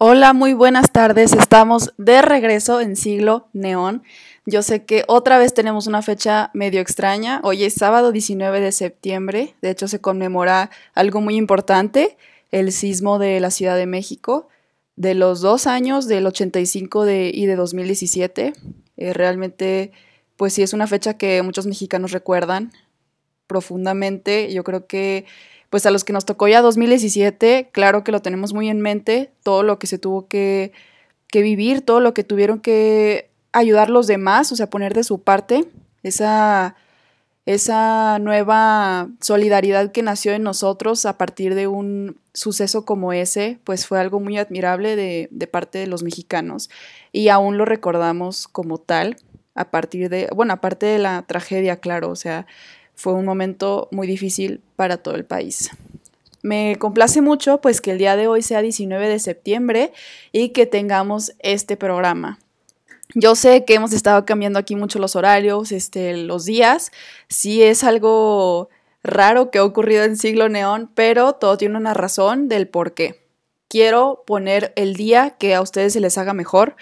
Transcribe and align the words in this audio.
Hola, 0.00 0.32
muy 0.32 0.52
buenas 0.52 0.92
tardes. 0.92 1.32
Estamos 1.32 1.92
de 1.98 2.22
regreso 2.22 2.80
en 2.80 2.94
siglo 2.94 3.48
neón. 3.52 4.04
Yo 4.46 4.62
sé 4.62 4.84
que 4.84 5.02
otra 5.08 5.38
vez 5.38 5.54
tenemos 5.54 5.88
una 5.88 6.02
fecha 6.02 6.52
medio 6.54 6.80
extraña. 6.80 7.40
Hoy 7.42 7.64
es 7.64 7.74
sábado 7.74 8.12
19 8.12 8.60
de 8.60 8.70
septiembre. 8.70 9.56
De 9.60 9.70
hecho, 9.70 9.88
se 9.88 10.00
conmemora 10.00 10.70
algo 10.94 11.20
muy 11.20 11.34
importante, 11.34 12.16
el 12.52 12.70
sismo 12.70 13.18
de 13.18 13.40
la 13.40 13.50
Ciudad 13.50 13.76
de 13.76 13.86
México, 13.86 14.46
de 14.94 15.16
los 15.16 15.40
dos 15.40 15.66
años, 15.66 16.06
del 16.06 16.28
85 16.28 17.04
de, 17.04 17.32
y 17.34 17.46
de 17.46 17.56
2017. 17.56 18.52
Eh, 18.98 19.12
realmente, 19.14 19.90
pues 20.36 20.52
sí, 20.52 20.62
es 20.62 20.74
una 20.74 20.86
fecha 20.86 21.14
que 21.14 21.42
muchos 21.42 21.66
mexicanos 21.66 22.12
recuerdan 22.12 22.70
profundamente. 23.48 24.52
Yo 24.52 24.62
creo 24.62 24.86
que 24.86 25.26
pues 25.70 25.84
a 25.86 25.90
los 25.90 26.04
que 26.04 26.12
nos 26.12 26.24
tocó 26.24 26.48
ya 26.48 26.62
2017, 26.62 27.70
claro 27.72 28.04
que 28.04 28.12
lo 28.12 28.22
tenemos 28.22 28.54
muy 28.54 28.68
en 28.68 28.80
mente, 28.80 29.30
todo 29.42 29.62
lo 29.62 29.78
que 29.78 29.86
se 29.86 29.98
tuvo 29.98 30.26
que, 30.28 30.72
vivir, 31.32 31.82
todo 31.82 32.00
lo 32.00 32.14
que 32.14 32.24
tuvieron 32.24 32.60
que 32.60 33.30
ayudar 33.52 33.90
los 33.90 34.06
demás, 34.06 34.50
o 34.52 34.56
sea, 34.56 34.70
poner 34.70 34.94
de 34.94 35.04
su 35.04 35.20
parte, 35.20 35.66
esa, 36.02 36.74
esa 37.44 38.18
nueva 38.18 39.08
solidaridad 39.20 39.92
que 39.92 40.02
nació 40.02 40.32
en 40.32 40.42
nosotros 40.42 41.04
a 41.04 41.18
partir 41.18 41.54
de 41.54 41.66
un 41.66 42.18
suceso 42.32 42.84
como 42.84 43.12
ese, 43.12 43.58
pues 43.64 43.86
fue 43.86 44.00
algo 44.00 44.20
muy 44.20 44.38
admirable 44.38 44.96
de, 44.96 45.28
de 45.30 45.46
parte 45.46 45.78
de 45.78 45.86
los 45.86 46.02
mexicanos 46.02 46.70
y 47.12 47.28
aún 47.28 47.58
lo 47.58 47.64
recordamos 47.64 48.48
como 48.48 48.78
tal 48.78 49.16
a 49.54 49.70
partir 49.70 50.08
de, 50.08 50.28
bueno, 50.34 50.54
aparte 50.54 50.86
de 50.86 50.98
la 50.98 51.22
tragedia, 51.22 51.80
claro, 51.80 52.10
o 52.10 52.16
sea, 52.16 52.46
fue 52.98 53.12
un 53.12 53.24
momento 53.24 53.86
muy 53.92 54.08
difícil 54.08 54.60
para 54.74 54.96
todo 54.96 55.14
el 55.14 55.24
país. 55.24 55.70
Me 56.42 56.74
complace 56.80 57.20
mucho 57.20 57.60
pues 57.60 57.80
que 57.80 57.92
el 57.92 57.98
día 57.98 58.16
de 58.16 58.26
hoy 58.26 58.42
sea 58.42 58.60
19 58.60 59.08
de 59.08 59.20
septiembre 59.20 59.92
y 60.32 60.48
que 60.48 60.66
tengamos 60.66 61.32
este 61.38 61.76
programa. 61.76 62.40
Yo 63.14 63.36
sé 63.36 63.64
que 63.64 63.74
hemos 63.74 63.92
estado 63.92 64.26
cambiando 64.26 64.58
aquí 64.58 64.74
mucho 64.74 64.98
los 64.98 65.14
horarios, 65.14 65.70
este, 65.70 66.16
los 66.16 66.44
días. 66.44 66.90
Sí 67.28 67.62
es 67.62 67.84
algo 67.84 68.68
raro 69.04 69.52
que 69.52 69.58
ha 69.58 69.64
ocurrido 69.64 70.02
en 70.02 70.16
siglo 70.16 70.48
neón, 70.48 70.90
pero 70.92 71.34
todo 71.34 71.56
tiene 71.56 71.76
una 71.76 71.94
razón 71.94 72.48
del 72.48 72.66
por 72.66 72.94
qué. 72.94 73.22
Quiero 73.68 74.24
poner 74.26 74.72
el 74.74 74.96
día 74.96 75.36
que 75.38 75.54
a 75.54 75.62
ustedes 75.62 75.92
se 75.92 76.00
les 76.00 76.18
haga 76.18 76.34
mejor. 76.34 76.74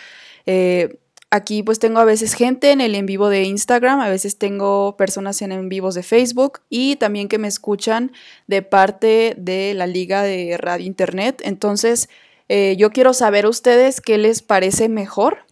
Eh, 0.46 0.98
Aquí 1.36 1.62
pues 1.62 1.78
tengo 1.78 2.00
a 2.00 2.06
veces 2.06 2.32
gente 2.32 2.70
en 2.70 2.80
el 2.80 2.94
en 2.94 3.04
vivo 3.04 3.28
de 3.28 3.42
Instagram, 3.42 4.00
a 4.00 4.08
veces 4.08 4.38
tengo 4.38 4.96
personas 4.96 5.42
en 5.42 5.52
en 5.52 5.68
vivos 5.68 5.94
de 5.94 6.02
Facebook 6.02 6.60
y 6.70 6.96
también 6.96 7.28
que 7.28 7.36
me 7.36 7.46
escuchan 7.46 8.10
de 8.46 8.62
parte 8.62 9.34
de 9.36 9.74
la 9.74 9.86
Liga 9.86 10.22
de 10.22 10.56
Radio 10.56 10.86
Internet. 10.86 11.42
Entonces 11.44 12.08
eh, 12.48 12.74
yo 12.78 12.90
quiero 12.90 13.12
saber 13.12 13.44
a 13.44 13.50
ustedes 13.50 14.00
qué 14.00 14.16
les 14.16 14.40
parece 14.40 14.88
mejor, 14.88 15.44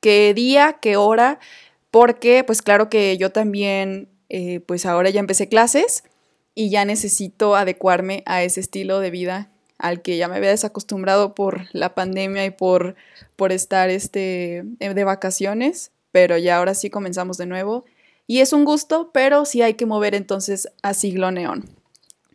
qué 0.00 0.32
día, 0.32 0.78
qué 0.80 0.96
hora, 0.96 1.40
porque 1.90 2.44
pues 2.44 2.62
claro 2.62 2.88
que 2.88 3.18
yo 3.18 3.30
también 3.32 4.08
eh, 4.28 4.60
pues 4.60 4.86
ahora 4.86 5.10
ya 5.10 5.18
empecé 5.18 5.48
clases 5.48 6.04
y 6.54 6.70
ya 6.70 6.84
necesito 6.84 7.56
adecuarme 7.56 8.22
a 8.26 8.44
ese 8.44 8.60
estilo 8.60 9.00
de 9.00 9.10
vida 9.10 9.51
al 9.82 10.00
que 10.00 10.16
ya 10.16 10.28
me 10.28 10.36
había 10.36 10.50
desacostumbrado 10.50 11.34
por 11.34 11.66
la 11.72 11.94
pandemia 11.94 12.46
y 12.46 12.50
por, 12.50 12.94
por 13.36 13.52
estar 13.52 13.90
este, 13.90 14.64
eh, 14.78 14.94
de 14.94 15.04
vacaciones, 15.04 15.90
pero 16.12 16.38
ya 16.38 16.56
ahora 16.56 16.74
sí 16.74 16.88
comenzamos 16.88 17.36
de 17.36 17.46
nuevo. 17.46 17.84
Y 18.28 18.38
es 18.40 18.52
un 18.52 18.64
gusto, 18.64 19.10
pero 19.12 19.44
sí 19.44 19.60
hay 19.60 19.74
que 19.74 19.84
mover 19.84 20.14
entonces 20.14 20.68
a 20.82 20.94
siglo 20.94 21.32
neón. 21.32 21.68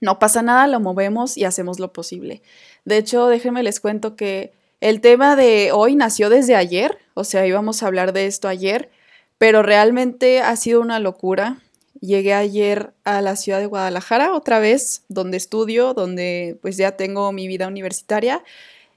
No 0.02 0.20
pasa 0.20 0.42
nada, 0.42 0.68
lo 0.68 0.81
movemos 0.81 1.38
y 1.38 1.45
hacemos 1.45 1.80
lo 1.80 1.94
posible. 1.94 2.42
De 2.86 2.98
hecho, 2.98 3.28
déjenme 3.28 3.64
les 3.64 3.80
cuento 3.80 4.16
que 4.16 4.52
el 4.81 5.00
tema 5.00 5.36
de 5.36 5.72
hoy 5.72 5.95
nació 5.95 6.30
desde 6.30 6.56
ayer, 6.56 7.00
o 7.14 7.23
sea, 7.23 7.48
íbamos 7.48 7.81
a 7.81 7.88
hablar 7.88 8.14
de 8.14 8.28
esto 8.28 8.50
ayer, 8.50 8.92
pero 9.38 9.64
realmente 9.64 10.42
ha 10.42 10.56
sido 10.58 10.81
una 10.81 11.00
locura. 11.00 11.62
Llegué 12.02 12.34
ayer 12.34 12.94
a 13.03 13.22
la 13.22 13.35
ciudad 13.35 13.59
de 13.59 13.66
Guadalajara 13.66 14.34
otra 14.34 14.59
vez, 14.59 15.03
donde 15.09 15.38
estudio, 15.38 15.94
donde 15.94 16.58
pues 16.62 16.78
ya 16.78 16.91
tengo 16.91 17.31
mi 17.31 17.47
vida 17.47 17.68
universitaria 17.68 18.44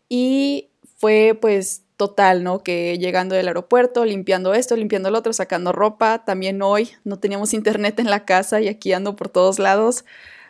y 0.09 0.69
fue 0.99 1.38
pues 1.41 1.83
total, 1.97 2.43
¿no? 2.43 2.62
Que 2.62 2.99
llegando 2.99 3.34
del 3.34 3.49
aeropuerto, 3.49 4.05
limpiando 4.05 4.55
esto, 4.55 4.77
limpiando 4.77 5.09
el 5.09 5.15
otro, 5.15 5.33
sacando 5.33 5.72
ropa, 5.72 6.25
también 6.25 6.62
hoy 6.62 6.91
no 7.05 7.19
teníamos 7.19 7.53
internet 7.55 7.99
en 8.00 8.11
la 8.11 8.25
casa 8.25 8.61
y 8.61 8.69
aquí 8.69 8.93
ando 8.93 9.17
por 9.17 9.28
todos 9.28 9.59
lados 9.59 10.05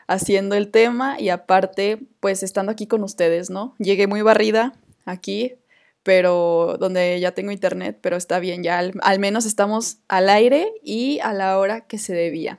haciendo 0.07 0.57
el 0.57 0.71
tema 0.71 1.21
y 1.21 1.29
aparte 1.29 1.99
pues 2.21 2.43
estando 2.43 2.73
aquí 2.73 2.87
con 2.87 3.03
ustedes, 3.05 3.51
¿no? 3.51 3.75
Llegué 3.79 4.07
muy 4.07 4.23
barrida 4.23 4.75
aquí, 5.05 5.55
pero 6.03 6.77
donde 6.79 7.21
ya 7.21 7.33
tengo 7.33 7.51
internet, 7.51 7.99
pero 8.01 8.17
está 8.17 8.39
bien, 8.39 8.63
ya 8.63 8.79
al, 8.79 9.19
menos 9.19 9.45
estamos 9.45 9.99
al 10.09 10.29
aire 10.31 10.73
y 10.83 11.19
a 11.21 11.33
la 11.33 11.59
hora 11.59 11.87
que 11.87 11.99
se 11.99 12.15
debía. 12.15 12.59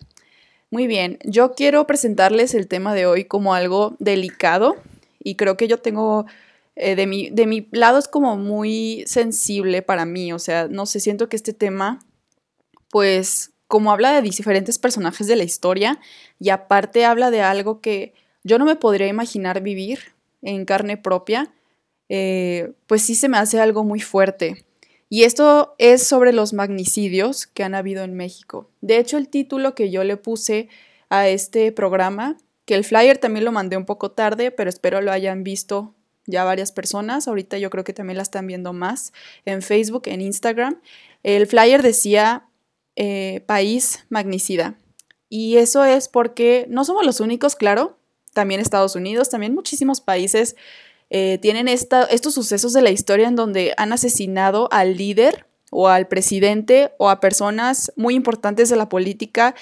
Muy 0.69 0.87
bien, 0.87 1.17
yo 1.25 1.53
quiero 1.53 1.85
presentarles 1.87 2.53
el 2.53 2.67
tema 2.67 2.93
de 2.93 3.05
hoy 3.05 3.25
como 3.25 3.53
algo 3.53 3.95
delicado 3.99 4.77
y 5.19 5.35
creo 5.35 5.57
que 5.57 5.67
yo 5.67 5.79
tengo, 5.79 6.25
eh, 6.75 6.95
de, 6.95 7.07
mi, 7.07 7.29
de 7.29 7.45
mi 7.45 7.67
lado 7.71 7.97
es 7.97 8.07
como 8.07 8.37
muy 8.37 9.03
sensible 9.05 9.81
para 9.81 10.05
mí, 10.05 10.31
o 10.31 10.39
sea, 10.39 10.67
no 10.69 10.85
sé, 10.85 10.99
siento 10.99 11.27
que 11.27 11.35
este 11.35 11.53
tema, 11.53 11.99
pues 12.89 13.51
como 13.67 13.91
habla 13.91 14.11
de 14.11 14.21
diferentes 14.21 14.77
personajes 14.79 15.27
de 15.27 15.35
la 15.35 15.43
historia 15.43 15.99
y 16.39 16.49
aparte 16.49 17.05
habla 17.05 17.31
de 17.31 17.41
algo 17.41 17.81
que 17.81 18.13
yo 18.43 18.59
no 18.59 18.65
me 18.65 18.75
podría 18.75 19.07
imaginar 19.07 19.61
vivir 19.61 20.13
en 20.41 20.65
carne 20.65 20.97
propia, 20.97 21.53
eh, 22.13 22.73
pues 22.87 23.03
sí 23.03 23.15
se 23.15 23.29
me 23.29 23.37
hace 23.37 23.61
algo 23.61 23.85
muy 23.85 24.01
fuerte. 24.01 24.65
Y 25.07 25.23
esto 25.23 25.75
es 25.77 26.03
sobre 26.03 26.33
los 26.33 26.51
magnicidios 26.51 27.47
que 27.47 27.63
han 27.63 27.73
habido 27.73 28.03
en 28.03 28.15
México. 28.15 28.69
De 28.81 28.97
hecho, 28.97 29.17
el 29.17 29.29
título 29.29 29.75
que 29.75 29.89
yo 29.91 30.03
le 30.03 30.17
puse 30.17 30.67
a 31.09 31.29
este 31.29 31.71
programa, 31.71 32.37
que 32.65 32.75
el 32.75 32.83
flyer 32.83 33.17
también 33.17 33.45
lo 33.45 33.53
mandé 33.53 33.77
un 33.77 33.85
poco 33.85 34.11
tarde, 34.11 34.51
pero 34.51 34.69
espero 34.69 34.99
lo 34.99 35.13
hayan 35.13 35.45
visto 35.45 35.95
ya 36.27 36.43
varias 36.43 36.73
personas. 36.73 37.29
Ahorita 37.29 37.57
yo 37.57 37.69
creo 37.69 37.85
que 37.85 37.93
también 37.93 38.17
la 38.17 38.23
están 38.23 38.45
viendo 38.45 38.73
más 38.73 39.13
en 39.45 39.61
Facebook, 39.61 40.03
en 40.07 40.19
Instagram. 40.19 40.81
El 41.23 41.47
flyer 41.47 41.81
decía 41.81 42.45
eh, 42.97 43.41
país 43.45 44.05
magnicida. 44.09 44.75
Y 45.29 45.55
eso 45.55 45.85
es 45.85 46.09
porque 46.09 46.65
no 46.67 46.83
somos 46.83 47.05
los 47.05 47.21
únicos, 47.21 47.55
claro. 47.55 47.97
También 48.33 48.59
Estados 48.59 48.97
Unidos, 48.97 49.29
también 49.29 49.53
muchísimos 49.53 50.01
países 50.01 50.57
eh, 51.13 51.39
tienen 51.41 51.67
estos 51.67 52.33
sucesos 52.33 52.71
de 52.71 52.81
la 52.81 52.89
historia 52.89 53.27
en 53.27 53.35
donde 53.35 53.73
han 53.75 53.91
asesinado 53.91 54.69
al 54.71 54.95
líder 54.95 55.45
o 55.69 55.89
al 55.89 56.07
presidente 56.07 56.93
o 56.99 57.09
a 57.09 57.19
personas 57.19 57.91
muy 57.97 58.15
importantes 58.15 58.69
de 58.69 58.77
la 58.77 58.87
política 58.87 59.53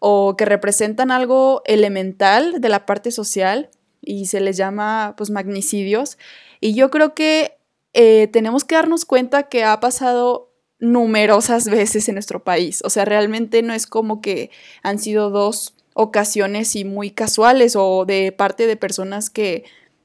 o 0.00 0.36
que 0.36 0.44
representan 0.44 1.10
algo 1.10 1.62
elemental 1.64 2.60
de 2.60 2.68
la 2.68 2.84
parte 2.84 3.10
social 3.10 3.70
y 4.02 4.26
se 4.26 4.40
les 4.40 4.58
llama 4.58 5.14
pues 5.16 5.30
magnicidios. 5.30 6.18
Y 6.60 6.74
yo 6.74 6.90
creo 6.90 7.14
que 7.14 7.56
eh, 7.94 8.28
tenemos 8.30 8.64
que 8.64 8.74
darnos 8.74 9.06
cuenta 9.06 9.44
que 9.44 9.64
ha 9.64 9.80
pasado 9.80 10.52
numerosas 10.78 11.68
veces 11.70 12.06
en 12.10 12.16
nuestro 12.16 12.44
país. 12.44 12.82
O 12.84 12.90
sea, 12.90 13.06
realmente 13.06 13.62
no 13.62 13.72
es 13.72 13.86
como 13.86 14.20
que 14.20 14.50
han 14.82 14.98
sido 14.98 15.30
dos 15.30 15.72
ocasiones 15.94 16.76
y 16.76 16.84
muy 16.84 17.12
casuales 17.12 17.76
o 17.76 18.04
de 18.04 18.30
parte 18.30 18.66
de 18.66 18.76
personas 18.76 19.30
que, 19.30 19.64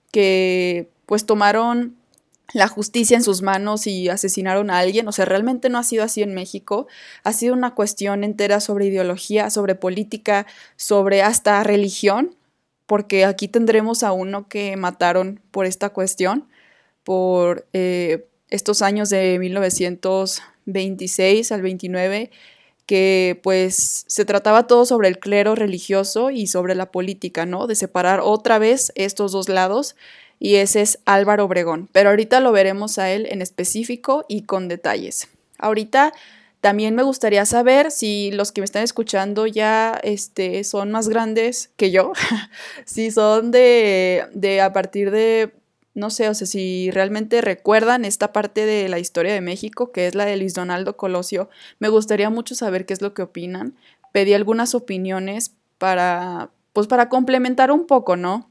que 0.09 0.92
pues 1.05 1.25
tomaron 1.25 1.97
la 2.53 2.67
justicia 2.67 3.17
en 3.17 3.23
sus 3.23 3.41
manos 3.41 3.87
y 3.87 4.09
asesinaron 4.09 4.69
a 4.69 4.79
alguien. 4.79 5.07
O 5.07 5.11
sea, 5.11 5.25
realmente 5.25 5.69
no 5.69 5.79
ha 5.79 5.83
sido 5.83 6.03
así 6.03 6.21
en 6.21 6.33
México. 6.33 6.87
Ha 7.23 7.33
sido 7.33 7.53
una 7.53 7.73
cuestión 7.73 8.23
entera 8.23 8.59
sobre 8.59 8.87
ideología, 8.87 9.49
sobre 9.49 9.75
política, 9.75 10.45
sobre 10.75 11.23
hasta 11.23 11.63
religión, 11.63 12.35
porque 12.85 13.25
aquí 13.25 13.47
tendremos 13.47 14.03
a 14.03 14.11
uno 14.11 14.47
que 14.47 14.75
mataron 14.77 15.41
por 15.51 15.65
esta 15.65 15.89
cuestión, 15.89 16.47
por 17.03 17.67
eh, 17.73 18.27
estos 18.49 18.81
años 18.81 19.09
de 19.09 19.39
1926 19.39 21.51
al 21.51 21.61
29, 21.61 22.31
que 22.85 23.39
pues 23.41 24.05
se 24.07 24.25
trataba 24.25 24.67
todo 24.67 24.85
sobre 24.85 25.07
el 25.07 25.17
clero 25.17 25.55
religioso 25.55 26.29
y 26.29 26.47
sobre 26.47 26.75
la 26.75 26.91
política, 26.91 27.45
¿no? 27.45 27.65
De 27.65 27.75
separar 27.75 28.19
otra 28.19 28.59
vez 28.59 28.91
estos 28.95 29.31
dos 29.31 29.49
lados 29.49 29.95
y 30.43 30.57
ese 30.57 30.81
es 30.81 30.99
Álvaro 31.05 31.45
Obregón, 31.45 31.87
pero 31.93 32.09
ahorita 32.09 32.41
lo 32.41 32.51
veremos 32.51 32.99
a 32.99 33.09
él 33.09 33.27
en 33.29 33.41
específico 33.41 34.25
y 34.27 34.41
con 34.43 34.67
detalles. 34.67 35.29
Ahorita 35.57 36.11
también 36.59 36.95
me 36.95 37.03
gustaría 37.03 37.45
saber 37.45 37.91
si 37.91 38.29
los 38.33 38.51
que 38.51 38.59
me 38.59 38.65
están 38.65 38.83
escuchando 38.83 39.47
ya 39.47 39.97
este, 40.03 40.65
son 40.65 40.91
más 40.91 41.07
grandes 41.07 41.71
que 41.77 41.91
yo, 41.91 42.11
si 42.85 43.09
son 43.09 43.51
de, 43.51 44.25
de 44.33 44.59
a 44.59 44.73
partir 44.73 45.11
de, 45.11 45.53
no 45.93 46.09
sé, 46.09 46.27
o 46.27 46.33
sea, 46.33 46.45
si 46.45 46.91
realmente 46.91 47.39
recuerdan 47.39 48.03
esta 48.03 48.33
parte 48.33 48.65
de 48.65 48.89
la 48.89 48.99
historia 48.99 49.33
de 49.33 49.39
México, 49.39 49.93
que 49.93 50.07
es 50.07 50.13
la 50.13 50.25
de 50.25 50.35
Luis 50.35 50.53
Donaldo 50.53 50.97
Colosio, 50.97 51.49
me 51.79 51.87
gustaría 51.87 52.29
mucho 52.29 52.53
saber 52.53 52.85
qué 52.85 52.91
es 52.91 53.01
lo 53.01 53.13
que 53.13 53.21
opinan. 53.21 53.77
Pedí 54.11 54.33
algunas 54.33 54.75
opiniones 54.75 55.53
para, 55.77 56.49
pues 56.73 56.87
para 56.87 57.07
complementar 57.07 57.71
un 57.71 57.87
poco, 57.87 58.17
¿no? 58.17 58.49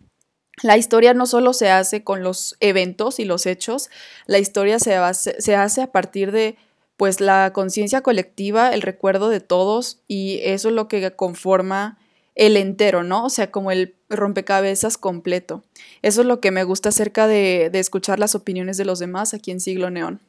La 0.61 0.77
historia 0.77 1.15
no 1.15 1.27
solo 1.27 1.53
se 1.55 1.71
hace 1.71 2.05
con 2.05 2.23
los 2.23 2.57
eventos 2.61 3.19
y 3.19 3.25
los 3.25 3.47
hechos, 3.47 3.89
la 4.27 4.39
historia 4.39 4.79
se 4.79 4.99
se 5.15 5.57
hace 5.57 5.83
a 5.83 5.93
partir 5.93 6.33
de 6.33 6.57
pues 6.97 7.21
la 7.21 7.53
conciencia 7.53 8.03
colectiva, 8.03 8.73
el 8.73 8.83
recuerdo 8.83 9.29
de 9.29 9.41
todos 9.41 10.03
y 10.07 10.41
eso 10.43 10.69
es 10.69 10.75
lo 10.75 10.89
que 10.89 11.11
conforma 11.17 11.99
el 12.35 12.57
entero, 12.57 13.03
¿no? 13.03 13.25
O 13.25 13.31
sea, 13.31 13.51
como 13.51 13.71
el 13.71 13.95
rompecabezas 14.09 14.99
completo. 14.99 15.65
Eso 16.03 16.21
es 16.21 16.27
lo 16.27 16.41
que 16.41 16.51
me 16.51 16.65
gusta 16.65 16.91
acerca 16.91 17.27
de, 17.27 17.71
de 17.73 17.79
escuchar 17.79 18.19
las 18.19 18.35
opiniones 18.35 18.77
de 18.77 18.85
los 18.85 18.99
demás 18.99 19.35
aquí 19.35 19.51
en 19.51 19.61
Siglo 19.61 19.91
Neón. 19.91 20.21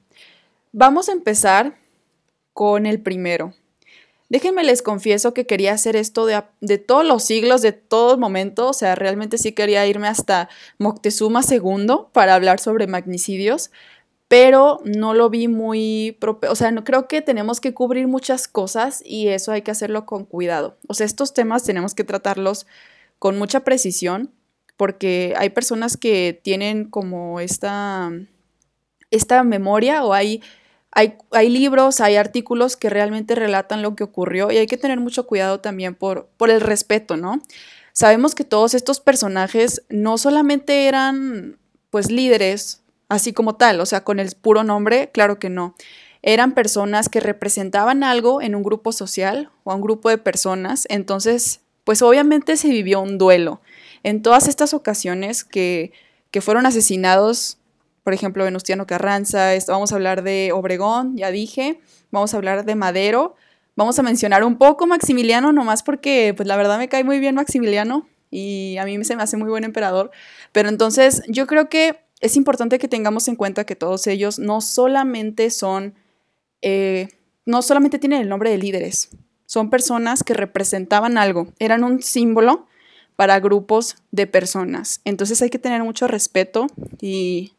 Vamos 0.71 1.09
a 1.09 1.13
empezar 1.13 1.75
con 2.53 2.85
el 2.85 3.01
primero. 3.01 3.53
Déjenme 4.33 4.63
les 4.63 4.81
confieso 4.81 5.35
que 5.35 5.45
quería 5.45 5.73
hacer 5.73 5.95
esto 5.95 6.25
de, 6.25 6.41
de 6.59 6.79
todos 6.79 7.05
los 7.05 7.23
siglos, 7.23 7.61
de 7.61 7.71
todo 7.71 8.17
momento, 8.17 8.69
o 8.69 8.73
sea, 8.73 8.95
realmente 8.95 9.37
sí 9.37 9.51
quería 9.51 9.85
irme 9.85 10.07
hasta 10.07 10.49
Moctezuma 10.79 11.41
II 11.47 12.07
para 12.13 12.33
hablar 12.33 12.59
sobre 12.59 12.87
magnicidios, 12.87 13.69
pero 14.27 14.79
no 14.85 15.13
lo 15.13 15.29
vi 15.29 15.47
muy, 15.47 16.17
o 16.49 16.55
sea, 16.55 16.71
no 16.71 16.83
creo 16.83 17.07
que 17.07 17.21
tenemos 17.21 17.61
que 17.61 17.75
cubrir 17.75 18.07
muchas 18.07 18.47
cosas 18.47 19.03
y 19.05 19.27
eso 19.27 19.51
hay 19.51 19.61
que 19.61 19.69
hacerlo 19.69 20.07
con 20.07 20.25
cuidado. 20.25 20.79
O 20.87 20.95
sea, 20.95 21.05
estos 21.05 21.35
temas 21.35 21.63
tenemos 21.63 21.93
que 21.93 22.03
tratarlos 22.03 22.65
con 23.19 23.37
mucha 23.37 23.59
precisión 23.59 24.31
porque 24.77 25.35
hay 25.37 25.51
personas 25.51 25.95
que 25.95 26.41
tienen 26.43 26.89
como 26.89 27.39
esta, 27.39 28.11
esta 29.11 29.43
memoria 29.43 30.03
o 30.03 30.13
hay 30.13 30.41
hay, 30.95 31.49
libros, 31.49 32.01
hay 32.01 32.15
artículos 32.15 32.77
que 32.77 32.89
realmente 32.89 33.35
relatan 33.35 33.81
lo 33.81 33.95
que 33.95 34.03
ocurrió 34.03 34.51
y 34.51 34.57
hay 34.57 34.67
que 34.67 34.77
tener 34.77 34.99
mucho 34.99 35.25
cuidado 35.25 35.59
también 35.59 35.95
por, 35.95 36.27
por 36.37 36.51
el 36.51 36.61
respeto, 36.61 37.17
¿no? 37.17 37.41
Sabemos 37.93 38.35
que 38.35 38.43
todos 38.43 38.73
estos 38.73 38.99
personajes 38.99 39.83
no 39.89 40.17
solamente 40.17 40.87
eran 40.87 41.57
pues 41.89 42.11
líderes, 42.11 42.81
así 43.09 43.33
como 43.33 43.55
tal, 43.55 43.79
o 43.79 43.85
sea, 43.85 44.03
con 44.03 44.19
el 44.19 44.31
puro 44.35 44.63
nombre, 44.63 45.09
claro 45.11 45.39
que 45.39 45.49
no. 45.49 45.75
Eran 46.21 46.53
personas 46.53 47.09
que 47.09 47.19
representaban 47.19 48.03
algo 48.03 48.41
en 48.41 48.55
un 48.55 48.63
grupo 48.63 48.91
social 48.91 49.51
o 49.63 49.71
a 49.71 49.75
un 49.75 49.81
grupo 49.81 50.09
de 50.09 50.17
personas, 50.17 50.85
entonces, 50.89 51.61
pues 51.83 52.01
obviamente 52.01 52.55
se 52.55 52.69
vivió 52.69 53.01
un 53.01 53.17
duelo. 53.17 53.61
En 54.03 54.21
todas 54.21 54.47
estas 54.47 54.73
ocasiones 54.73 55.43
que, 55.43 55.91
que 56.31 56.41
fueron 56.41 56.65
asesinados 56.65 57.57
por 58.03 58.13
ejemplo, 58.13 58.43
Venustiano 58.43 58.85
Carranza, 58.85 59.51
vamos 59.67 59.91
a 59.91 59.95
hablar 59.95 60.23
de 60.23 60.51
Obregón, 60.53 61.15
ya 61.15 61.31
dije, 61.31 61.79
vamos 62.11 62.33
a 62.33 62.37
hablar 62.37 62.65
de 62.65 62.75
Madero, 62.75 63.35
vamos 63.75 63.97
a 63.97 64.03
mencionar 64.03 64.43
un 64.43 64.57
poco 64.57 64.87
Maximiliano, 64.87 65.53
nomás 65.53 65.83
porque 65.83 66.33
pues 66.35 66.47
la 66.47 66.57
verdad 66.57 66.77
me 66.77 66.89
cae 66.89 67.03
muy 67.03 67.19
bien 67.19 67.35
Maximiliano 67.35 68.07
y 68.29 68.77
a 68.77 68.85
mí 68.85 69.03
se 69.05 69.15
me 69.15 69.23
hace 69.23 69.37
muy 69.37 69.49
buen 69.49 69.63
emperador, 69.63 70.11
pero 70.51 70.69
entonces 70.69 71.23
yo 71.27 71.47
creo 71.47 71.69
que 71.69 71.99
es 72.19 72.35
importante 72.35 72.79
que 72.79 72.87
tengamos 72.87 73.27
en 73.27 73.35
cuenta 73.35 73.65
que 73.65 73.75
todos 73.75 74.07
ellos 74.07 74.37
no 74.39 74.61
solamente 74.61 75.49
son, 75.49 75.93
eh, 76.61 77.07
no 77.45 77.61
solamente 77.61 77.99
tienen 77.99 78.21
el 78.21 78.29
nombre 78.29 78.49
de 78.49 78.57
líderes, 78.57 79.09
son 79.45 79.69
personas 79.69 80.23
que 80.23 80.33
representaban 80.33 81.17
algo, 81.17 81.53
eran 81.59 81.83
un 81.83 82.01
símbolo 82.01 82.67
para 83.15 83.39
grupos 83.39 83.97
de 84.11 84.25
personas. 84.27 85.01
Entonces 85.05 85.41
hay 85.41 85.49
que 85.49 85.59
tener 85.59 85.83
mucho 85.83 86.07
respeto 86.07 86.67
y 86.99 87.53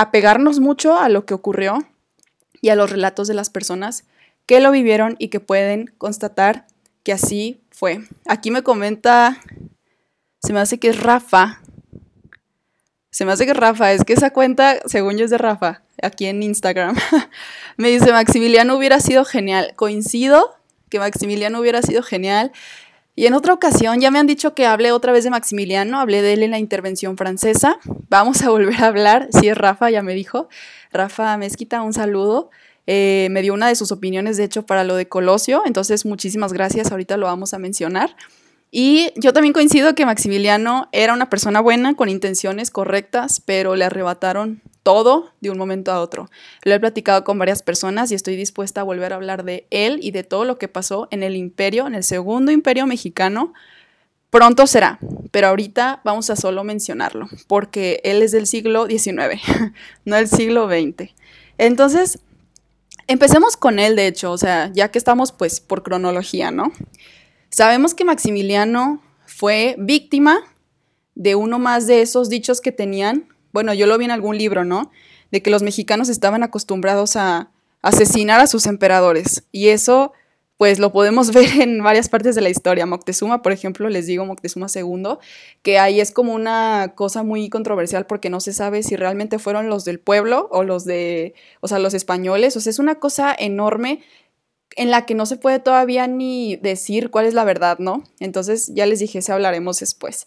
apegarnos 0.00 0.60
mucho 0.60 0.98
a 0.98 1.08
lo 1.08 1.26
que 1.26 1.34
ocurrió 1.34 1.78
y 2.62 2.70
a 2.70 2.74
los 2.74 2.90
relatos 2.90 3.28
de 3.28 3.34
las 3.34 3.50
personas 3.50 4.04
que 4.46 4.60
lo 4.60 4.70
vivieron 4.70 5.16
y 5.18 5.28
que 5.28 5.40
pueden 5.40 5.92
constatar 5.98 6.66
que 7.02 7.12
así 7.12 7.60
fue. 7.70 8.04
Aquí 8.26 8.50
me 8.50 8.62
comenta, 8.62 9.38
se 10.42 10.52
me 10.52 10.60
hace 10.60 10.78
que 10.78 10.88
es 10.88 11.02
Rafa. 11.02 11.60
Se 13.10 13.24
me 13.24 13.32
hace 13.32 13.44
que 13.44 13.52
es 13.52 13.56
Rafa, 13.56 13.92
es 13.92 14.04
que 14.04 14.12
esa 14.14 14.30
cuenta, 14.30 14.78
según 14.86 15.18
yo, 15.18 15.24
es 15.24 15.30
de 15.30 15.38
Rafa, 15.38 15.82
aquí 16.00 16.26
en 16.26 16.42
Instagram. 16.42 16.96
me 17.76 17.90
dice, 17.90 18.12
Maximiliano 18.12 18.76
hubiera 18.76 19.00
sido 19.00 19.24
genial. 19.24 19.74
Coincido 19.76 20.56
que 20.88 20.98
Maximiliano 20.98 21.60
hubiera 21.60 21.82
sido 21.82 22.02
genial. 22.02 22.52
Y 23.16 23.26
en 23.26 23.34
otra 23.34 23.52
ocasión 23.52 24.00
ya 24.00 24.10
me 24.10 24.18
han 24.18 24.26
dicho 24.26 24.54
que 24.54 24.66
hable 24.66 24.92
otra 24.92 25.12
vez 25.12 25.24
de 25.24 25.30
Maximiliano, 25.30 26.00
hablé 26.00 26.22
de 26.22 26.32
él 26.32 26.42
en 26.42 26.52
la 26.52 26.58
intervención 26.58 27.16
francesa. 27.16 27.78
Vamos 28.08 28.42
a 28.42 28.50
volver 28.50 28.82
a 28.82 28.86
hablar, 28.86 29.28
si 29.32 29.48
es 29.48 29.58
Rafa, 29.58 29.90
ya 29.90 30.02
me 30.02 30.14
dijo. 30.14 30.48
Rafa 30.92 31.36
Mezquita, 31.36 31.82
un 31.82 31.92
saludo. 31.92 32.50
Eh, 32.86 33.28
me 33.30 33.42
dio 33.42 33.54
una 33.54 33.68
de 33.68 33.74
sus 33.74 33.92
opiniones, 33.92 34.36
de 34.36 34.44
hecho, 34.44 34.64
para 34.64 34.84
lo 34.84 34.96
de 34.96 35.06
Colosio, 35.06 35.62
entonces 35.66 36.04
muchísimas 36.06 36.52
gracias, 36.52 36.90
ahorita 36.90 37.16
lo 37.16 37.26
vamos 37.26 37.54
a 37.54 37.58
mencionar. 37.58 38.16
Y 38.70 39.12
yo 39.16 39.32
también 39.32 39.52
coincido 39.52 39.94
que 39.94 40.06
Maximiliano 40.06 40.88
era 40.92 41.12
una 41.12 41.28
persona 41.28 41.60
buena, 41.60 41.94
con 41.94 42.08
intenciones 42.08 42.70
correctas, 42.70 43.40
pero 43.44 43.76
le 43.76 43.84
arrebataron 43.84 44.62
todo 44.82 45.32
de 45.40 45.50
un 45.50 45.58
momento 45.58 45.92
a 45.92 46.00
otro. 46.00 46.30
Lo 46.64 46.74
he 46.74 46.80
platicado 46.80 47.24
con 47.24 47.38
varias 47.38 47.62
personas 47.62 48.10
y 48.10 48.14
estoy 48.14 48.36
dispuesta 48.36 48.80
a 48.80 48.84
volver 48.84 49.12
a 49.12 49.16
hablar 49.16 49.44
de 49.44 49.66
él 49.70 49.98
y 50.02 50.10
de 50.10 50.24
todo 50.24 50.44
lo 50.44 50.58
que 50.58 50.68
pasó 50.68 51.08
en 51.10 51.22
el 51.22 51.36
imperio, 51.36 51.86
en 51.86 51.94
el 51.94 52.04
segundo 52.04 52.50
imperio 52.52 52.86
mexicano. 52.86 53.52
Pronto 54.30 54.66
será, 54.66 54.98
pero 55.32 55.48
ahorita 55.48 56.00
vamos 56.04 56.30
a 56.30 56.36
solo 56.36 56.62
mencionarlo, 56.62 57.28
porque 57.48 58.00
él 58.04 58.22
es 58.22 58.30
del 58.30 58.46
siglo 58.46 58.86
XIX, 58.86 59.42
no 60.04 60.16
del 60.16 60.28
siglo 60.28 60.68
XX. 60.68 61.10
Entonces, 61.58 62.20
empecemos 63.08 63.56
con 63.56 63.80
él, 63.80 63.96
de 63.96 64.06
hecho, 64.06 64.30
o 64.30 64.38
sea, 64.38 64.70
ya 64.72 64.90
que 64.90 64.98
estamos 64.98 65.32
pues 65.32 65.60
por 65.60 65.82
cronología, 65.82 66.52
¿no? 66.52 66.72
Sabemos 67.50 67.94
que 67.94 68.04
Maximiliano 68.04 69.02
fue 69.26 69.74
víctima 69.78 70.38
de 71.16 71.34
uno 71.34 71.58
más 71.58 71.88
de 71.88 72.02
esos 72.02 72.28
dichos 72.28 72.60
que 72.60 72.70
tenían 72.70 73.26
bueno, 73.52 73.74
yo 73.74 73.86
lo 73.86 73.98
vi 73.98 74.04
en 74.06 74.10
algún 74.10 74.38
libro, 74.38 74.64
¿no? 74.64 74.90
De 75.30 75.42
que 75.42 75.50
los 75.50 75.62
mexicanos 75.62 76.08
estaban 76.08 76.42
acostumbrados 76.42 77.16
a 77.16 77.50
asesinar 77.82 78.40
a 78.40 78.46
sus 78.46 78.66
emperadores. 78.66 79.44
Y 79.52 79.68
eso, 79.68 80.12
pues 80.56 80.78
lo 80.78 80.92
podemos 80.92 81.32
ver 81.34 81.60
en 81.60 81.82
varias 81.82 82.08
partes 82.08 82.34
de 82.34 82.40
la 82.40 82.50
historia. 82.50 82.86
Moctezuma, 82.86 83.42
por 83.42 83.52
ejemplo, 83.52 83.88
les 83.88 84.06
digo 84.06 84.24
Moctezuma 84.24 84.66
II, 84.74 85.16
que 85.62 85.78
ahí 85.78 86.00
es 86.00 86.12
como 86.12 86.34
una 86.34 86.92
cosa 86.94 87.22
muy 87.22 87.48
controversial 87.48 88.06
porque 88.06 88.30
no 88.30 88.40
se 88.40 88.52
sabe 88.52 88.82
si 88.82 88.96
realmente 88.96 89.38
fueron 89.38 89.68
los 89.68 89.84
del 89.84 90.00
pueblo 90.00 90.48
o 90.50 90.62
los 90.62 90.84
de, 90.84 91.34
o 91.60 91.68
sea, 91.68 91.78
los 91.78 91.94
españoles. 91.94 92.56
O 92.56 92.60
sea, 92.60 92.70
es 92.70 92.78
una 92.78 92.96
cosa 92.96 93.34
enorme 93.38 94.00
en 94.76 94.90
la 94.90 95.04
que 95.04 95.14
no 95.14 95.26
se 95.26 95.36
puede 95.36 95.58
todavía 95.58 96.06
ni 96.06 96.56
decir 96.56 97.10
cuál 97.10 97.26
es 97.26 97.34
la 97.34 97.44
verdad, 97.44 97.78
¿no? 97.78 98.04
Entonces, 98.20 98.72
ya 98.72 98.86
les 98.86 99.00
dije, 99.00 99.20
se 99.20 99.32
hablaremos 99.32 99.80
después. 99.80 100.26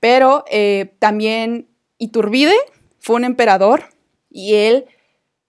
Pero 0.00 0.44
eh, 0.50 0.94
también 0.98 1.68
Iturbide 1.98 2.56
fue 3.00 3.16
un 3.16 3.24
emperador 3.24 3.84
y 4.30 4.54
él 4.54 4.86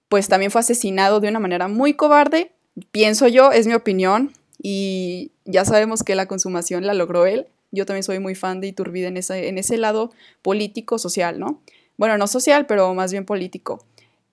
pues 0.10 0.27
también 0.27 0.51
fue 0.51 0.62
asesinado 0.62 1.19
de 1.19 1.29
una 1.29 1.39
manera 1.39 1.67
muy 1.67 1.93
cobarde, 1.93 2.51
pienso 2.91 3.27
yo, 3.27 3.51
es 3.51 3.67
mi 3.67 3.74
opinión, 3.74 4.31
y 4.62 5.31
ya 5.46 5.65
sabemos 5.65 6.03
que 6.03 6.15
la 6.15 6.27
consumación 6.27 6.86
la 6.86 6.93
logró 6.93 7.25
él. 7.25 7.48
Yo 7.72 7.86
también 7.86 8.03
soy 8.03 8.19
muy 8.19 8.36
fan 8.36 8.62
de 8.62 8.67
Iturbide 8.67 9.08
en 9.08 9.17
ese, 9.17 9.48
en 9.48 9.58
ese 9.58 9.77
lado 9.77 10.12
político, 10.41 10.98
social, 10.98 11.39
¿no? 11.39 11.62
Bueno, 11.98 12.17
no 12.17 12.27
social, 12.27 12.65
pero 12.65 12.93
más 12.93 13.12
bien 13.12 13.25
político. 13.25 13.86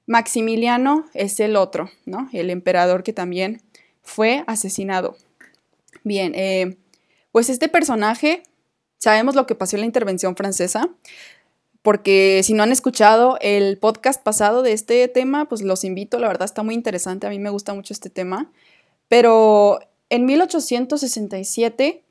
Maximiliano 0.06 1.06
es 1.14 1.40
el 1.40 1.56
otro, 1.56 1.90
¿no? 2.06 2.28
El 2.32 2.50
emperador 2.50 3.02
que 3.02 3.12
también 3.12 3.62
fue 4.02 4.44
asesinado. 4.46 5.16
Bien, 6.04 6.32
eh, 6.34 6.76
pues 7.30 7.48
este 7.48 7.68
personaje, 7.68 8.42
sabemos 8.98 9.34
lo 9.34 9.46
que 9.46 9.54
pasó 9.54 9.76
en 9.76 9.80
la 9.80 9.86
intervención 9.86 10.36
francesa 10.36 10.88
porque 11.82 12.40
si 12.44 12.54
no 12.54 12.62
han 12.62 12.72
escuchado 12.72 13.36
el 13.40 13.76
podcast 13.76 14.22
pasado 14.22 14.62
de 14.62 14.72
este 14.72 15.06
tema, 15.08 15.48
pues 15.48 15.62
los 15.62 15.84
invito, 15.84 16.18
la 16.18 16.28
verdad 16.28 16.44
está 16.44 16.62
muy 16.62 16.74
interesante, 16.74 17.26
a 17.26 17.30
mí 17.30 17.40
me 17.40 17.50
gusta 17.50 17.74
mucho 17.74 17.92
este 17.92 18.08
tema. 18.08 18.50
Pero 19.08 19.80
en 20.08 20.24
1867, 20.24 22.04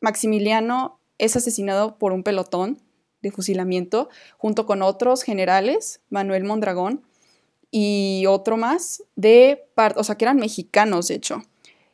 Maximiliano 0.00 0.98
es 1.18 1.36
asesinado 1.36 1.98
por 1.98 2.12
un 2.12 2.22
pelotón 2.22 2.78
de 3.22 3.30
fusilamiento 3.30 4.08
junto 4.38 4.66
con 4.66 4.82
otros 4.82 5.22
generales, 5.22 6.00
Manuel 6.08 6.44
Mondragón 6.44 7.02
y 7.70 8.24
otro 8.28 8.56
más, 8.56 9.02
de 9.14 9.66
o 9.96 10.04
sea, 10.04 10.16
que 10.16 10.24
eran 10.24 10.36
mexicanos, 10.36 11.08
de 11.08 11.16
hecho, 11.16 11.42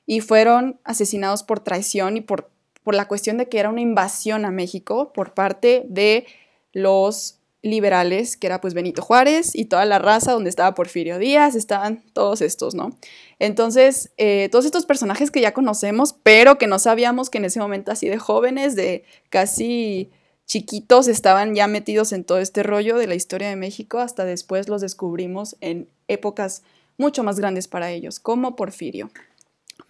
y 0.06 0.20
fueron 0.20 0.78
asesinados 0.84 1.42
por 1.42 1.60
traición 1.60 2.16
y 2.16 2.20
por, 2.20 2.50
por 2.82 2.94
la 2.94 3.08
cuestión 3.08 3.38
de 3.38 3.48
que 3.48 3.58
era 3.58 3.70
una 3.70 3.80
invasión 3.80 4.44
a 4.44 4.50
México 4.50 5.12
por 5.12 5.34
parte 5.34 5.84
de 5.88 6.26
los 6.72 7.40
liberales, 7.62 8.36
que 8.36 8.46
era 8.46 8.60
pues 8.60 8.72
Benito 8.72 9.02
Juárez 9.02 9.54
y 9.54 9.66
toda 9.66 9.84
la 9.84 9.98
raza 9.98 10.32
donde 10.32 10.48
estaba 10.48 10.74
Porfirio 10.74 11.18
Díaz, 11.18 11.54
estaban 11.54 12.02
todos 12.14 12.40
estos, 12.40 12.74
¿no? 12.74 12.96
Entonces, 13.38 14.12
eh, 14.16 14.48
todos 14.50 14.64
estos 14.64 14.86
personajes 14.86 15.30
que 15.30 15.42
ya 15.42 15.52
conocemos, 15.52 16.14
pero 16.22 16.56
que 16.56 16.66
no 16.66 16.78
sabíamos 16.78 17.28
que 17.28 17.38
en 17.38 17.44
ese 17.44 17.60
momento 17.60 17.92
así 17.92 18.08
de 18.08 18.18
jóvenes, 18.18 18.76
de 18.76 19.04
casi 19.28 20.10
chiquitos, 20.46 21.06
estaban 21.06 21.54
ya 21.54 21.66
metidos 21.66 22.12
en 22.12 22.24
todo 22.24 22.38
este 22.38 22.62
rollo 22.62 22.96
de 22.96 23.06
la 23.06 23.14
historia 23.14 23.50
de 23.50 23.56
México, 23.56 23.98
hasta 23.98 24.24
después 24.24 24.68
los 24.68 24.80
descubrimos 24.80 25.56
en 25.60 25.88
épocas 26.08 26.62
mucho 26.96 27.22
más 27.22 27.38
grandes 27.38 27.68
para 27.68 27.90
ellos, 27.90 28.20
como 28.20 28.56
Porfirio. 28.56 29.10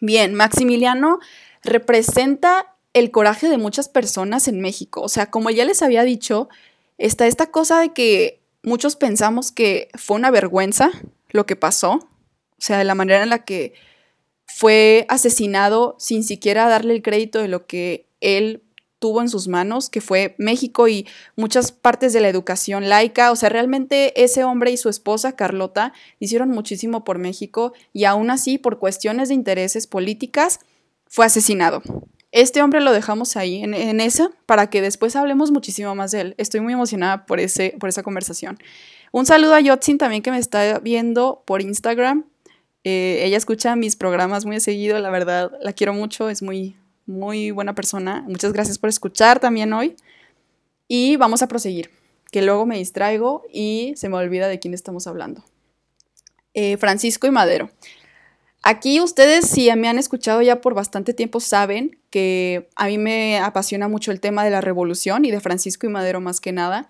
Bien, 0.00 0.34
Maximiliano 0.34 1.18
representa 1.62 2.76
el 2.92 3.10
coraje 3.10 3.48
de 3.48 3.58
muchas 3.58 3.88
personas 3.88 4.48
en 4.48 4.60
México. 4.60 5.02
O 5.02 5.08
sea, 5.08 5.30
como 5.30 5.50
ya 5.50 5.64
les 5.64 5.82
había 5.82 6.02
dicho, 6.02 6.48
está 7.00 7.26
esta 7.26 7.50
cosa 7.50 7.80
de 7.80 7.92
que 7.92 8.40
muchos 8.62 8.96
pensamos 8.96 9.50
que 9.50 9.88
fue 9.94 10.16
una 10.16 10.30
vergüenza 10.30 10.90
lo 11.30 11.46
que 11.46 11.56
pasó, 11.56 11.94
o 11.94 12.62
sea, 12.62 12.78
de 12.78 12.84
la 12.84 12.94
manera 12.94 13.22
en 13.22 13.30
la 13.30 13.44
que 13.44 13.72
fue 14.46 15.06
asesinado 15.08 15.96
sin 15.98 16.22
siquiera 16.22 16.68
darle 16.68 16.94
el 16.94 17.02
crédito 17.02 17.40
de 17.40 17.48
lo 17.48 17.66
que 17.66 18.06
él 18.20 18.62
tuvo 18.98 19.22
en 19.22 19.30
sus 19.30 19.48
manos, 19.48 19.88
que 19.88 20.02
fue 20.02 20.34
México 20.36 20.86
y 20.86 21.06
muchas 21.34 21.72
partes 21.72 22.12
de 22.12 22.20
la 22.20 22.28
educación 22.28 22.88
laica. 22.90 23.32
O 23.32 23.36
sea, 23.36 23.48
realmente 23.48 24.22
ese 24.22 24.44
hombre 24.44 24.70
y 24.70 24.76
su 24.76 24.90
esposa, 24.90 25.34
Carlota, 25.34 25.94
hicieron 26.18 26.50
muchísimo 26.50 27.02
por 27.02 27.18
México 27.18 27.72
y 27.94 28.04
aún 28.04 28.30
así, 28.30 28.58
por 28.58 28.78
cuestiones 28.78 29.28
de 29.28 29.34
intereses 29.34 29.86
políticas, 29.86 30.60
fue 31.06 31.24
asesinado. 31.24 31.82
Este 32.32 32.62
hombre 32.62 32.80
lo 32.80 32.92
dejamos 32.92 33.36
ahí, 33.36 33.62
en, 33.62 33.74
en 33.74 34.00
esa, 34.00 34.30
para 34.46 34.70
que 34.70 34.80
después 34.80 35.16
hablemos 35.16 35.50
muchísimo 35.50 35.94
más 35.94 36.12
de 36.12 36.20
él. 36.20 36.34
Estoy 36.38 36.60
muy 36.60 36.72
emocionada 36.72 37.26
por, 37.26 37.40
ese, 37.40 37.74
por 37.80 37.88
esa 37.88 38.02
conversación. 38.02 38.58
Un 39.12 39.26
saludo 39.26 39.54
a 39.54 39.60
Yotzin 39.60 39.98
también 39.98 40.22
que 40.22 40.30
me 40.30 40.38
está 40.38 40.78
viendo 40.78 41.42
por 41.44 41.60
Instagram. 41.60 42.24
Eh, 42.84 43.22
ella 43.24 43.36
escucha 43.36 43.74
mis 43.74 43.96
programas 43.96 44.44
muy 44.44 44.60
seguido, 44.60 44.98
la 45.00 45.10
verdad, 45.10 45.50
la 45.60 45.72
quiero 45.72 45.92
mucho, 45.92 46.28
es 46.30 46.42
muy, 46.42 46.76
muy 47.06 47.50
buena 47.50 47.74
persona. 47.74 48.24
Muchas 48.28 48.52
gracias 48.52 48.78
por 48.78 48.88
escuchar 48.88 49.40
también 49.40 49.72
hoy. 49.72 49.96
Y 50.86 51.16
vamos 51.16 51.42
a 51.42 51.48
proseguir, 51.48 51.90
que 52.30 52.42
luego 52.42 52.66
me 52.66 52.78
distraigo 52.78 53.42
y 53.52 53.92
se 53.96 54.08
me 54.08 54.16
olvida 54.16 54.46
de 54.46 54.60
quién 54.60 54.74
estamos 54.74 55.08
hablando. 55.08 55.44
Eh, 56.54 56.76
Francisco 56.76 57.26
y 57.26 57.30
Madero. 57.30 57.70
Aquí 58.62 59.00
ustedes, 59.00 59.46
si 59.46 59.74
me 59.74 59.88
han 59.88 59.98
escuchado 59.98 60.42
ya 60.42 60.60
por 60.60 60.74
bastante 60.74 61.14
tiempo, 61.14 61.40
saben 61.40 61.99
que 62.10 62.68
a 62.76 62.86
mí 62.86 62.98
me 62.98 63.38
apasiona 63.38 63.88
mucho 63.88 64.10
el 64.10 64.20
tema 64.20 64.44
de 64.44 64.50
la 64.50 64.60
revolución 64.60 65.24
y 65.24 65.30
de 65.30 65.40
Francisco 65.40 65.86
y 65.86 65.90
Madero 65.90 66.20
más 66.20 66.40
que 66.40 66.52
nada. 66.52 66.88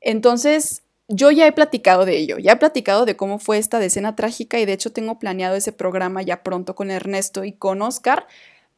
Entonces, 0.00 0.82
yo 1.08 1.30
ya 1.30 1.46
he 1.46 1.52
platicado 1.52 2.04
de 2.04 2.16
ello, 2.16 2.38
ya 2.38 2.52
he 2.52 2.56
platicado 2.56 3.04
de 3.04 3.16
cómo 3.16 3.38
fue 3.38 3.58
esta 3.58 3.78
decena 3.78 4.16
trágica 4.16 4.58
y 4.58 4.64
de 4.64 4.72
hecho 4.72 4.92
tengo 4.92 5.18
planeado 5.18 5.56
ese 5.56 5.72
programa 5.72 6.22
ya 6.22 6.42
pronto 6.42 6.74
con 6.74 6.90
Ernesto 6.90 7.44
y 7.44 7.52
con 7.52 7.82
Oscar, 7.82 8.26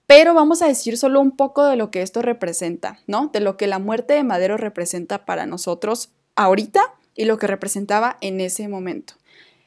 pero 0.07 0.35
vamos 0.35 0.63
a 0.63 0.67
decir 0.67 0.99
solo 0.99 1.21
un 1.21 1.37
poco 1.37 1.65
de 1.65 1.77
lo 1.77 1.91
que 1.91 2.03
esto 2.03 2.23
representa, 2.23 3.01
¿no? 3.07 3.29
De 3.33 3.41
lo 3.41 3.57
que 3.57 3.67
la 3.67 3.79
muerte 3.79 4.15
de 4.15 4.25
Madero 4.25 4.57
representa 4.57 5.25
para 5.25 5.47
nosotros 5.47 6.11
ahorita 6.37 6.81
y 7.15 7.25
lo 7.25 7.39
que 7.39 7.47
representaba 7.47 8.17
en 8.21 8.41
ese 8.41 8.69
momento. 8.69 9.15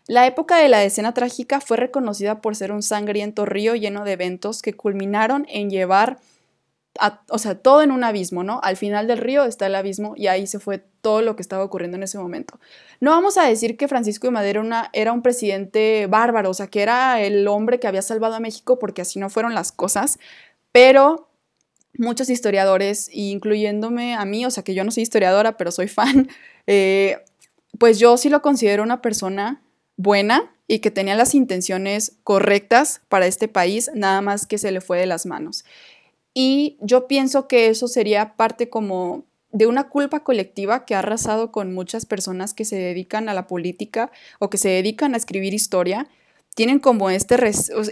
La 0.09 0.25
época 0.25 0.57
de 0.57 0.69
la 0.69 0.83
escena 0.83 1.13
trágica 1.13 1.61
fue 1.61 1.77
reconocida 1.77 2.41
por 2.41 2.55
ser 2.55 2.71
un 2.71 2.81
sangriento 2.81 3.45
río 3.45 3.75
lleno 3.75 4.03
de 4.05 4.13
eventos 4.13 4.63
que 4.63 4.73
culminaron 4.73 5.45
en 5.49 5.69
llevar, 5.69 6.17
o 7.29 7.37
sea, 7.37 7.53
todo 7.53 7.83
en 7.83 7.91
un 7.91 8.03
abismo, 8.03 8.43
¿no? 8.43 8.59
Al 8.63 8.75
final 8.75 9.05
del 9.05 9.19
río 9.19 9.45
está 9.45 9.67
el 9.67 9.75
abismo 9.75 10.15
y 10.15 10.25
ahí 10.25 10.47
se 10.47 10.57
fue 10.57 10.79
todo 11.01 11.21
lo 11.21 11.35
que 11.35 11.43
estaba 11.43 11.63
ocurriendo 11.63 11.95
en 11.95 12.01
ese 12.01 12.17
momento. 12.17 12.59
No 12.99 13.11
vamos 13.11 13.37
a 13.37 13.43
decir 13.43 13.77
que 13.77 13.87
Francisco 13.87 14.25
de 14.25 14.31
Madero 14.31 14.63
era 14.93 15.11
un 15.13 15.21
presidente 15.21 16.07
bárbaro, 16.07 16.49
o 16.49 16.53
sea, 16.55 16.65
que 16.65 16.81
era 16.81 17.21
el 17.21 17.47
hombre 17.47 17.79
que 17.79 17.87
había 17.87 18.01
salvado 18.01 18.33
a 18.33 18.39
México, 18.39 18.79
porque 18.79 19.03
así 19.03 19.19
no 19.19 19.29
fueron 19.29 19.53
las 19.53 19.71
cosas, 19.71 20.17
pero 20.71 21.29
muchos 21.99 22.31
historiadores, 22.31 23.11
incluyéndome 23.13 24.15
a 24.15 24.25
mí, 24.25 24.43
o 24.43 24.49
sea, 24.49 24.63
que 24.63 24.73
yo 24.73 24.83
no 24.83 24.89
soy 24.89 25.03
historiadora, 25.03 25.55
pero 25.55 25.71
soy 25.71 25.87
fan, 25.87 26.29
eh, 26.65 27.19
pues 27.77 27.99
yo 27.99 28.17
sí 28.17 28.29
lo 28.29 28.41
considero 28.41 28.81
una 28.81 29.03
persona 29.03 29.61
buena 30.00 30.50
y 30.65 30.79
que 30.79 30.91
tenía 30.91 31.15
las 31.15 31.36
intenciones 31.36 32.13
correctas 32.24 33.01
para 33.10 33.27
este 33.27 33.50
país, 33.50 33.91
nada 33.94 34.22
más 34.22 34.46
que 34.46 34.58
se 34.58 34.72
le 34.72 34.79
fue 34.79 34.98
de 34.98 35.06
las 35.06 35.25
manos. 35.25 35.65
Y 36.34 36.77
yo 36.79 37.06
pienso 37.06 37.50
que 37.50 37.68
eso 37.68 37.89
sería 37.89 38.38
parte 38.38 38.70
como 38.70 39.25
de 39.51 39.65
una 39.65 39.89
culpa 39.89 40.22
colectiva 40.22 40.86
que 40.86 40.96
ha 40.96 41.00
arrasado 41.00 41.51
con 41.51 41.74
muchas 41.74 42.06
personas 42.06 42.53
que 42.53 42.63
se 42.63 42.77
dedican 42.77 43.27
a 43.27 43.34
la 43.34 43.46
política 43.46 44.10
o 44.39 44.50
que 44.50 44.58
se 44.58 44.70
dedican 44.70 45.13
a 45.13 45.18
escribir 45.18 45.53
historia. 45.53 46.08
Tienen 46.56 46.79
como 46.79 47.10
este, 47.10 47.36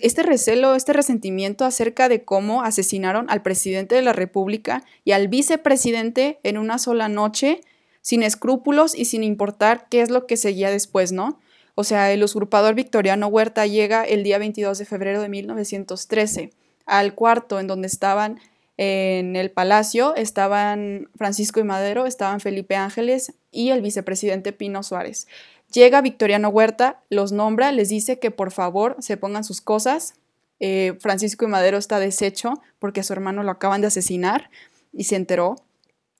este 0.02 0.24
recelo, 0.24 0.76
este 0.76 0.94
resentimiento 0.94 1.66
acerca 1.66 2.08
de 2.08 2.24
cómo 2.24 2.64
asesinaron 2.64 3.30
al 3.30 3.42
presidente 3.42 3.96
de 3.96 4.02
la 4.02 4.14
República 4.14 4.84
y 5.04 5.12
al 5.12 5.28
vicepresidente 5.28 6.40
en 6.44 6.58
una 6.58 6.78
sola 6.78 7.10
noche, 7.10 7.60
sin 8.02 8.24
escrúpulos 8.24 8.96
y 8.96 9.06
sin 9.06 9.24
importar 9.24 9.88
qué 9.90 10.02
es 10.02 10.10
lo 10.10 10.26
que 10.26 10.38
seguía 10.38 10.72
después, 10.72 11.12
¿no? 11.12 11.40
O 11.80 11.84
sea, 11.84 12.12
el 12.12 12.24
usurpador 12.24 12.74
Victoriano 12.74 13.28
Huerta 13.28 13.68
llega 13.68 14.04
el 14.04 14.24
día 14.24 14.40
22 14.40 14.80
de 14.80 14.86
febrero 14.86 15.22
de 15.22 15.30
1913 15.30 16.50
al 16.88 17.14
cuarto 17.14 17.60
en 17.60 17.68
donde 17.68 17.86
estaban 17.86 18.40
en 18.78 19.36
el 19.36 19.52
palacio, 19.52 20.16
estaban 20.16 21.08
Francisco 21.16 21.60
y 21.60 21.64
Madero, 21.64 22.08
estaban 22.08 22.40
Felipe 22.40 22.76
Ángeles 22.76 23.34
y 23.52 23.70
el 23.70 23.84
vicepresidente 23.84 24.54
Pino 24.54 24.82
Suárez. 24.82 25.28
Llega 25.72 26.02
Victoriano 26.02 26.50
Huerta, 26.50 27.00
los 27.12 27.32
nombra, 27.32 27.72
les 27.72 27.90
dice 27.90 28.18
que 28.18 28.32
por 28.32 28.50
favor 28.52 28.96
se 28.98 29.16
pongan 29.16 29.44
sus 29.44 29.62
cosas. 29.62 30.16
Eh, 30.60 30.98
Francisco 31.00 31.46
y 31.46 31.48
Madero 31.48 31.78
está 31.78 32.00
deshecho 32.00 32.60
porque 32.80 33.02
a 33.02 33.04
su 33.04 33.14
hermano 33.14 33.44
lo 33.44 33.52
acaban 33.52 33.82
de 33.82 33.88
asesinar 33.88 34.50
y 34.94 35.04
se 35.04 35.16
enteró 35.16 35.58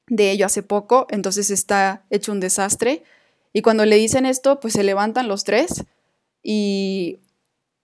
de 0.06 0.30
ello 0.30 0.46
hace 0.46 0.62
poco, 0.62 1.08
entonces 1.10 1.50
está 1.50 2.04
hecho 2.12 2.32
un 2.32 2.42
desastre. 2.42 3.02
Y 3.54 3.62
cuando 3.62 3.86
le 3.86 3.96
dicen 3.96 4.26
esto, 4.26 4.60
pues 4.60 4.74
se 4.74 4.84
levantan 4.84 5.28
los 5.28 5.44
tres 5.44 5.86
y 6.44 7.20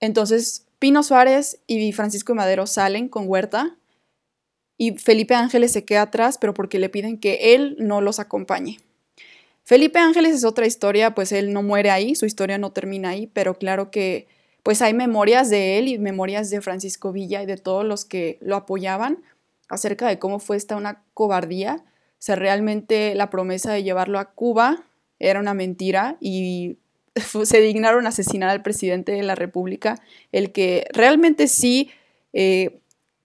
entonces 0.00 0.66
Pino 0.78 1.02
Suárez 1.02 1.60
y 1.66 1.92
Francisco 1.92 2.32
de 2.32 2.36
Madero 2.36 2.66
salen 2.66 3.08
con 3.08 3.28
Huerta 3.28 3.76
y 4.76 4.98
Felipe 4.98 5.34
Ángeles 5.34 5.72
se 5.72 5.84
queda 5.84 6.02
atrás, 6.02 6.38
pero 6.38 6.54
porque 6.54 6.78
le 6.78 6.88
piden 6.88 7.18
que 7.18 7.54
él 7.54 7.76
no 7.78 8.00
los 8.00 8.18
acompañe. 8.18 8.80
Felipe 9.62 9.98
Ángeles 9.98 10.34
es 10.34 10.44
otra 10.44 10.66
historia, 10.66 11.14
pues 11.14 11.32
él 11.32 11.52
no 11.52 11.62
muere 11.62 11.90
ahí, 11.90 12.14
su 12.14 12.26
historia 12.26 12.58
no 12.58 12.72
termina 12.72 13.10
ahí, 13.10 13.26
pero 13.26 13.54
claro 13.54 13.90
que 13.90 14.26
pues 14.62 14.82
hay 14.82 14.94
memorias 14.94 15.48
de 15.48 15.78
él 15.78 15.88
y 15.88 15.98
memorias 15.98 16.50
de 16.50 16.60
Francisco 16.60 17.12
Villa 17.12 17.42
y 17.42 17.46
de 17.46 17.56
todos 17.56 17.84
los 17.84 18.04
que 18.04 18.38
lo 18.40 18.56
apoyaban 18.56 19.22
acerca 19.68 20.06
de 20.08 20.18
cómo 20.18 20.38
fue 20.38 20.56
esta 20.56 20.76
una 20.76 21.02
cobardía. 21.14 21.82
O 21.84 22.22
sea, 22.24 22.36
realmente 22.36 23.14
la 23.14 23.30
promesa 23.30 23.72
de 23.72 23.82
llevarlo 23.82 24.18
a 24.18 24.32
Cuba 24.32 24.84
era 25.30 25.40
una 25.40 25.54
mentira 25.54 26.16
y 26.20 26.76
se 27.44 27.60
dignaron 27.60 28.06
a 28.06 28.10
asesinar 28.10 28.50
al 28.50 28.62
presidente 28.62 29.12
de 29.12 29.22
la 29.22 29.34
República, 29.34 30.00
el 30.32 30.52
que 30.52 30.86
realmente 30.92 31.48
sí 31.48 31.90
eh, 32.32 32.80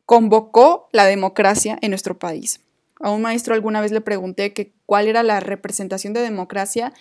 convocó 0.05 0.89
la 0.91 1.05
democracia 1.05 1.77
en 1.81 1.91
nuestro 1.91 2.17
país. 2.17 2.61
A 2.99 3.11
un 3.11 3.21
maestro 3.21 3.53
alguna 3.53 3.81
vez 3.81 3.91
le 3.91 4.01
pregunté 4.01 4.53
que 4.53 4.71
cuál 4.85 5.07
era 5.07 5.23
la 5.23 5.39
representación 5.39 6.13
de 6.13 6.21
democracia, 6.21 6.93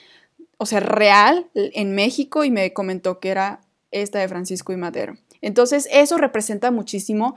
o 0.57 0.67
sea, 0.67 0.81
real 0.81 1.47
en 1.55 1.95
México 1.95 2.45
y 2.45 2.51
me 2.51 2.73
comentó 2.73 3.19
que 3.21 3.31
era 3.31 3.61
esta 3.91 4.19
de 4.19 4.29
Francisco 4.29 4.73
y 4.73 4.77
Madero. 4.77 5.17
Entonces, 5.41 5.89
eso 5.91 6.17
representa 6.19 6.71
muchísimo 6.71 7.37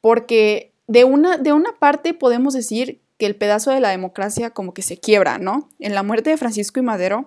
porque 0.00 0.72
de 0.86 1.04
una, 1.04 1.36
de 1.36 1.52
una 1.52 1.72
parte 1.78 2.14
podemos 2.14 2.54
decir 2.54 3.00
que 3.18 3.26
el 3.26 3.36
pedazo 3.36 3.70
de 3.70 3.80
la 3.80 3.90
democracia 3.90 4.50
como 4.50 4.72
que 4.72 4.82
se 4.82 4.98
quiebra, 4.98 5.38
¿no? 5.38 5.68
En 5.80 5.94
la 5.94 6.02
muerte 6.02 6.30
de 6.30 6.36
Francisco 6.36 6.80
y 6.80 6.82
Madero, 6.82 7.26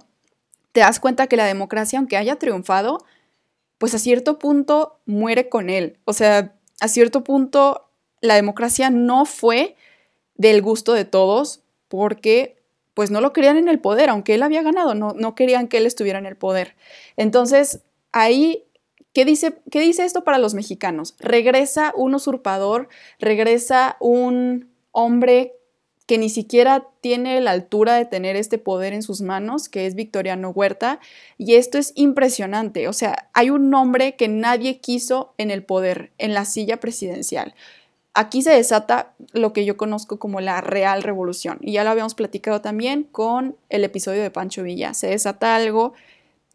te 0.72 0.80
das 0.80 1.00
cuenta 1.00 1.28
que 1.28 1.36
la 1.36 1.46
democracia, 1.46 2.00
aunque 2.00 2.18
haya 2.18 2.38
triunfado, 2.38 3.06
pues 3.78 3.94
a 3.94 4.00
cierto 4.00 4.40
punto 4.40 5.00
muere 5.06 5.50
con 5.50 5.70
él. 5.70 5.98
O 6.06 6.14
sea, 6.14 6.56
a 6.80 6.88
cierto 6.88 7.24
punto 7.24 7.90
la 8.22 8.36
democracia 8.36 8.90
no 8.90 9.26
fue 9.26 9.76
del 10.36 10.62
gusto 10.62 10.94
de 10.94 11.06
todos 11.06 11.62
porque 11.88 12.58
pues 12.94 13.12
no 13.12 13.22
lo 13.22 13.34
querían 13.34 13.58
en 13.58 13.68
el 13.68 13.80
poder, 13.80 14.10
aunque 14.10 14.36
él 14.36 14.44
había 14.44 14.62
ganado, 14.62 14.96
no, 14.96 15.14
no 15.14 15.36
querían 15.36 15.68
que 15.68 15.78
él 15.78 15.86
estuviera 15.86 16.20
en 16.20 16.26
el 16.26 16.36
poder. 16.36 16.76
Entonces, 17.18 17.82
ahí, 18.12 18.66
¿qué 19.14 19.26
dice, 19.26 19.62
¿qué 19.72 19.80
dice 19.80 20.06
esto 20.06 20.24
para 20.24 20.38
los 20.38 20.54
mexicanos? 20.54 21.16
Regresa 21.20 21.94
un 21.96 22.14
usurpador, 22.16 22.90
regresa 23.20 23.98
un 24.00 24.70
hombre 24.92 25.54
que 26.12 26.18
ni 26.18 26.28
siquiera 26.28 26.86
tiene 27.00 27.40
la 27.40 27.52
altura 27.52 27.96
de 27.96 28.04
tener 28.04 28.36
este 28.36 28.58
poder 28.58 28.92
en 28.92 29.02
sus 29.02 29.22
manos, 29.22 29.70
que 29.70 29.86
es 29.86 29.96
Victoriano 29.96 30.50
Huerta, 30.50 31.00
y 31.38 31.56
esto 31.56 31.78
es 31.78 31.94
impresionante, 31.96 32.90
o 32.90 32.92
sea, 32.92 33.30
hay 33.32 33.50
un 33.50 33.74
hombre 33.74 34.18
que 34.18 34.28
nadie 34.28 34.82
quiso 34.82 35.34
en 35.38 35.52
el 35.52 35.64
poder, 35.64 36.12
en 36.18 36.34
la 36.34 36.44
silla 36.44 36.82
presidencial. 36.82 37.56
Aquí 38.14 38.42
se 38.42 38.52
desata 38.52 39.14
lo 39.32 39.54
que 39.54 39.64
yo 39.64 39.78
conozco 39.78 40.20
como 40.20 40.42
la 40.42 40.60
real 40.60 41.02
revolución, 41.02 41.60
y 41.62 41.72
ya 41.72 41.86
lo 41.86 41.92
habíamos 41.92 42.14
platicado 42.14 42.60
también 42.60 43.04
con 43.04 43.56
el 43.70 43.86
episodio 43.86 44.22
de 44.22 44.32
Pancho 44.32 44.64
Villa, 44.64 44.94
se 44.94 45.08
desata 45.08 45.56
algo 45.56 45.94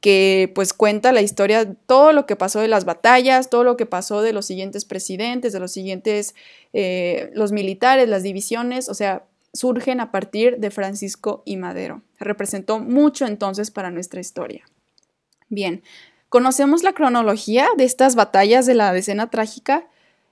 que 0.02 0.52
pues 0.54 0.74
cuenta 0.74 1.12
la 1.12 1.22
historia, 1.22 1.66
todo 1.86 2.12
lo 2.12 2.26
que 2.26 2.36
pasó 2.36 2.60
de 2.60 2.68
las 2.68 2.84
batallas, 2.84 3.48
todo 3.48 3.64
lo 3.64 3.78
que 3.78 3.86
pasó 3.86 4.20
de 4.20 4.34
los 4.34 4.44
siguientes 4.44 4.84
presidentes, 4.84 5.54
de 5.54 5.60
los 5.60 5.72
siguientes, 5.72 6.34
eh, 6.74 7.30
los 7.32 7.52
militares, 7.52 8.06
las 8.06 8.22
divisiones, 8.22 8.90
o 8.90 8.94
sea, 8.94 9.24
surgen 9.56 10.00
a 10.00 10.12
partir 10.12 10.58
de 10.58 10.70
Francisco 10.70 11.42
y 11.44 11.56
Madero. 11.56 12.02
Representó 12.18 12.78
mucho 12.78 13.26
entonces 13.26 13.70
para 13.70 13.90
nuestra 13.90 14.20
historia. 14.20 14.64
Bien, 15.48 15.82
conocemos 16.28 16.82
la 16.82 16.92
cronología 16.92 17.66
de 17.76 17.84
estas 17.84 18.14
batallas 18.14 18.66
de 18.66 18.74
la 18.74 18.92
decena 18.92 19.30
trágica. 19.30 19.88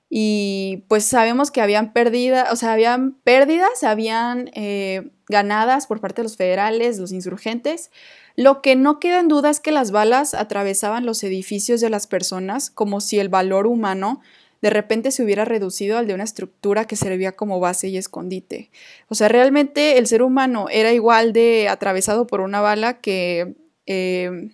y 0.07 0.83
pues 0.87 1.03
sabemos 1.03 1.49
que 1.49 1.61
habían 1.61 1.91
pérdidas, 1.91 2.53
o 2.53 2.55
sea, 2.55 2.73
habían 2.73 3.13
pérdidas, 3.23 3.83
habían 3.83 4.51
eh, 4.53 5.09
ganadas 5.27 5.87
por 5.87 5.99
parte 5.99 6.21
de 6.21 6.25
los 6.25 6.37
federales, 6.37 6.99
los 6.99 7.11
insurgentes. 7.11 7.89
Lo 8.35 8.61
que 8.61 8.75
no 8.75 8.99
queda 8.99 9.19
en 9.19 9.27
duda 9.27 9.49
es 9.49 9.59
que 9.59 9.71
las 9.71 9.91
balas 9.91 10.35
atravesaban 10.35 11.05
los 11.05 11.23
edificios 11.23 11.81
de 11.81 11.89
las 11.89 12.05
personas 12.05 12.69
como 12.69 13.01
si 13.01 13.17
el 13.17 13.29
valor 13.29 13.65
humano 13.65 14.21
de 14.65 14.71
repente 14.71 15.11
se 15.11 15.23
hubiera 15.23 15.45
reducido 15.45 15.99
al 15.99 16.07
de 16.07 16.15
una 16.15 16.23
estructura 16.23 16.85
que 16.85 16.95
servía 16.95 17.33
como 17.33 17.59
base 17.59 17.87
y 17.87 17.97
escondite. 17.97 18.71
O 19.09 19.13
sea, 19.13 19.27
realmente 19.27 19.99
el 19.99 20.07
ser 20.07 20.23
humano 20.23 20.69
era 20.71 20.91
igual 20.91 21.33
de 21.33 21.69
atravesado 21.69 22.25
por 22.25 22.41
una 22.41 22.61
bala 22.61 22.99
que, 22.99 23.53
eh, 23.85 24.49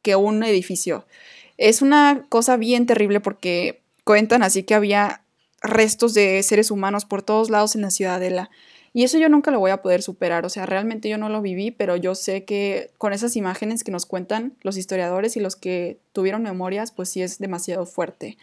que 0.00 0.16
un 0.16 0.42
edificio. 0.42 1.04
Es 1.58 1.82
una 1.82 2.24
cosa 2.30 2.56
bien 2.56 2.86
terrible 2.86 3.20
porque 3.20 3.82
cuentan 4.04 4.42
así 4.42 4.62
que 4.62 4.74
había 4.74 5.20
restos 5.60 6.14
de 6.14 6.42
seres 6.42 6.70
humanos 6.70 7.04
por 7.04 7.22
todos 7.22 7.50
lados 7.50 7.74
en 7.74 7.82
la 7.82 7.90
ciudadela. 7.90 8.48
Y 8.94 9.04
eso 9.04 9.18
yo 9.18 9.28
nunca 9.28 9.50
lo 9.50 9.60
voy 9.60 9.70
a 9.70 9.82
poder 9.82 10.00
superar, 10.00 10.46
o 10.46 10.48
sea, 10.48 10.64
realmente 10.64 11.10
yo 11.10 11.18
no 11.18 11.28
lo 11.28 11.42
viví, 11.42 11.72
pero 11.72 11.96
yo 11.96 12.14
sé 12.14 12.44
que 12.44 12.90
con 12.96 13.12
esas 13.12 13.36
imágenes 13.36 13.84
que 13.84 13.92
nos 13.92 14.06
cuentan 14.06 14.54
los 14.62 14.78
historiadores 14.78 15.36
y 15.36 15.40
los 15.40 15.56
que 15.56 15.98
tuvieron 16.14 16.42
memorias, 16.42 16.90
pues 16.90 17.10
sí 17.10 17.20
es 17.20 17.38
demasiado 17.38 17.84
fuerte. 17.84 18.38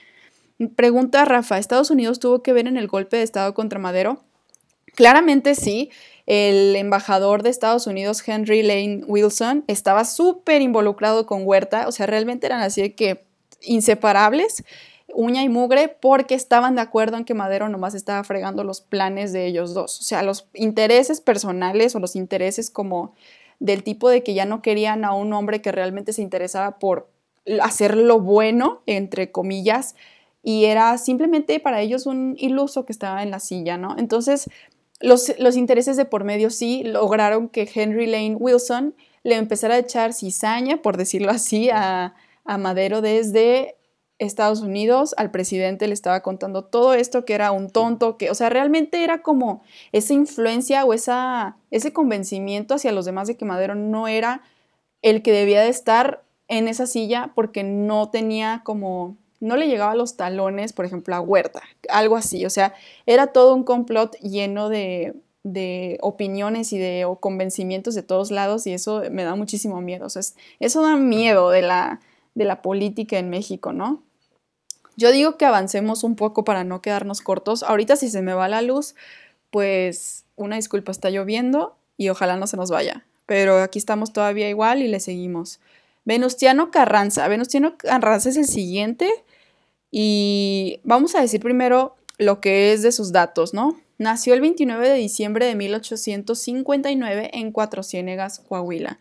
Pregunta 0.75 1.23
Rafa, 1.23 1.57
¿Estados 1.57 1.89
Unidos 1.89 2.19
tuvo 2.19 2.43
que 2.43 2.51
ver 2.51 2.67
en 2.67 2.75
el 2.75 2.87
golpe 2.87 3.17
de 3.17 3.23
Estado 3.23 3.53
contra 3.53 3.79
Madero? 3.79 4.19
Claramente 4.93 5.55
sí. 5.55 5.89
El 6.25 6.75
embajador 6.75 7.43
de 7.43 7.49
Estados 7.49 7.87
Unidos, 7.87 8.21
Henry 8.27 8.61
Lane 8.61 9.01
Wilson, 9.07 9.63
estaba 9.67 10.03
súper 10.05 10.61
involucrado 10.61 11.25
con 11.25 11.47
Huerta, 11.47 11.87
o 11.87 11.91
sea, 11.91 12.05
realmente 12.05 12.45
eran 12.45 12.61
así 12.61 12.81
de 12.81 12.93
que 12.93 13.23
inseparables, 13.61 14.63
uña 15.13 15.41
y 15.41 15.49
mugre, 15.49 15.87
porque 15.87 16.35
estaban 16.35 16.75
de 16.75 16.81
acuerdo 16.81 17.17
en 17.17 17.25
que 17.25 17.33
Madero 17.33 17.67
nomás 17.67 17.95
estaba 17.95 18.23
fregando 18.23 18.63
los 18.63 18.81
planes 18.81 19.33
de 19.33 19.47
ellos 19.47 19.73
dos. 19.73 19.99
O 20.01 20.03
sea, 20.03 20.21
los 20.21 20.47
intereses 20.53 21.19
personales 21.19 21.95
o 21.95 21.99
los 21.99 22.15
intereses 22.15 22.69
como 22.69 23.15
del 23.59 23.83
tipo 23.83 24.09
de 24.09 24.21
que 24.21 24.33
ya 24.33 24.45
no 24.45 24.61
querían 24.61 25.05
a 25.05 25.13
un 25.13 25.33
hombre 25.33 25.61
que 25.61 25.71
realmente 25.71 26.13
se 26.13 26.21
interesaba 26.21 26.77
por 26.77 27.09
hacer 27.61 27.97
lo 27.97 28.19
bueno, 28.19 28.83
entre 28.85 29.31
comillas, 29.31 29.95
y 30.49 30.65
era 30.65 30.97
simplemente 30.97 31.59
para 31.59 31.79
ellos 31.79 32.07
un 32.07 32.33
iluso 32.39 32.83
que 32.83 32.91
estaba 32.91 33.21
en 33.21 33.29
la 33.29 33.39
silla, 33.39 33.77
¿no? 33.77 33.95
Entonces, 33.99 34.49
los, 34.99 35.31
los 35.37 35.55
intereses 35.55 35.95
de 35.95 36.05
por 36.05 36.23
medio 36.23 36.49
sí 36.49 36.81
lograron 36.83 37.49
que 37.49 37.69
Henry 37.71 38.07
Lane 38.07 38.35
Wilson 38.35 38.95
le 39.21 39.35
empezara 39.35 39.75
a 39.75 39.77
echar 39.77 40.11
cizaña, 40.11 40.81
por 40.81 40.97
decirlo 40.97 41.29
así, 41.29 41.69
a, 41.69 42.15
a 42.45 42.57
Madero 42.57 43.01
desde 43.01 43.75
Estados 44.17 44.61
Unidos, 44.61 45.13
al 45.17 45.29
presidente 45.29 45.85
le 45.85 45.93
estaba 45.93 46.21
contando 46.21 46.63
todo 46.63 46.95
esto, 46.95 47.25
que 47.25 47.35
era 47.35 47.51
un 47.51 47.69
tonto, 47.69 48.17
que, 48.17 48.31
o 48.31 48.33
sea, 48.33 48.49
realmente 48.49 49.03
era 49.03 49.21
como 49.21 49.61
esa 49.91 50.15
influencia 50.15 50.83
o 50.83 50.95
esa, 50.95 51.57
ese 51.69 51.93
convencimiento 51.93 52.73
hacia 52.73 52.91
los 52.91 53.05
demás 53.05 53.27
de 53.27 53.37
que 53.37 53.45
Madero 53.45 53.75
no 53.75 54.07
era 54.07 54.41
el 55.03 55.21
que 55.21 55.31
debía 55.31 55.61
de 55.61 55.69
estar 55.69 56.23
en 56.47 56.67
esa 56.67 56.87
silla 56.87 57.33
porque 57.35 57.63
no 57.63 58.09
tenía 58.09 58.63
como 58.65 59.15
no 59.39 59.57
le 59.57 59.67
llegaba 59.67 59.91
a 59.91 59.95
los 59.95 60.17
talones, 60.17 60.73
por 60.73 60.85
ejemplo, 60.85 61.15
a 61.15 61.21
Huerta, 61.21 61.61
algo 61.89 62.15
así. 62.15 62.45
O 62.45 62.49
sea, 62.49 62.73
era 63.05 63.27
todo 63.27 63.55
un 63.55 63.63
complot 63.63 64.15
lleno 64.17 64.69
de, 64.69 65.15
opiniones 66.01 66.73
y 66.73 66.77
de 66.77 67.07
convencimientos 67.19 67.95
de 67.95 68.03
todos 68.03 68.29
lados 68.31 68.67
y 68.67 68.73
eso 68.73 69.03
me 69.11 69.23
da 69.23 69.35
muchísimo 69.35 69.81
miedo. 69.81 70.05
O 70.05 70.09
sea, 70.09 70.21
eso 70.59 70.81
da 70.81 70.95
miedo 70.97 71.49
de 71.49 71.61
la, 71.61 72.01
de 72.35 72.45
la 72.45 72.61
política 72.61 73.17
en 73.17 73.29
México, 73.29 73.73
¿no? 73.73 74.03
Yo 74.97 75.11
digo 75.11 75.37
que 75.37 75.45
avancemos 75.45 76.03
un 76.03 76.17
poco 76.17 76.43
para 76.43 76.65
no 76.65 76.81
quedarnos 76.81 77.21
cortos. 77.21 77.63
Ahorita 77.63 77.95
si 77.95 78.09
se 78.09 78.21
me 78.21 78.33
va 78.33 78.49
la 78.49 78.61
luz, 78.61 78.95
pues 79.49 80.25
una 80.35 80.57
disculpa, 80.57 80.91
está 80.91 81.09
lloviendo 81.09 81.77
y 81.95 82.09
ojalá 82.09 82.35
no 82.35 82.47
se 82.47 82.57
nos 82.57 82.69
vaya. 82.69 83.05
Pero 83.25 83.61
aquí 83.61 83.79
estamos 83.79 84.11
todavía 84.11 84.49
igual 84.49 84.81
y 84.81 84.87
le 84.87 84.99
seguimos. 84.99 85.61
Venustiano 86.03 86.71
Carranza. 86.71 87.27
Venustiano 87.27 87.77
Carranza 87.77 88.29
es 88.29 88.37
el 88.37 88.45
siguiente 88.45 89.09
y 89.91 90.79
vamos 90.83 91.15
a 91.15 91.21
decir 91.21 91.41
primero 91.41 91.95
lo 92.17 92.41
que 92.41 92.73
es 92.73 92.81
de 92.81 92.91
sus 92.91 93.11
datos, 93.11 93.53
¿no? 93.53 93.79
Nació 93.97 94.33
el 94.33 94.41
29 94.41 94.87
de 94.87 94.95
diciembre 94.95 95.45
de 95.45 95.55
1859 95.55 97.31
en 97.33 97.51
Cuatro 97.51 97.83
Ciénegas, 97.83 98.39
Coahuila. 98.39 98.99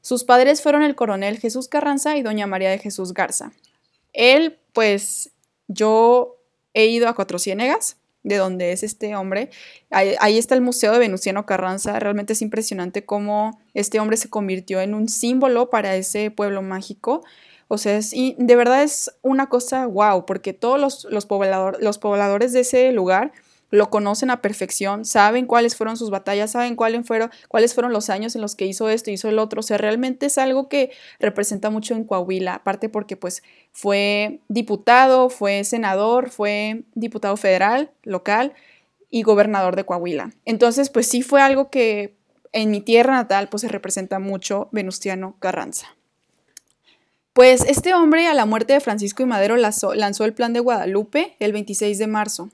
Sus 0.00 0.24
padres 0.24 0.62
fueron 0.62 0.82
el 0.82 0.94
coronel 0.94 1.38
Jesús 1.38 1.68
Carranza 1.68 2.16
y 2.16 2.22
doña 2.22 2.46
María 2.46 2.70
de 2.70 2.78
Jesús 2.78 3.12
Garza. 3.12 3.52
Él, 4.12 4.58
pues, 4.72 5.30
yo 5.68 6.38
he 6.74 6.86
ido 6.86 7.08
a 7.08 7.14
Cuatro 7.14 7.38
Ciénegas, 7.38 7.96
de 8.22 8.36
donde 8.36 8.72
es 8.72 8.82
este 8.82 9.14
hombre. 9.16 9.50
Ahí, 9.90 10.38
está 10.38 10.54
el 10.54 10.60
Museo 10.60 10.92
de 10.92 10.98
Venustiano 10.98 11.46
Carranza. 11.46 11.98
Realmente 11.98 12.32
es 12.32 12.42
impresionante 12.42 13.04
cómo 13.04 13.60
este 13.74 14.00
hombre 14.00 14.16
se 14.16 14.30
convirtió 14.30 14.80
en 14.80 14.94
un 14.94 15.08
símbolo 15.08 15.70
para 15.70 15.96
ese 15.96 16.30
pueblo 16.30 16.62
mágico. 16.62 17.24
O 17.72 17.78
sea, 17.78 17.96
es, 17.96 18.12
y 18.12 18.34
de 18.36 18.56
verdad 18.56 18.82
es 18.82 19.12
una 19.22 19.48
cosa 19.48 19.86
wow, 19.86 20.26
porque 20.26 20.52
todos 20.52 20.80
los, 20.80 21.04
los, 21.08 21.28
los 21.80 21.98
pobladores 21.98 22.52
de 22.52 22.60
ese 22.60 22.90
lugar 22.90 23.30
lo 23.70 23.90
conocen 23.90 24.30
a 24.30 24.42
perfección, 24.42 25.04
saben 25.04 25.46
cuáles 25.46 25.76
fueron 25.76 25.96
sus 25.96 26.10
batallas, 26.10 26.50
saben 26.50 26.74
cuáles 26.74 27.06
fueron, 27.06 27.30
cuáles 27.46 27.72
fueron 27.72 27.92
los 27.92 28.10
años 28.10 28.34
en 28.34 28.42
los 28.42 28.56
que 28.56 28.66
hizo 28.66 28.88
esto, 28.88 29.12
hizo 29.12 29.28
el 29.28 29.38
otro. 29.38 29.60
O 29.60 29.62
sea, 29.62 29.78
realmente 29.78 30.26
es 30.26 30.36
algo 30.36 30.68
que 30.68 30.90
representa 31.20 31.70
mucho 31.70 31.94
en 31.94 32.02
Coahuila, 32.02 32.54
aparte 32.54 32.88
porque 32.88 33.16
pues 33.16 33.44
fue 33.70 34.40
diputado, 34.48 35.30
fue 35.30 35.62
senador, 35.62 36.30
fue 36.30 36.82
diputado 36.96 37.36
federal, 37.36 37.92
local 38.02 38.52
y 39.10 39.22
gobernador 39.22 39.76
de 39.76 39.84
Coahuila. 39.84 40.32
Entonces, 40.44 40.90
pues 40.90 41.06
sí 41.06 41.22
fue 41.22 41.40
algo 41.40 41.70
que 41.70 42.16
en 42.52 42.72
mi 42.72 42.80
tierra 42.80 43.14
natal 43.14 43.48
pues 43.48 43.60
se 43.60 43.68
representa 43.68 44.18
mucho 44.18 44.68
Venustiano 44.72 45.36
Carranza. 45.38 45.86
Pues 47.32 47.62
este 47.62 47.94
hombre 47.94 48.26
a 48.26 48.34
la 48.34 48.44
muerte 48.44 48.72
de 48.72 48.80
Francisco 48.80 49.22
y 49.22 49.26
Madero 49.26 49.56
lanzó, 49.56 49.92
el 49.92 50.34
plan 50.34 50.52
de 50.52 50.58
Guadalupe 50.58 51.36
el 51.38 51.52
26 51.52 51.96
de 51.96 52.06
marzo. 52.08 52.50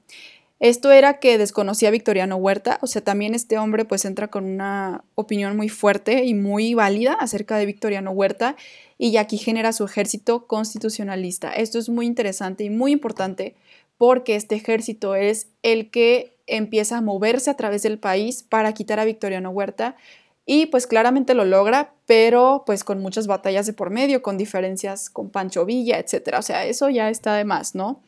Esto 0.61 0.93
era 0.93 1.19
que 1.19 1.39
desconocía 1.39 1.89
a 1.89 1.93
Victoriano 1.93 2.37
Huerta, 2.37 2.79
o 2.83 2.87
sea, 2.87 3.03
también 3.03 3.35
este 3.35 3.57
hombre 3.57 3.87
pues 3.87 4.05
entra 4.05 4.29
con 4.29 4.45
una 4.45 5.03
opinión 5.15 5.57
muy 5.57 5.71
fuerte 5.71 6.25
y 6.25 6.35
muy 6.35 6.75
válida 6.75 7.15
acerca 7.15 7.57
de 7.57 7.65
Victoriano 7.65 8.11
Huerta 8.11 8.57
y 8.99 9.17
aquí 9.17 9.39
genera 9.39 9.73
su 9.73 9.85
ejército 9.85 10.47
constitucionalista. 10.47 11.53
Esto 11.53 11.79
es 11.79 11.89
muy 11.89 12.05
interesante 12.05 12.65
y 12.65 12.71
muy 12.71 12.93
importante 12.93 13.55
porque 13.97 14.37
este 14.37 14.57
ejército 14.57 15.15
es 15.15 15.49
el 15.63 15.91
que 15.91 16.37
empieza 16.47 16.99
a 16.99 17.03
moverse 17.03 17.51
a 17.51 17.57
través 17.57 17.83
del 17.83 17.99
país 17.99 18.43
para 18.43 18.73
quitar 18.75 19.01
a 19.01 19.07
Victoriano 19.07 19.51
Huerta 19.51 19.97
y 20.47 20.67
pues 20.67 20.87
claramente 20.87 21.35
lo 21.35 21.45
logra, 21.45 21.93
pero 22.07 22.63
pues 22.65 22.85
con 22.85 23.01
muchas 23.03 23.27
batallas 23.27 23.67
de 23.67 23.73
por 23.73 23.91
medio, 23.91 24.23
con 24.23 24.39
diferencias 24.39 25.11
con 25.11 25.29
Pancho 25.29 25.67
Villa, 25.67 25.99
etc. 25.99 26.37
O 26.39 26.43
sea, 26.43 26.65
eso 26.65 26.89
ya 26.89 27.11
está 27.11 27.35
de 27.35 27.45
más, 27.45 27.75
¿no? 27.75 28.01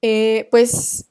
Eh, 0.00 0.48
pues 0.50 1.06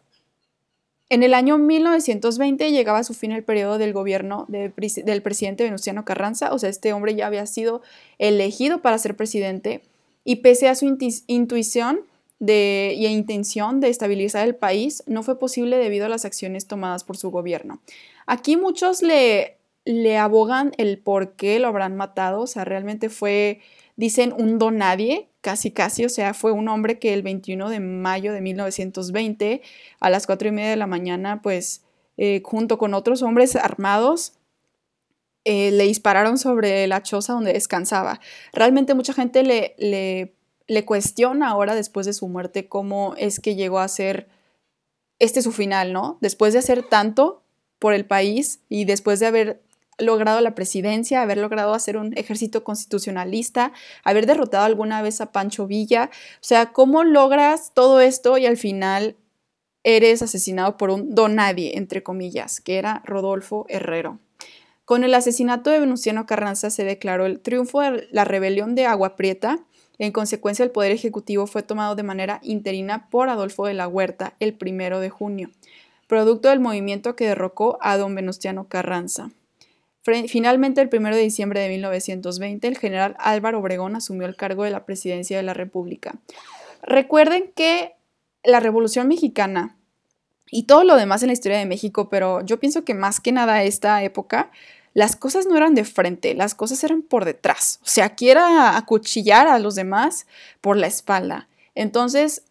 en 1.10 1.22
el 1.22 1.36
año 1.36 1.60
1920 1.60 2.72
llegaba 2.72 3.00
a 3.00 3.04
su 3.04 3.14
fin 3.14 3.32
el 3.32 3.44
periodo 3.44 3.78
del 3.78 3.94
gobierno 3.94 4.46
del 4.48 5.22
presidente 5.22 5.64
Venustiano 5.64 6.04
Carranza, 6.04 6.52
o 6.52 6.58
sea, 6.58 6.70
este 6.70 6.94
hombre 6.94 7.14
ya 7.14 7.28
había 7.28 7.46
sido 7.46 7.84
elegido 8.18 8.82
para 8.82 8.98
ser 8.98 9.16
presidente 9.16 9.82
y 10.24 10.38
pese 10.38 10.68
a 10.68 10.76
su 10.76 10.86
intuición 11.28 12.00
de, 12.40 12.96
y 12.98 13.06
intención 13.06 13.80
de 13.80 13.90
estabilizar 13.90 14.48
el 14.48 14.56
país, 14.56 15.04
no 15.06 15.22
fue 15.22 15.38
posible 15.38 15.78
debido 15.78 16.08
a 16.08 16.10
las 16.10 16.26
acciones 16.26 16.66
tomadas 16.66 17.04
por 17.04 17.18
su 17.18 17.30
gobierno. 17.30 17.80
Aquí 18.26 18.58
muchos 18.58 19.04
le, 19.04 19.55
le 19.86 20.18
abogan 20.18 20.72
el 20.78 20.98
por 20.98 21.36
qué 21.36 21.60
lo 21.60 21.68
habrán 21.68 21.96
matado, 21.96 22.42
o 22.42 22.48
sea, 22.48 22.66
realmente 22.66 23.10
fue, 23.10 23.62
dicen, 23.96 24.34
un 24.38 24.58
don 24.58 24.78
nadie, 24.78 25.30
casi 25.42 25.72
casi, 25.72 26.04
o 26.06 26.10
sea, 26.10 26.34
fue 26.34 26.52
un 26.52 26.68
hombre 26.68 26.98
que 26.98 27.14
el 27.14 27.22
21 27.22 27.70
de 27.70 27.80
mayo 27.80 28.34
de 28.34 28.42
1920 28.42 29.62
a 30.00 30.10
las 30.10 30.26
4 30.26 30.48
y 30.48 30.52
media 30.52 30.72
de 30.72 30.76
la 30.76 30.88
mañana, 30.88 31.42
pues 31.44 31.84
eh, 32.18 32.42
junto 32.44 32.80
con 32.80 32.96
otros 32.96 33.22
hombres 33.22 33.56
armados, 33.56 34.34
eh, 35.44 35.70
le 35.70 35.84
dispararon 35.84 36.40
sobre 36.40 36.88
la 36.88 37.04
choza 37.04 37.34
donde 37.34 37.54
descansaba. 37.54 38.20
Realmente 38.52 38.96
mucha 38.96 39.14
gente 39.14 39.44
le, 39.44 39.76
le 40.68 40.86
cuestiona 40.86 41.50
ahora 41.50 41.76
después 41.76 42.08
de 42.08 42.14
su 42.14 42.28
muerte 42.28 42.68
cómo 42.68 43.14
es 43.18 43.40
que 43.40 43.54
llegó 43.54 43.78
a 43.78 43.88
ser 43.88 44.28
este 45.20 45.44
su 45.44 45.52
final, 45.52 45.94
¿no? 45.94 46.18
Después 46.22 46.54
de 46.54 46.60
hacer 46.60 46.82
tanto 46.82 47.44
por 47.78 47.94
el 47.94 48.06
país 48.06 48.62
y 48.70 48.86
después 48.86 49.20
de 49.20 49.28
haber 49.28 49.62
logrado 49.98 50.42
la 50.42 50.56
presidencia, 50.56 51.22
haber 51.22 51.38
logrado 51.38 51.74
hacer 51.74 51.98
un 51.98 52.18
ejército 52.18 52.64
constitucionalista, 52.64 53.72
haber 54.04 54.26
derrotado 54.26 54.66
alguna 54.66 55.02
vez 55.02 55.22
a 55.22 55.32
Pancho 55.32 55.68
Villa. 55.68 56.10
O 56.36 56.44
sea, 56.44 56.74
¿cómo 56.74 57.04
logras 57.04 57.72
todo 57.74 58.02
esto 58.02 58.38
y 58.38 58.46
al 58.46 58.58
final 58.58 59.16
eres 59.84 60.22
asesinado 60.22 60.78
por 60.78 60.90
un 60.90 61.14
don 61.14 61.36
nadie, 61.36 61.78
entre 61.78 62.04
comillas, 62.04 62.60
que 62.62 62.78
era 62.78 63.02
Rodolfo 63.06 63.66
Herrero? 63.70 64.20
Con 64.86 65.04
el 65.04 65.16
asesinato 65.16 65.72
de 65.72 65.80
Venustiano 65.80 66.28
Carranza 66.28 66.70
se 66.70 66.84
declaró 66.84 67.26
el 67.26 67.40
triunfo 67.40 67.82
de 67.82 68.08
la 68.12 68.24
rebelión 68.24 68.76
de 68.76 68.86
Agua 68.86 69.16
Prieta 69.16 69.60
En 69.98 70.12
consecuencia, 70.12 70.64
el 70.64 70.72
Poder 70.72 70.92
Ejecutivo 70.92 71.48
fue 71.48 71.64
tomado 71.64 71.96
de 71.96 72.04
manera 72.04 72.40
interina 72.44 73.10
por 73.10 73.30
Adolfo 73.30 73.66
de 73.66 73.74
la 73.74 73.88
Huerta 73.88 74.36
el 74.40 74.54
primero 74.54 75.00
de 75.00 75.10
junio, 75.10 75.50
producto 76.08 76.50
del 76.50 76.60
movimiento 76.60 77.16
que 77.16 77.26
derrocó 77.28 77.80
a 77.82 77.98
don 77.98 78.14
Venustiano 78.14 78.68
Carranza. 78.68 79.32
Finalmente, 80.28 80.82
el 80.82 80.90
1 80.94 81.10
de 81.16 81.22
diciembre 81.22 81.60
de 81.60 81.70
1920, 81.70 82.68
el 82.68 82.78
general 82.78 83.16
Álvaro 83.18 83.60
Obregón 83.60 83.96
asumió 83.96 84.28
el 84.28 84.36
cargo 84.36 84.64
de 84.64 84.70
la 84.70 84.86
presidencia 84.86 85.36
de 85.36 85.44
la 85.44 85.56
República. 85.56 86.16
Recuerden 86.84 87.52
que 87.56 87.96
la 88.44 88.60
Revolución 88.60 89.08
Mexicana 89.08 89.76
y 90.52 90.64
todo 90.64 90.84
lo 90.84 90.96
demás 90.96 91.24
en 91.24 91.28
la 91.28 91.34
historia 91.34 91.58
de 91.58 91.66
México, 91.66 92.08
pero 92.10 92.46
yo 92.46 92.60
pienso 92.60 92.86
que 92.86 92.94
más 92.94 93.20
que 93.20 93.32
nada 93.32 93.64
esta 93.64 94.04
época, 94.04 94.52
las 94.94 95.16
cosas 95.16 95.48
no 95.48 95.58
eran 95.58 95.74
de 95.74 95.84
frente, 95.86 96.36
las 96.36 96.54
cosas 96.54 96.84
eran 96.84 97.02
por 97.02 97.26
detrás. 97.26 97.80
O 97.82 97.88
sea, 97.88 98.06
aquí 98.06 98.30
era 98.30 98.78
acuchillar 98.78 99.48
a 99.48 99.58
los 99.58 99.74
demás 99.74 100.28
por 100.62 100.78
la 100.78 100.86
espalda. 100.86 101.50
Entonces, 101.74 102.44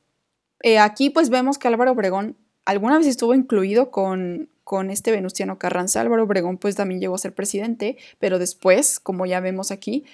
eh, 0.63 0.81
aquí 0.81 1.09
pues 1.11 1.31
vemos 1.31 1.57
que 1.57 1.69
Álvaro 1.69 1.93
Obregón 1.93 2.37
alguna 2.65 2.99
vez 2.99 3.07
estuvo 3.07 3.33
incluido 3.33 3.93
con, 3.93 4.49
con 4.65 4.91
este 4.91 5.13
Venustiano 5.13 5.59
Carranza. 5.59 6.01
Álvaro 6.01 6.25
Obregón 6.25 6.59
pues 6.59 6.75
también 6.75 7.01
llegó 7.01 7.15
a 7.15 7.19
ser 7.19 7.35
presidente, 7.35 7.97
pero 8.19 8.39
después, 8.39 8.99
como 8.99 9.27
ya 9.27 9.41
vemos 9.41 9.71
aquí, 9.71 10.05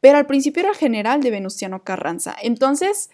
pero 0.00 0.18
al 0.18 0.26
principio 0.26 0.62
era 0.62 0.74
general 0.74 1.22
de 1.22 1.30
Venustiano 1.30 1.82
Carranza. 1.82 2.36
Entonces, 2.42 3.10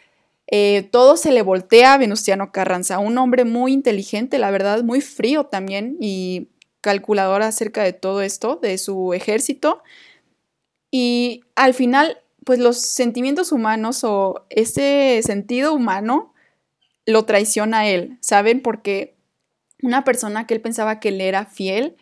eh, 0.48 0.88
todo 0.90 1.16
se 1.16 1.30
le 1.30 1.42
voltea 1.42 1.94
a 1.94 1.98
Venustiano 1.98 2.50
Carranza, 2.50 2.98
un 2.98 3.16
hombre 3.18 3.44
muy 3.44 3.72
inteligente, 3.72 4.38
la 4.38 4.50
verdad, 4.50 4.82
muy 4.82 5.00
frío 5.00 5.44
también 5.44 5.96
y 6.00 6.48
calculador 6.80 7.42
acerca 7.42 7.84
de 7.84 7.92
todo 7.92 8.22
esto, 8.22 8.56
de 8.56 8.76
su 8.78 9.14
ejército. 9.14 9.82
Y 10.90 11.44
al 11.54 11.74
final, 11.74 12.18
pues 12.44 12.58
los 12.58 12.80
sentimientos 12.80 13.52
humanos 13.52 14.02
o 14.02 14.44
ese 14.50 15.20
sentido 15.22 15.72
humano 15.72 16.34
lo 17.06 17.24
traiciona 17.24 17.88
él, 17.88 18.18
¿saben? 18.20 18.60
Porque 18.60 19.14
una 19.82 20.04
persona 20.04 20.46
que 20.46 20.54
él 20.54 20.60
pensaba 20.60 21.00
que 21.00 21.10
le 21.10 21.28
era 21.28 21.46
fiel, 21.46 21.96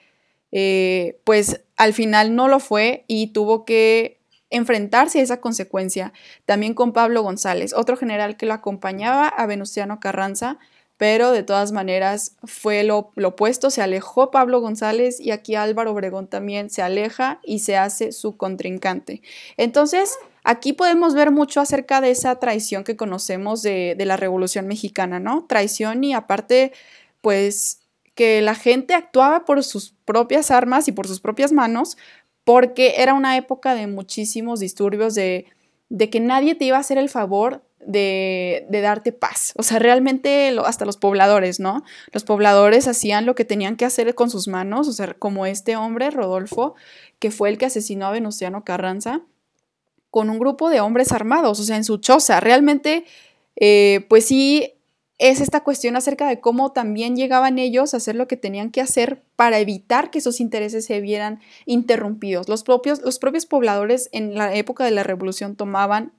eh, 0.53 1.19
pues 1.25 1.61
al 1.77 1.93
final 1.93 2.35
no 2.35 2.49
lo 2.49 2.61
fue 2.61 3.05
y 3.07 3.29
tuvo 3.29 3.65
que 3.65 4.19
enfrentarse 4.51 5.21
a 5.21 5.23
esa 5.23 5.41
consecuencia. 5.41 6.13
También 6.47 6.75
con 6.75 6.93
Pablo 6.93 7.23
González, 7.23 7.75
otro 7.75 7.97
general 7.97 8.37
que 8.37 8.47
lo 8.47 8.55
acompañaba 8.55 9.29
a 9.29 9.47
Venustiano 9.47 10.01
Carranza, 10.01 10.59
pero 10.97 11.31
de 11.31 11.45
todas 11.45 11.71
maneras 11.71 12.37
fue 12.45 12.83
lo, 12.83 13.13
opuesto, 13.23 13.71
se 13.71 13.83
alejó 13.83 14.33
Pablo 14.33 14.61
González 14.61 15.21
y 15.21 15.31
aquí 15.31 15.55
Álvaro 15.55 15.93
Obregón 15.93 16.27
también 16.27 16.71
se 16.71 16.83
aleja 16.83 17.39
y 17.45 17.61
se 17.61 17.77
hace 17.77 18.11
su 18.11 18.37
contrincante. 18.37 19.23
Entonces, 19.57 20.19
aquí 20.43 20.73
podemos 20.73 21.15
ver 21.15 21.31
mucho 21.31 21.61
acerca 21.61 22.01
de 22.01 22.11
esa 22.11 22.35
traición 22.41 22.83
que 22.83 22.97
conocemos 22.97 23.63
de 23.63 23.97
la 24.05 24.17
Revolución 24.17 24.67
Mexicana, 24.67 25.21
¿no? 25.21 25.45
Traición 25.45 26.03
y 26.03 26.15
aparte 26.15 26.73
pues 27.21 27.81
que 28.15 28.43
la 28.43 28.55
gente 28.55 28.95
actuaba 28.95 29.45
por 29.45 29.63
sus 29.63 29.95
propias 30.05 30.51
armas 30.51 30.89
y 30.89 30.93
por 30.93 31.07
sus 31.07 31.21
propias 31.21 31.53
manos, 31.53 31.97
porque 32.45 32.95
era 32.99 33.15
una 33.15 33.37
época 33.37 33.75
de 33.75 33.87
muchísimos 33.87 34.59
disturbios, 34.61 35.15
de, 35.15 35.47
de 35.89 36.11
que 36.11 36.19
nadie 36.19 36.55
te 36.55 36.65
iba 36.65 36.77
a 36.77 36.81
hacer 36.81 36.99
el 36.99 37.09
favor 37.09 37.63
de, 37.79 38.67
de, 38.71 38.81
darte 38.81 39.13
paz. 39.13 39.53
O 39.57 39.63
sea, 39.63 39.79
realmente 39.79 40.53
hasta 40.65 40.85
los 40.85 40.97
pobladores, 40.97 41.61
¿no? 41.61 41.85
Los 42.13 42.25
pobladores 42.25 42.89
hacían 42.89 43.25
lo 43.25 43.35
que 43.35 43.45
tenían 43.45 43.77
que 43.77 43.85
hacer 43.85 44.15
con 44.15 44.31
sus 44.31 44.49
manos, 44.49 44.89
o 44.89 44.93
sea, 44.93 45.15
como 45.15 45.47
este 45.47 45.77
hombre, 45.77 46.11
Rodolfo, 46.11 46.75
que 47.19 47.31
fue 47.31 47.51
el 47.51 47.59
que 47.59 47.67
asesinó 47.67 48.07
a 48.07 48.11
Venustiano 48.11 48.65
Carranza, 48.65 49.23
con 50.11 50.31
un 50.31 50.39
grupo 50.39 50.71
de 50.71 50.81
hombres 50.81 51.13
armados, 51.13 51.61
o 51.61 51.63
sea, 51.63 51.77
en 51.77 51.85
su 51.85 51.99
choza. 51.99 52.41
Realmente, 52.41 53.05
eh, 53.57 54.07
pues 54.09 54.27
sí, 54.27 54.78
es 55.19 55.41
esta 55.41 55.65
cuestión 55.65 55.97
acerca 55.97 56.29
de 56.29 56.41
cómo 56.41 56.71
también 56.71 57.17
llegaban 57.17 57.59
ellos 57.59 57.93
a 57.93 57.97
hacer 57.97 58.15
lo 58.15 58.29
que 58.29 58.37
tenían 58.37 58.71
que 58.71 58.81
hacer 58.81 59.23
para 59.35 59.59
evitar 59.59 60.11
que 60.11 60.21
sus 60.21 60.41
intereses 60.41 60.87
se 60.87 61.01
vieran 61.01 61.41
interrumpidos. 61.67 62.49
Los 62.49 62.63
propios, 62.63 63.03
los 63.03 63.19
propios 63.19 63.45
pobladores 63.45 64.09
en 64.13 64.37
la 64.37 64.55
época 64.55 64.85
de 64.85 64.93
la 64.93 65.03
revolución 65.03 65.57
tomaban 65.57 66.13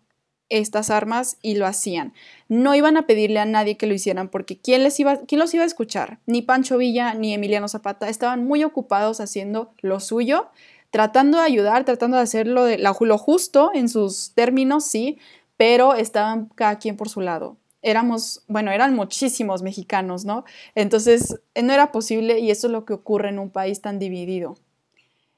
estas 0.50 0.90
armas 0.90 1.38
y 1.42 1.56
lo 1.56 1.66
hacían. 1.66 2.14
No 2.50 2.76
iban 2.76 2.98
a 2.98 3.06
pedirle 3.06 3.40
a 3.40 3.46
nadie 3.46 3.78
que 3.78 3.88
lo 3.88 3.94
hicieran 3.94 4.28
porque 4.28 4.60
¿quién, 4.60 4.84
les 4.84 5.00
iba, 5.00 5.18
quién 5.18 5.40
los 5.40 5.54
iba 5.54 5.64
a 5.64 5.68
escuchar? 5.68 6.20
Ni 6.26 6.42
Pancho 6.42 6.78
Villa 6.78 7.14
ni 7.14 7.34
Emiliano 7.34 7.70
Zapata 7.70 8.10
estaban 8.10 8.46
muy 8.46 8.66
ocupados 8.66 9.22
haciendo 9.22 9.72
lo 9.80 10.02
suyo, 10.02 10.50
tratando 10.90 11.38
de 11.38 11.46
ayudar, 11.46 11.86
tratando 11.86 12.18
de 12.18 12.24
hacerlo 12.24 12.66
de, 12.66 12.80
lo 12.80 13.18
justo 13.18 13.72
en 13.74 13.88
sus 13.88 14.34
términos, 14.34 14.86
sí, 14.86 15.20
pero 15.56 15.94
estaban 15.94 16.50
cada 16.56 16.80
quien 16.80 16.98
por 16.98 17.08
su 17.08 17.22
lado 17.22 17.58
éramos, 17.82 18.44
bueno, 18.48 18.72
eran 18.72 18.94
muchísimos 18.94 19.62
mexicanos, 19.62 20.26
¿no? 20.26 20.44
Entonces, 20.76 21.40
eh, 21.56 21.64
no 21.64 21.74
era 21.74 21.92
posible 21.92 22.40
y 22.40 22.52
eso 22.52 22.68
es 22.68 22.74
lo 22.74 22.86
que 22.86 22.94
ocurre 22.94 23.30
en 23.30 23.40
un 23.40 23.50
país 23.50 23.82
tan 23.82 24.00
dividido. 24.00 24.58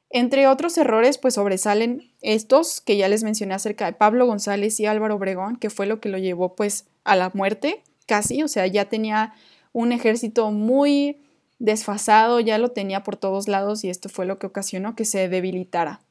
Entre 0.09 0.47
otros 0.47 0.77
errores, 0.77 1.17
pues 1.17 1.35
sobresalen 1.35 2.11
estos 2.21 2.81
que 2.81 2.97
ya 2.97 3.07
les 3.07 3.23
mencioné 3.23 3.53
acerca 3.53 3.85
de 3.85 3.93
Pablo 3.93 4.25
González 4.25 4.79
y 4.79 4.85
Álvaro 4.85 5.15
Obregón, 5.15 5.55
que 5.55 5.69
fue 5.69 5.85
lo 5.85 6.01
que 6.01 6.09
lo 6.09 6.17
llevó 6.17 6.55
pues 6.55 6.85
a 7.05 7.15
la 7.15 7.31
muerte, 7.33 7.81
casi, 8.07 8.43
o 8.43 8.47
sea, 8.49 8.67
ya 8.67 8.85
tenía 8.85 9.33
un 9.71 9.93
ejército 9.93 10.51
muy 10.51 11.17
desfasado, 11.59 12.41
ya 12.41 12.57
lo 12.57 12.69
tenía 12.69 13.03
por 13.03 13.15
todos 13.15 13.47
lados 13.47 13.85
y 13.85 13.89
esto 13.89 14.09
fue 14.09 14.25
lo 14.25 14.37
que 14.37 14.47
ocasionó 14.47 14.95
que 14.95 15.05
se 15.05 15.29
debilitara. 15.29 16.01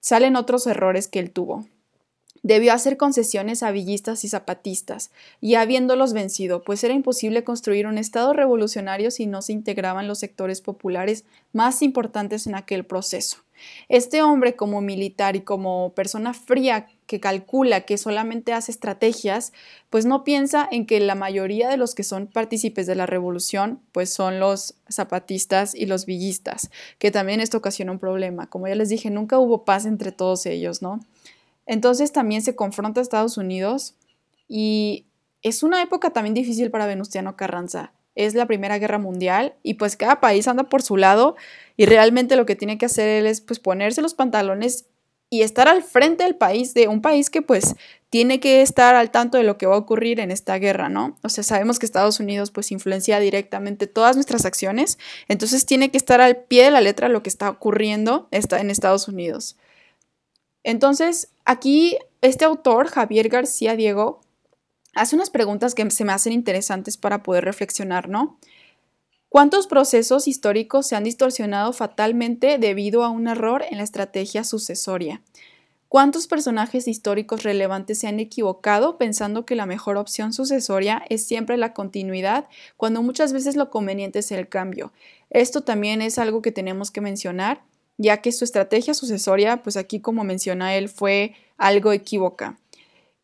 Salen 0.00 0.34
otros 0.34 0.66
errores 0.66 1.06
que 1.06 1.20
él 1.20 1.30
tuvo 1.30 1.66
debió 2.42 2.72
hacer 2.72 2.96
concesiones 2.96 3.62
a 3.62 3.70
villistas 3.70 4.24
y 4.24 4.28
zapatistas, 4.28 5.10
y 5.40 5.54
habiéndolos 5.54 6.12
vencido, 6.12 6.62
pues 6.62 6.82
era 6.84 6.94
imposible 6.94 7.44
construir 7.44 7.86
un 7.86 7.98
Estado 7.98 8.32
revolucionario 8.32 9.10
si 9.10 9.26
no 9.26 9.42
se 9.42 9.52
integraban 9.52 10.08
los 10.08 10.18
sectores 10.18 10.60
populares 10.60 11.24
más 11.52 11.82
importantes 11.82 12.46
en 12.46 12.54
aquel 12.54 12.84
proceso. 12.84 13.38
Este 13.88 14.22
hombre 14.22 14.56
como 14.56 14.80
militar 14.80 15.36
y 15.36 15.42
como 15.42 15.92
persona 15.94 16.34
fría 16.34 16.88
que 17.06 17.20
calcula, 17.20 17.82
que 17.82 17.98
solamente 17.98 18.52
hace 18.52 18.72
estrategias, 18.72 19.52
pues 19.90 20.04
no 20.04 20.24
piensa 20.24 20.66
en 20.70 20.86
que 20.86 20.98
la 20.98 21.14
mayoría 21.14 21.68
de 21.68 21.76
los 21.76 21.94
que 21.94 22.02
son 22.02 22.26
partícipes 22.26 22.86
de 22.86 22.94
la 22.94 23.06
revolución, 23.06 23.80
pues 23.92 24.12
son 24.12 24.40
los 24.40 24.74
zapatistas 24.90 25.74
y 25.74 25.86
los 25.86 26.06
villistas, 26.06 26.70
que 26.98 27.10
también 27.10 27.40
esto 27.40 27.58
ocasiona 27.58 27.92
un 27.92 27.98
problema. 27.98 28.48
Como 28.48 28.66
ya 28.66 28.74
les 28.74 28.88
dije, 28.88 29.10
nunca 29.10 29.38
hubo 29.38 29.64
paz 29.64 29.84
entre 29.86 30.10
todos 30.10 30.46
ellos, 30.46 30.82
¿no? 30.82 31.00
Entonces 31.66 32.12
también 32.12 32.42
se 32.42 32.56
confronta 32.56 33.00
a 33.00 33.02
Estados 33.02 33.36
Unidos 33.36 33.94
y 34.48 35.06
es 35.42 35.62
una 35.62 35.82
época 35.82 36.10
también 36.10 36.34
difícil 36.34 36.70
para 36.70 36.86
Venustiano 36.86 37.36
Carranza. 37.36 37.92
Es 38.14 38.34
la 38.34 38.46
Primera 38.46 38.78
Guerra 38.78 38.98
Mundial 38.98 39.54
y 39.62 39.74
pues 39.74 39.96
cada 39.96 40.20
país 40.20 40.46
anda 40.46 40.64
por 40.64 40.82
su 40.82 40.96
lado 40.96 41.36
y 41.76 41.86
realmente 41.86 42.36
lo 42.36 42.46
que 42.46 42.56
tiene 42.56 42.78
que 42.78 42.86
hacer 42.86 43.08
él 43.08 43.26
es 43.26 43.40
pues 43.40 43.58
ponerse 43.58 44.02
los 44.02 44.14
pantalones 44.14 44.86
y 45.30 45.40
estar 45.40 45.66
al 45.66 45.82
frente 45.82 46.24
del 46.24 46.36
país, 46.36 46.74
de 46.74 46.88
un 46.88 47.00
país 47.00 47.30
que 47.30 47.40
pues 47.40 47.74
tiene 48.10 48.38
que 48.38 48.60
estar 48.60 48.94
al 48.94 49.10
tanto 49.10 49.38
de 49.38 49.44
lo 49.44 49.56
que 49.56 49.64
va 49.64 49.76
a 49.76 49.78
ocurrir 49.78 50.20
en 50.20 50.30
esta 50.30 50.58
guerra, 50.58 50.90
¿no? 50.90 51.16
O 51.22 51.30
sea, 51.30 51.42
sabemos 51.42 51.78
que 51.78 51.86
Estados 51.86 52.20
Unidos 52.20 52.50
pues 52.50 52.70
influencia 52.70 53.18
directamente 53.18 53.86
todas 53.86 54.14
nuestras 54.14 54.44
acciones, 54.44 54.98
entonces 55.28 55.64
tiene 55.64 55.90
que 55.90 55.96
estar 55.96 56.20
al 56.20 56.36
pie 56.36 56.64
de 56.64 56.70
la 56.70 56.82
letra 56.82 57.08
lo 57.08 57.22
que 57.22 57.30
está 57.30 57.48
ocurriendo 57.48 58.28
en 58.30 58.70
Estados 58.70 59.08
Unidos. 59.08 59.56
Entonces, 60.64 61.30
aquí 61.44 61.98
este 62.20 62.44
autor, 62.44 62.88
Javier 62.88 63.28
García 63.28 63.76
Diego, 63.76 64.20
hace 64.94 65.16
unas 65.16 65.30
preguntas 65.30 65.74
que 65.74 65.90
se 65.90 66.04
me 66.04 66.12
hacen 66.12 66.32
interesantes 66.32 66.96
para 66.96 67.22
poder 67.22 67.44
reflexionar, 67.44 68.08
¿no? 68.08 68.38
¿Cuántos 69.28 69.66
procesos 69.66 70.28
históricos 70.28 70.86
se 70.86 70.94
han 70.94 71.04
distorsionado 71.04 71.72
fatalmente 71.72 72.58
debido 72.58 73.02
a 73.02 73.08
un 73.08 73.28
error 73.28 73.64
en 73.70 73.78
la 73.78 73.82
estrategia 73.82 74.44
sucesoria? 74.44 75.22
¿Cuántos 75.88 76.26
personajes 76.26 76.86
históricos 76.88 77.42
relevantes 77.42 77.98
se 77.98 78.08
han 78.08 78.20
equivocado 78.20 78.98
pensando 78.98 79.44
que 79.44 79.54
la 79.54 79.66
mejor 79.66 79.96
opción 79.96 80.32
sucesoria 80.32 81.02
es 81.08 81.26
siempre 81.26 81.56
la 81.56 81.74
continuidad, 81.74 82.46
cuando 82.76 83.02
muchas 83.02 83.32
veces 83.32 83.56
lo 83.56 83.70
conveniente 83.70 84.20
es 84.20 84.32
el 84.32 84.48
cambio? 84.48 84.92
Esto 85.28 85.62
también 85.62 86.02
es 86.02 86.18
algo 86.18 86.40
que 86.40 86.52
tenemos 86.52 86.90
que 86.90 87.00
mencionar 87.00 87.62
ya 87.98 88.18
que 88.18 88.32
su 88.32 88.44
estrategia 88.44 88.94
sucesoria, 88.94 89.62
pues 89.62 89.76
aquí 89.76 90.00
como 90.00 90.24
menciona 90.24 90.74
él, 90.74 90.88
fue 90.88 91.34
algo 91.56 91.92
equívoca. 91.92 92.58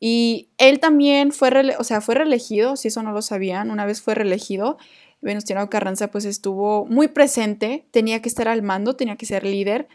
Y 0.01 0.51
él 0.59 0.79
también 0.79 1.33
fue, 1.33 1.51
o 1.79 1.85
sea, 1.85 2.01
fue 2.01 2.15
reelegido, 2.15 2.77
si 2.77 2.89
eso 2.89 3.03
no 3.03 3.13
lo 3.13 3.23
sabían, 3.23 3.71
una 3.71 3.85
vez 3.87 4.01
fue 4.01 4.15
reelegido, 4.15 4.79
Venustiano 5.21 5.69
Carranza 5.69 6.09
pues 6.09 6.25
estuvo 6.25 6.87
muy 6.87 7.09
presente, 7.09 7.87
tenía 7.91 8.23
que 8.23 8.29
estar 8.29 8.47
al 8.47 8.63
mando, 8.63 8.95
tenía 8.95 9.17
que 9.17 9.27
ser 9.27 9.45
líder, 9.45 9.89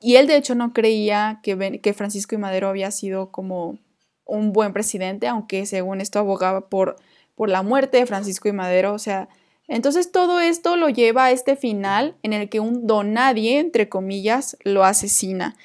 y 0.00 0.16
él 0.16 0.28
de 0.28 0.36
hecho 0.36 0.54
no 0.54 0.72
creía 0.72 1.40
que, 1.42 1.80
que 1.82 1.94
Francisco 1.94 2.36
y 2.36 2.38
Madero 2.38 2.68
había 2.68 2.92
sido 2.92 3.32
como 3.32 3.78
un 4.24 4.52
buen 4.52 4.72
presidente, 4.72 5.26
aunque 5.26 5.66
según 5.66 6.00
esto 6.00 6.20
abogaba 6.20 6.68
por, 6.68 6.96
por 7.34 7.48
la 7.48 7.62
muerte 7.62 7.96
de 7.96 8.06
Francisco 8.06 8.48
y 8.48 8.52
Madero, 8.52 8.92
o 8.92 8.98
sea, 9.00 9.28
entonces 9.68 10.10
todo 10.10 10.40
esto 10.40 10.76
lo 10.76 10.88
lleva 10.88 11.26
a 11.26 11.30
este 11.30 11.54
final 11.56 12.16
en 12.22 12.32
el 12.32 12.48
que 12.48 12.60
un 12.60 12.86
donadie, 12.86 13.58
entre 13.58 13.88
comillas, 13.88 14.56
lo 14.64 14.84
asesina. 14.84 15.56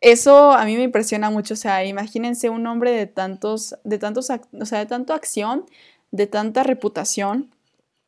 eso 0.00 0.52
a 0.52 0.64
mí 0.64 0.76
me 0.76 0.84
impresiona 0.84 1.30
mucho, 1.30 1.54
o 1.54 1.56
sea, 1.56 1.84
imagínense 1.84 2.48
un 2.50 2.66
hombre 2.66 2.92
de 2.92 3.06
tantos, 3.06 3.76
de 3.84 3.98
tantos, 3.98 4.30
o 4.30 4.66
sea, 4.66 4.78
de 4.78 4.86
tanta 4.86 5.14
acción, 5.14 5.66
de 6.10 6.26
tanta 6.26 6.62
reputación, 6.62 7.54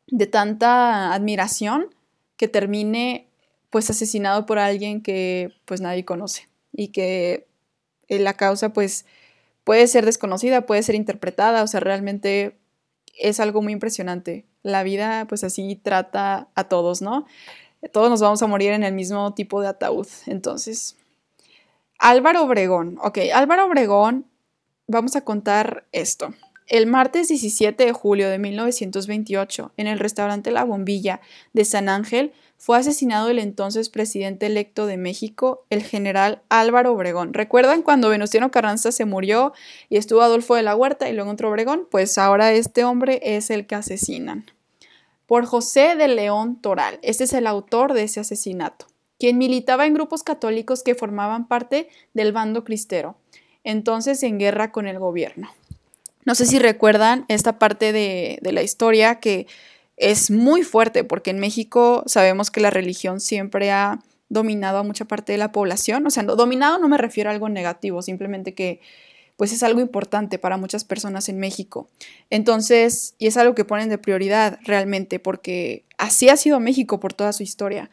de 0.07 0.27
tanta 0.27 1.13
admiración, 1.13 1.93
que 2.37 2.47
termine 2.47 3.27
pues 3.69 3.89
asesinado 3.89 4.45
por 4.45 4.59
alguien 4.59 5.01
que 5.01 5.53
pues 5.65 5.81
nadie 5.81 6.05
conoce 6.05 6.47
y 6.71 6.89
que 6.89 7.47
eh, 8.07 8.19
la 8.19 8.35
causa 8.35 8.73
pues 8.73 9.05
puede 9.63 9.87
ser 9.87 10.05
desconocida, 10.05 10.65
puede 10.65 10.83
ser 10.83 10.95
interpretada, 10.95 11.63
o 11.63 11.67
sea, 11.67 11.79
realmente 11.79 12.57
es 13.17 13.39
algo 13.39 13.61
muy 13.61 13.73
impresionante. 13.73 14.45
La 14.61 14.83
vida 14.83 15.25
pues 15.27 15.43
así 15.43 15.75
trata 15.75 16.47
a 16.55 16.63
todos, 16.65 17.01
¿no? 17.01 17.25
Todos 17.91 18.09
nos 18.09 18.21
vamos 18.21 18.41
a 18.41 18.47
morir 18.47 18.71
en 18.71 18.83
el 18.83 18.93
mismo 18.93 19.33
tipo 19.33 19.61
de 19.61 19.67
ataúd. 19.67 20.07
Entonces, 20.25 20.95
Álvaro 21.99 22.43
Obregón. 22.43 22.97
Ok, 23.01 23.19
Álvaro 23.33 23.65
Obregón, 23.65 24.25
vamos 24.87 25.15
a 25.15 25.21
contar 25.21 25.85
esto. 25.91 26.33
El 26.67 26.87
martes 26.87 27.27
17 27.27 27.85
de 27.85 27.91
julio 27.91 28.29
de 28.29 28.39
1928, 28.39 29.73
en 29.75 29.87
el 29.87 29.99
restaurante 29.99 30.51
La 30.51 30.63
Bombilla 30.63 31.19
de 31.51 31.65
San 31.65 31.89
Ángel, 31.89 32.33
fue 32.63 32.77
asesinado 32.77 33.27
el 33.27 33.39
entonces 33.39 33.89
presidente 33.89 34.45
electo 34.45 34.85
de 34.85 34.95
México, 34.95 35.65
el 35.69 35.83
general 35.83 36.43
Álvaro 36.47 36.93
Obregón. 36.93 37.33
¿Recuerdan 37.33 37.81
cuando 37.81 38.07
Venustiano 38.07 38.51
Carranza 38.51 38.93
se 38.93 39.03
murió 39.03 39.51
y 39.89 39.97
estuvo 39.97 40.21
Adolfo 40.21 40.55
de 40.55 40.63
la 40.63 40.73
Huerta 40.73 41.09
y 41.09 41.13
luego 41.13 41.29
otro 41.29 41.49
Obregón? 41.49 41.85
Pues 41.91 42.17
ahora 42.17 42.53
este 42.53 42.85
hombre 42.85 43.19
es 43.21 43.49
el 43.49 43.67
que 43.67 43.75
asesinan. 43.75 44.45
Por 45.25 45.45
José 45.45 45.97
de 45.97 46.07
León 46.07 46.55
Toral. 46.55 46.99
Este 47.01 47.25
es 47.25 47.33
el 47.33 47.47
autor 47.47 47.91
de 47.91 48.03
ese 48.03 48.21
asesinato, 48.21 48.87
quien 49.19 49.37
militaba 49.37 49.85
en 49.85 49.95
grupos 49.95 50.23
católicos 50.23 50.83
que 50.83 50.95
formaban 50.95 51.49
parte 51.49 51.89
del 52.13 52.31
bando 52.31 52.63
cristero, 52.63 53.17
entonces 53.65 54.23
en 54.23 54.39
guerra 54.39 54.71
con 54.71 54.87
el 54.87 54.99
gobierno. 54.99 55.49
No 56.25 56.35
sé 56.35 56.45
si 56.45 56.59
recuerdan 56.59 57.25
esta 57.27 57.59
parte 57.59 57.91
de, 57.91 58.39
la 58.41 58.63
historia 58.63 59.19
que 59.19 59.47
es 59.97 60.31
muy 60.31 60.63
fuerte 60.63 61.03
porque 61.03 61.31
en 61.31 61.39
México 61.39 62.03
sabemos 62.07 62.51
que 62.51 62.61
la 62.61 62.69
religión 62.69 63.19
siempre 63.19 63.71
ha 63.71 63.99
dominado 64.29 64.79
a 64.79 64.83
mucha 64.83 65.05
parte 65.05 65.31
de 65.31 65.37
la 65.37 65.51
población. 65.51 66.05
O 66.07 66.09
sea, 66.09 66.23
dominado 66.23 66.79
no 66.79 66.87
me 66.87 66.97
refiero 66.97 67.29
a 67.29 67.33
algo 67.33 67.49
negativo, 67.49 68.01
simplemente 68.01 68.53
que 68.53 68.81
pues 69.37 69.51
es 69.51 69.63
algo 69.63 69.81
importante 69.81 70.37
para 70.37 70.57
muchas 70.57 70.83
personas 70.83 71.27
en 71.29 71.39
México. 71.39 71.89
Entonces, 72.29 73.15
y 73.17 73.27
es 73.27 73.37
algo 73.37 73.55
que 73.55 73.65
ponen 73.65 73.89
de 73.89 73.97
prioridad 73.97 74.59
realmente 74.63 75.19
porque 75.19 75.85
así 75.97 76.29
ha 76.29 76.37
sido 76.37 76.59
México 76.59 76.99
por 76.99 77.13
toda 77.13 77.33
su 77.33 77.43
historia, 77.43 77.89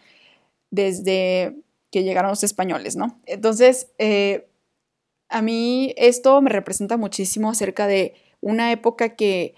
desde 0.70 1.56
que 1.90 2.04
llegaron 2.04 2.30
los 2.30 2.44
españoles, 2.44 2.96
¿no? 2.96 3.18
Entonces, 3.26 3.88
eh, 3.98 4.48
a 5.28 5.42
mí 5.42 5.94
esto 5.96 6.40
me 6.42 6.50
representa 6.50 6.96
muchísimo 6.96 7.50
acerca 7.50 7.86
de 7.86 8.14
una 8.40 8.70
época 8.72 9.16
que, 9.16 9.54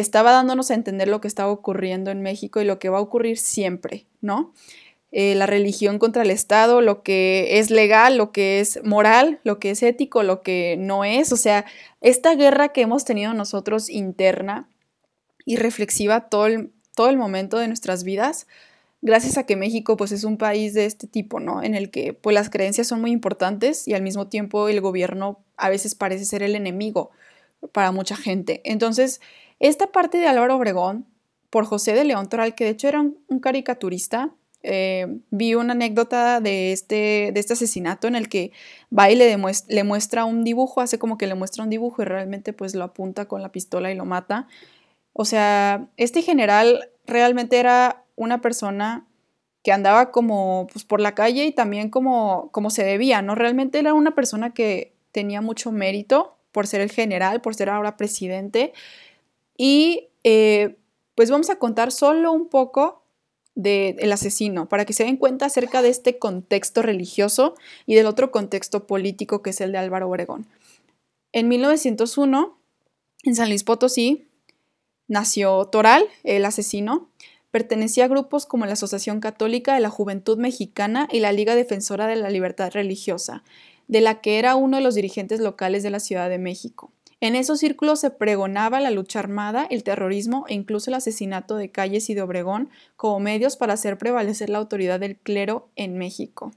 estaba 0.00 0.32
dándonos 0.32 0.70
a 0.70 0.74
entender 0.74 1.08
lo 1.08 1.20
que 1.20 1.28
estaba 1.28 1.50
ocurriendo 1.50 2.10
en 2.10 2.22
México 2.22 2.60
y 2.60 2.64
lo 2.64 2.78
que 2.78 2.88
va 2.88 2.98
a 2.98 3.02
ocurrir 3.02 3.38
siempre, 3.38 4.06
¿no? 4.20 4.52
Eh, 5.14 5.34
la 5.34 5.44
religión 5.44 5.98
contra 5.98 6.22
el 6.22 6.30
Estado, 6.30 6.80
lo 6.80 7.02
que 7.02 7.58
es 7.58 7.70
legal, 7.70 8.16
lo 8.16 8.32
que 8.32 8.60
es 8.60 8.82
moral, 8.82 9.40
lo 9.44 9.58
que 9.58 9.70
es 9.70 9.82
ético, 9.82 10.22
lo 10.22 10.40
que 10.40 10.76
no 10.78 11.04
es. 11.04 11.32
O 11.32 11.36
sea, 11.36 11.66
esta 12.00 12.34
guerra 12.34 12.70
que 12.70 12.80
hemos 12.80 13.04
tenido 13.04 13.34
nosotros 13.34 13.90
interna 13.90 14.70
y 15.44 15.56
reflexiva 15.56 16.30
todo 16.30 16.46
el, 16.46 16.72
todo 16.94 17.10
el 17.10 17.18
momento 17.18 17.58
de 17.58 17.68
nuestras 17.68 18.04
vidas, 18.04 18.46
gracias 19.02 19.36
a 19.36 19.44
que 19.44 19.54
México 19.54 19.98
pues 19.98 20.12
es 20.12 20.24
un 20.24 20.38
país 20.38 20.72
de 20.72 20.86
este 20.86 21.06
tipo, 21.06 21.40
¿no? 21.40 21.62
En 21.62 21.74
el 21.74 21.90
que 21.90 22.14
pues 22.14 22.32
las 22.32 22.48
creencias 22.48 22.86
son 22.86 23.02
muy 23.02 23.10
importantes 23.10 23.86
y 23.86 23.92
al 23.92 24.00
mismo 24.00 24.28
tiempo 24.28 24.70
el 24.70 24.80
gobierno 24.80 25.40
a 25.58 25.68
veces 25.68 25.94
parece 25.94 26.24
ser 26.24 26.42
el 26.42 26.54
enemigo 26.54 27.10
para 27.72 27.92
mucha 27.92 28.16
gente. 28.16 28.62
Entonces, 28.64 29.20
esta 29.62 29.86
parte 29.86 30.18
de 30.18 30.26
Álvaro 30.26 30.56
Obregón 30.56 31.06
por 31.48 31.64
José 31.66 31.94
de 31.94 32.04
León 32.04 32.28
Toral, 32.28 32.54
que 32.54 32.64
de 32.64 32.70
hecho 32.70 32.88
era 32.88 33.00
un, 33.00 33.40
caricaturista, 33.40 34.30
eh, 34.62 35.06
vi 35.30 35.54
una 35.54 35.72
anécdota 35.72 36.40
de 36.40 36.72
este, 36.72 37.30
de 37.32 37.40
este 37.40 37.52
asesinato 37.52 38.08
en 38.08 38.14
el 38.14 38.28
que 38.28 38.52
va 38.96 39.10
y 39.10 39.16
le, 39.16 39.36
le 39.68 39.84
muestra 39.84 40.24
un 40.24 40.44
dibujo, 40.44 40.80
hace 40.80 40.98
como 40.98 41.16
que 41.16 41.26
le 41.26 41.34
muestra 41.34 41.62
un 41.64 41.70
dibujo 41.70 42.02
y 42.02 42.04
realmente 42.04 42.52
pues 42.52 42.74
lo 42.74 42.84
apunta 42.84 43.26
con 43.26 43.40
la 43.42 43.52
pistola 43.52 43.90
y 43.90 43.94
lo 43.94 44.04
mata. 44.04 44.48
O 45.12 45.24
sea, 45.24 45.88
este 45.96 46.22
general 46.22 46.90
realmente 47.06 47.58
era 47.58 48.04
una 48.16 48.40
persona 48.40 49.06
que 49.62 49.72
andaba 49.72 50.10
como 50.10 50.66
pues, 50.72 50.84
por 50.84 51.00
la 51.00 51.14
calle 51.14 51.44
y 51.44 51.52
también 51.52 51.88
como, 51.88 52.50
como 52.52 52.70
se 52.70 52.84
debía, 52.84 53.22
¿no? 53.22 53.34
Realmente 53.34 53.78
era 53.78 53.94
una 53.94 54.14
persona 54.14 54.52
que 54.54 54.94
tenía 55.12 55.40
mucho 55.40 55.70
mérito 55.70 56.36
por 56.50 56.66
ser 56.66 56.80
el 56.80 56.90
general, 56.90 57.40
por 57.40 57.54
ser 57.54 57.70
ahora 57.70 57.96
presidente. 57.96 58.72
Y 59.56 60.08
eh, 60.24 60.76
pues 61.14 61.30
vamos 61.30 61.50
a 61.50 61.56
contar 61.56 61.92
solo 61.92 62.32
un 62.32 62.48
poco 62.48 63.02
del 63.54 64.10
asesino, 64.10 64.66
para 64.66 64.86
que 64.86 64.94
se 64.94 65.04
den 65.04 65.18
cuenta 65.18 65.44
acerca 65.44 65.82
de 65.82 65.90
este 65.90 66.18
contexto 66.18 66.80
religioso 66.80 67.54
y 67.84 67.94
del 67.94 68.06
otro 68.06 68.30
contexto 68.30 68.86
político 68.86 69.42
que 69.42 69.50
es 69.50 69.60
el 69.60 69.72
de 69.72 69.78
Álvaro 69.78 70.08
Obregón. 70.08 70.46
En 71.32 71.48
1901, 71.48 72.58
en 73.24 73.34
San 73.34 73.48
Luis 73.50 73.62
Potosí, 73.62 74.26
nació 75.06 75.66
Toral, 75.66 76.06
el 76.24 76.46
asesino, 76.46 77.10
Pertenecía 77.52 78.06
a 78.06 78.08
grupos 78.08 78.46
como 78.46 78.64
la 78.64 78.72
Asociación 78.72 79.20
Católica 79.20 79.74
de 79.74 79.80
la 79.80 79.90
Juventud 79.90 80.38
Mexicana 80.38 81.06
y 81.12 81.20
la 81.20 81.32
Liga 81.32 81.54
Defensora 81.54 82.06
de 82.06 82.16
la 82.16 82.30
Libertad 82.30 82.72
Religiosa, 82.72 83.44
de 83.88 84.00
la 84.00 84.22
que 84.22 84.38
era 84.38 84.56
uno 84.56 84.78
de 84.78 84.82
los 84.82 84.94
dirigentes 84.94 85.38
locales 85.38 85.82
de 85.82 85.90
la 85.90 86.00
Ciudad 86.00 86.30
de 86.30 86.38
México. 86.38 86.92
En 87.22 87.36
esos 87.36 87.60
círculos 87.60 88.00
se 88.00 88.10
pregonaba 88.10 88.80
la 88.80 88.90
lucha 88.90 89.20
armada, 89.20 89.64
el 89.70 89.84
terrorismo 89.84 90.44
e 90.48 90.54
incluso 90.54 90.90
el 90.90 90.94
asesinato 90.94 91.54
de 91.54 91.70
Calles 91.70 92.10
y 92.10 92.14
de 92.14 92.22
Obregón 92.22 92.68
como 92.96 93.20
medios 93.20 93.56
para 93.56 93.74
hacer 93.74 93.96
prevalecer 93.96 94.50
la 94.50 94.58
autoridad 94.58 94.98
del 94.98 95.16
clero 95.16 95.68
en 95.76 95.96
México. 95.96 96.50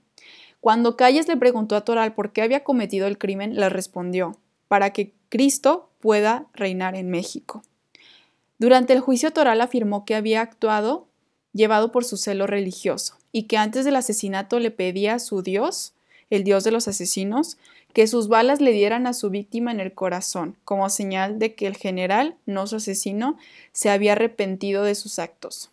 Cuando 0.61 0.97
Calles 0.97 1.27
le 1.27 1.37
preguntó 1.37 1.75
a 1.75 1.81
Toral 1.81 2.15
por 2.15 2.31
qué 2.31 2.41
había 2.41 2.63
cometido 2.63 3.05
el 3.05 3.19
crimen, 3.19 3.53
le 3.53 3.69
respondió, 3.69 4.39
para 4.67 4.89
que 4.89 5.13
Cristo 5.29 5.91
pueda 5.99 6.47
reinar 6.55 6.95
en 6.95 7.11
México. 7.11 7.61
Durante 8.57 8.93
el 8.93 9.01
juicio 9.01 9.31
Toral 9.31 9.61
afirmó 9.61 10.03
que 10.03 10.15
había 10.15 10.41
actuado 10.41 11.05
llevado 11.53 11.91
por 11.91 12.05
su 12.05 12.17
celo 12.17 12.47
religioso 12.47 13.19
y 13.31 13.43
que 13.43 13.57
antes 13.57 13.85
del 13.85 13.97
asesinato 13.97 14.59
le 14.59 14.71
pedía 14.71 15.13
a 15.13 15.19
su 15.19 15.43
Dios, 15.43 15.93
el 16.31 16.43
Dios 16.43 16.63
de 16.63 16.71
los 16.71 16.87
asesinos, 16.87 17.59
que 17.95 18.07
sus 18.07 18.27
balas 18.27 18.59
le 18.59 18.73
dieran 18.73 19.07
a 19.07 19.13
su 19.13 19.29
víctima 19.29 19.71
en 19.71 19.79
el 19.79 19.93
corazón, 19.93 20.57
como 20.65 20.89
señal 20.89 21.39
de 21.39 21.55
que 21.55 21.65
el 21.65 21.77
general, 21.77 22.35
no 22.45 22.67
su 22.67 22.75
asesino, 22.75 23.37
se 23.71 23.89
había 23.89 24.11
arrepentido 24.11 24.83
de 24.83 24.95
sus 24.95 25.17
actos. 25.17 25.71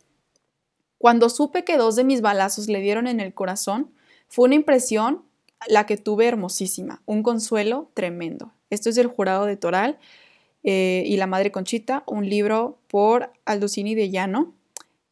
Cuando 0.98 1.28
supe 1.28 1.64
que 1.64 1.76
dos 1.76 1.96
de 1.96 2.04
mis 2.04 2.20
balazos 2.20 2.68
le 2.68 2.78
dieron 2.78 3.08
en 3.08 3.18
el 3.18 3.34
corazón, 3.34 3.90
fue 4.28 4.44
una 4.44 4.54
impresión 4.54 5.24
la 5.66 5.84
que 5.84 5.96
tuve 5.96 6.28
hermosísima, 6.28 7.02
un 7.06 7.24
consuelo 7.24 7.90
tremendo. 7.92 8.52
Esto 8.70 8.88
es 8.88 8.94
del 8.94 9.08
jurado 9.08 9.44
de 9.44 9.56
Toral, 9.56 9.98
eh, 10.62 11.02
y 11.04 11.16
La 11.16 11.26
Madre 11.26 11.50
Conchita, 11.50 12.04
un 12.06 12.30
libro 12.30 12.78
por 12.86 13.32
Aldocini 13.46 13.96
de 13.96 14.10
Llano. 14.10 14.54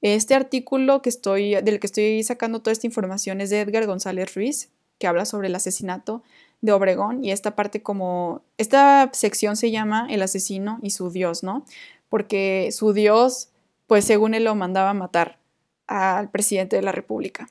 Este 0.01 0.37
artículo 0.37 1.03
que 1.03 1.09
estoy, 1.09 1.57
del 1.57 1.81
que 1.81 1.89
estoy 1.89 2.23
sacando 2.23 2.61
toda 2.61 2.71
esta 2.71 2.87
información 2.87 3.41
es 3.41 3.51
de 3.51 3.63
Edgar 3.63 3.87
González 3.87 4.33
Ruiz, 4.33 4.71
que 4.99 5.09
habla 5.09 5.25
sobre 5.25 5.49
el 5.49 5.57
asesinato 5.57 6.23
de 6.61 6.73
Obregón 6.73 7.25
y 7.25 7.33
esta 7.33 7.57
parte 7.57 7.83
como, 7.83 8.43
esta 8.59 9.11
sección 9.13 9.57
se 9.57 9.71
llama 9.71 10.07
El 10.11 10.23
asesino 10.23 10.79
y 10.83 10.91
su 10.91 11.11
Dios, 11.11 11.43
¿no? 11.43 11.65
Porque 12.09 12.71
su 12.73 12.93
Dios, 12.93 13.49
pues 13.87 14.05
según 14.05 14.35
él 14.35 14.45
lo 14.45 14.55
mandaba 14.55 14.95
matar 14.95 15.39
al 15.87 16.31
presidente 16.31 16.77
de 16.77 16.83
la 16.83 16.93
República. 16.93 17.49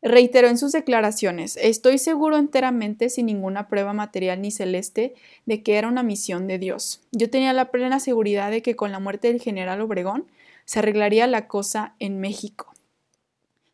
Reiteró 0.00 0.46
en 0.46 0.58
sus 0.58 0.70
declaraciones, 0.70 1.58
estoy 1.60 1.98
seguro 1.98 2.36
enteramente, 2.36 3.10
sin 3.10 3.26
ninguna 3.26 3.66
prueba 3.66 3.92
material 3.92 4.40
ni 4.40 4.52
celeste, 4.52 5.14
de 5.44 5.62
que 5.64 5.76
era 5.76 5.88
una 5.88 6.04
misión 6.04 6.46
de 6.46 6.58
Dios. 6.58 7.00
Yo 7.10 7.28
tenía 7.30 7.52
la 7.52 7.72
plena 7.72 7.98
seguridad 7.98 8.52
de 8.52 8.62
que 8.62 8.76
con 8.76 8.92
la 8.92 9.00
muerte 9.00 9.26
del 9.26 9.40
general 9.40 9.80
Obregón 9.80 10.26
se 10.66 10.78
arreglaría 10.78 11.26
la 11.26 11.48
cosa 11.48 11.94
en 11.98 12.20
México. 12.20 12.72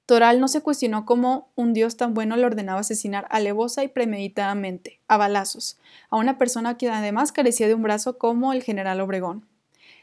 Toral 0.07 0.39
no 0.39 0.49
se 0.49 0.61
cuestionó 0.61 1.07
cómo 1.07 1.49
un 1.55 1.73
Dios 1.73 1.97
tan 1.97 2.13
bueno 2.13 2.37
le 2.37 2.45
ordenaba 2.45 2.81
asesinar 2.81 3.27
alevosa 3.31 3.85
y 3.85 3.89
premeditadamente, 3.89 5.01
a 5.09 5.17
balazos, 5.17 5.79
a 6.11 6.17
una 6.17 6.37
persona 6.37 6.77
que 6.77 6.91
además 6.91 7.33
carecía 7.33 7.69
de 7.69 7.75
un 7.75 7.83
brazo 7.83 8.19
como 8.19 8.53
el 8.53 8.63
general 8.63 9.01
Obregón. 9.01 9.47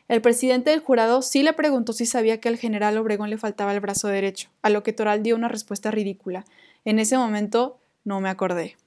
El 0.08 0.22
presidente 0.22 0.72
del 0.72 0.80
jurado 0.80 1.22
sí 1.22 1.44
le 1.44 1.54
preguntó 1.54 1.94
si 1.94 2.08
sabía 2.08 2.40
que 2.40 2.50
al 2.50 2.58
general 2.58 2.98
Obregón 2.98 3.30
le 3.30 3.38
faltaba 3.38 3.74
el 3.74 3.80
brazo 3.80 4.08
derecho, 4.08 4.50
a 4.64 4.72
lo 4.72 4.82
que 4.82 4.92
Toral 4.92 5.22
dio 5.22 5.36
una 5.36 5.48
respuesta 5.48 5.92
ridícula. 5.92 6.46
En 6.84 6.98
ese 6.98 7.18
momento 7.18 7.80
no 8.04 8.20
me 8.22 8.30
acordé. 8.30 8.78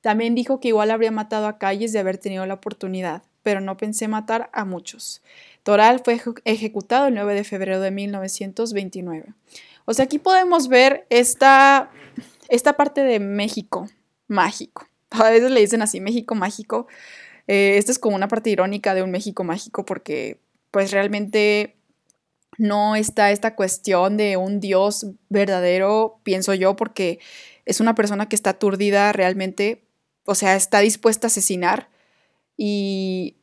También 0.00 0.34
dijo 0.34 0.58
que 0.58 0.68
igual 0.68 0.90
habría 0.90 1.10
matado 1.10 1.48
a 1.48 1.58
Calles 1.58 1.92
de 1.92 1.98
haber 1.98 2.16
tenido 2.16 2.46
la 2.46 2.54
oportunidad, 2.54 3.22
pero 3.46 3.60
no 3.60 3.76
pensé 3.76 4.08
matar 4.08 4.50
a 4.52 4.64
muchos. 4.64 5.22
Toral 5.62 6.00
fue 6.04 6.20
ejecutado 6.44 7.06
el 7.06 7.14
9 7.14 7.32
de 7.32 7.44
febrero 7.44 7.78
de 7.78 7.92
1929. 7.92 9.34
O 9.84 9.94
sea, 9.94 10.06
aquí 10.06 10.18
podemos 10.18 10.66
ver 10.66 11.06
esta, 11.10 11.92
esta 12.48 12.72
parte 12.72 13.02
de 13.02 13.20
México, 13.20 13.86
mágico. 14.26 14.88
A 15.10 15.30
veces 15.30 15.52
le 15.52 15.60
dicen 15.60 15.80
así, 15.80 16.00
México 16.00 16.34
mágico. 16.34 16.88
Eh, 17.46 17.76
esto 17.78 17.92
es 17.92 18.00
como 18.00 18.16
una 18.16 18.26
parte 18.26 18.50
irónica 18.50 18.96
de 18.96 19.04
un 19.04 19.12
México 19.12 19.44
mágico 19.44 19.84
porque 19.84 20.40
pues 20.72 20.90
realmente 20.90 21.76
no 22.58 22.96
está 22.96 23.30
esta 23.30 23.54
cuestión 23.54 24.16
de 24.16 24.36
un 24.36 24.58
Dios 24.58 25.06
verdadero, 25.28 26.18
pienso 26.24 26.52
yo, 26.52 26.74
porque 26.74 27.20
es 27.64 27.78
una 27.78 27.94
persona 27.94 28.28
que 28.28 28.34
está 28.34 28.50
aturdida 28.50 29.12
realmente, 29.12 29.84
o 30.24 30.34
sea, 30.34 30.56
está 30.56 30.80
dispuesta 30.80 31.28
a 31.28 31.28
asesinar 31.28 31.94
y 32.56 33.36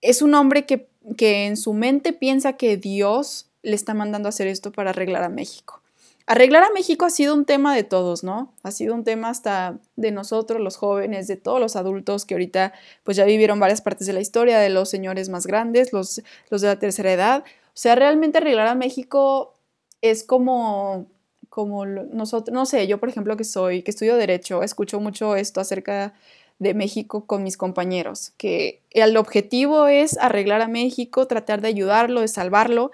es 0.00 0.22
un 0.22 0.34
hombre 0.34 0.66
que, 0.66 0.88
que 1.16 1.46
en 1.46 1.56
su 1.56 1.72
mente 1.72 2.12
piensa 2.12 2.54
que 2.54 2.76
Dios 2.76 3.50
le 3.62 3.74
está 3.74 3.94
mandando 3.94 4.28
a 4.28 4.30
hacer 4.30 4.46
esto 4.46 4.72
para 4.72 4.90
arreglar 4.90 5.24
a 5.24 5.28
México. 5.28 5.80
Arreglar 6.26 6.62
a 6.62 6.70
México 6.70 7.04
ha 7.04 7.10
sido 7.10 7.34
un 7.34 7.44
tema 7.44 7.74
de 7.74 7.84
todos, 7.84 8.24
¿no? 8.24 8.54
Ha 8.62 8.70
sido 8.70 8.94
un 8.94 9.04
tema 9.04 9.28
hasta 9.28 9.78
de 9.96 10.10
nosotros, 10.10 10.58
los 10.60 10.76
jóvenes, 10.76 11.26
de 11.26 11.36
todos 11.36 11.60
los 11.60 11.76
adultos 11.76 12.24
que 12.24 12.34
ahorita 12.34 12.72
pues 13.02 13.18
ya 13.18 13.26
vivieron 13.26 13.60
varias 13.60 13.82
partes 13.82 14.06
de 14.06 14.14
la 14.14 14.20
historia, 14.20 14.58
de 14.58 14.70
los 14.70 14.88
señores 14.88 15.28
más 15.28 15.46
grandes, 15.46 15.92
los, 15.92 16.22
los 16.48 16.62
de 16.62 16.68
la 16.68 16.78
tercera 16.78 17.12
edad. 17.12 17.44
O 17.68 17.72
sea, 17.74 17.94
realmente 17.94 18.38
arreglar 18.38 18.68
a 18.68 18.74
México 18.74 19.52
es 20.00 20.24
como, 20.24 21.08
como 21.50 21.84
nosotros, 21.84 22.54
no 22.54 22.64
sé, 22.64 22.86
yo 22.86 22.98
por 22.98 23.10
ejemplo 23.10 23.36
que 23.36 23.44
soy, 23.44 23.82
que 23.82 23.90
estudio 23.90 24.16
derecho, 24.16 24.62
escucho 24.62 25.00
mucho 25.00 25.36
esto 25.36 25.60
acerca 25.60 26.14
de 26.58 26.74
México 26.74 27.26
con 27.26 27.42
mis 27.42 27.56
compañeros, 27.56 28.32
que 28.36 28.80
el 28.90 29.16
objetivo 29.16 29.86
es 29.86 30.16
arreglar 30.18 30.60
a 30.60 30.68
México, 30.68 31.26
tratar 31.26 31.60
de 31.60 31.68
ayudarlo, 31.68 32.20
de 32.20 32.28
salvarlo, 32.28 32.90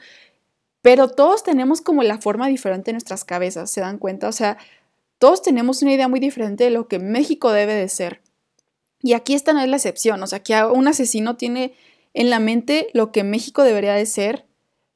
pero 0.83 1.09
todos 1.09 1.43
tenemos 1.43 1.81
como 1.81 2.03
la 2.03 2.19
forma 2.19 2.49
diferente 2.49 2.91
en 2.91 2.95
nuestras 2.95 3.25
cabezas, 3.25 3.71
¿se 3.71 3.81
dan 3.81 3.99
cuenta? 3.99 4.29
O 4.29 4.33
sea, 4.33 4.57
todos 5.19 5.43
tenemos 5.43 5.83
una 5.83 5.93
idea 5.93 6.09
muy 6.09 6.21
diferente 6.21 6.65
de 6.65 6.71
lo 6.71 6.89
que 6.89 6.99
México 6.99 7.53
debe 7.53 7.75
de 7.75 7.89
ser. 7.89 8.23
Y 9.03 9.13
aquí 9.13 9.35
esta 9.35 9.53
no 9.53 9.61
es 9.61 9.69
la 9.69 9.77
excepción, 9.77 10.23
o 10.23 10.27
sea, 10.27 10.43
que 10.43 10.63
un 10.65 10.89
asesino 10.89 11.37
tiene 11.37 11.75
en 12.15 12.31
la 12.31 12.41
mente 12.41 12.89
lo 12.93 13.13
que 13.13 13.25
México 13.25 13.63
debería 13.63 13.95
de 13.95 14.07
ser, 14.07 14.47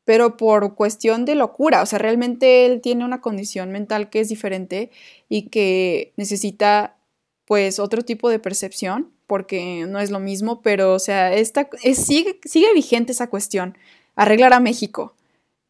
pero 0.04 0.36
por 0.36 0.74
cuestión 0.74 1.24
de 1.24 1.34
locura, 1.34 1.82
o 1.82 1.86
sea, 1.86 1.98
realmente 1.98 2.66
él 2.66 2.80
tiene 2.80 3.04
una 3.04 3.20
condición 3.20 3.70
mental 3.70 4.10
que 4.10 4.20
es 4.20 4.28
diferente 4.28 4.90
y 5.28 5.48
que 5.48 6.12
necesita 6.16 6.96
pues 7.46 7.78
otro 7.78 8.02
tipo 8.02 8.28
de 8.30 8.38
percepción, 8.38 9.10
porque 9.26 9.86
no 9.86 10.00
es 10.00 10.10
lo 10.10 10.20
mismo, 10.20 10.62
pero 10.62 10.94
o 10.94 10.98
sea, 10.98 11.34
esta, 11.34 11.68
sigue, 11.94 12.40
sigue 12.44 12.72
vigente 12.74 13.12
esa 13.12 13.28
cuestión, 13.28 13.76
arreglar 14.16 14.52
a 14.52 14.60
México. 14.60 15.14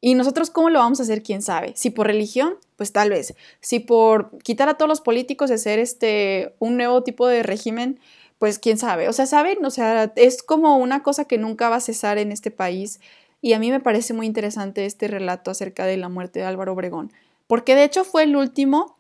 ¿Y 0.01 0.15
nosotros 0.15 0.51
cómo 0.51 0.69
lo 0.69 0.81
vamos 0.81 1.01
a 1.01 1.05
hacer? 1.05 1.23
¿Quién 1.23 1.41
sabe? 1.41 1.73
Si 1.77 1.89
por 1.89 2.07
religión, 2.07 2.57
pues 2.77 2.93
tal 2.93 3.09
vez. 3.09 3.35
Si 3.63 3.81
por 3.81 4.37
quitar 4.43 4.69
a 4.69 4.75
todos 4.75 4.89
los 4.89 5.01
políticos 5.01 5.51
y 5.51 5.55
hacer 5.55 5.79
este, 5.79 6.55
un 6.59 6.77
nuevo 6.77 7.03
tipo 7.03 7.27
de 7.27 7.43
régimen, 7.43 7.99
pues 8.39 8.59
quién 8.59 8.77
sabe. 8.77 9.09
O 9.09 9.15
sea, 9.15 9.25
¿saben? 9.25 9.65
O 9.65 9.71
sea, 9.71 10.13
es 10.17 10.43
como 10.43 10.77
una 10.77 11.03
cosa 11.03 11.25
que 11.25 11.39
nunca 11.39 11.71
va 11.71 11.77
a 11.77 11.81
cesar 11.81 12.19
en 12.19 12.33
este 12.33 12.51
país. 12.51 13.01
Y 13.41 13.55
a 13.55 13.59
mí 13.59 13.71
me 13.71 13.81
parece 13.81 14.13
muy 14.13 14.27
interesante 14.27 14.85
este 14.85 15.09
relato 15.09 15.51
acerca 15.51 15.87
de 15.87 15.97
la 15.97 16.11
muerte 16.11 16.41
de 16.41 16.45
Álvaro 16.45 16.75
Obregón. 16.75 17.11
Porque 17.47 17.75
de 17.75 17.85
hecho 17.85 18.05
fue 18.05 18.25
el 18.25 18.37
último 18.37 18.99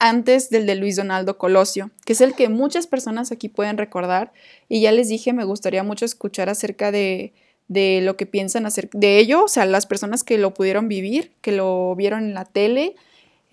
antes 0.00 0.50
del 0.50 0.66
de 0.66 0.74
Luis 0.74 0.96
Donaldo 0.96 1.38
Colosio, 1.38 1.92
que 2.04 2.14
es 2.14 2.20
el 2.20 2.34
que 2.34 2.48
muchas 2.48 2.88
personas 2.88 3.30
aquí 3.30 3.48
pueden 3.48 3.78
recordar. 3.78 4.32
Y 4.68 4.80
ya 4.80 4.90
les 4.90 5.08
dije, 5.08 5.32
me 5.32 5.44
gustaría 5.44 5.84
mucho 5.84 6.04
escuchar 6.04 6.48
acerca 6.48 6.90
de 6.90 7.32
de 7.70 8.00
lo 8.02 8.16
que 8.16 8.26
piensan 8.26 8.66
hacer 8.66 8.90
de 8.90 9.20
ello, 9.20 9.44
o 9.44 9.48
sea, 9.48 9.64
las 9.64 9.86
personas 9.86 10.24
que 10.24 10.38
lo 10.38 10.52
pudieron 10.54 10.88
vivir, 10.88 11.30
que 11.40 11.52
lo 11.52 11.94
vieron 11.94 12.24
en 12.24 12.34
la 12.34 12.44
tele. 12.44 12.96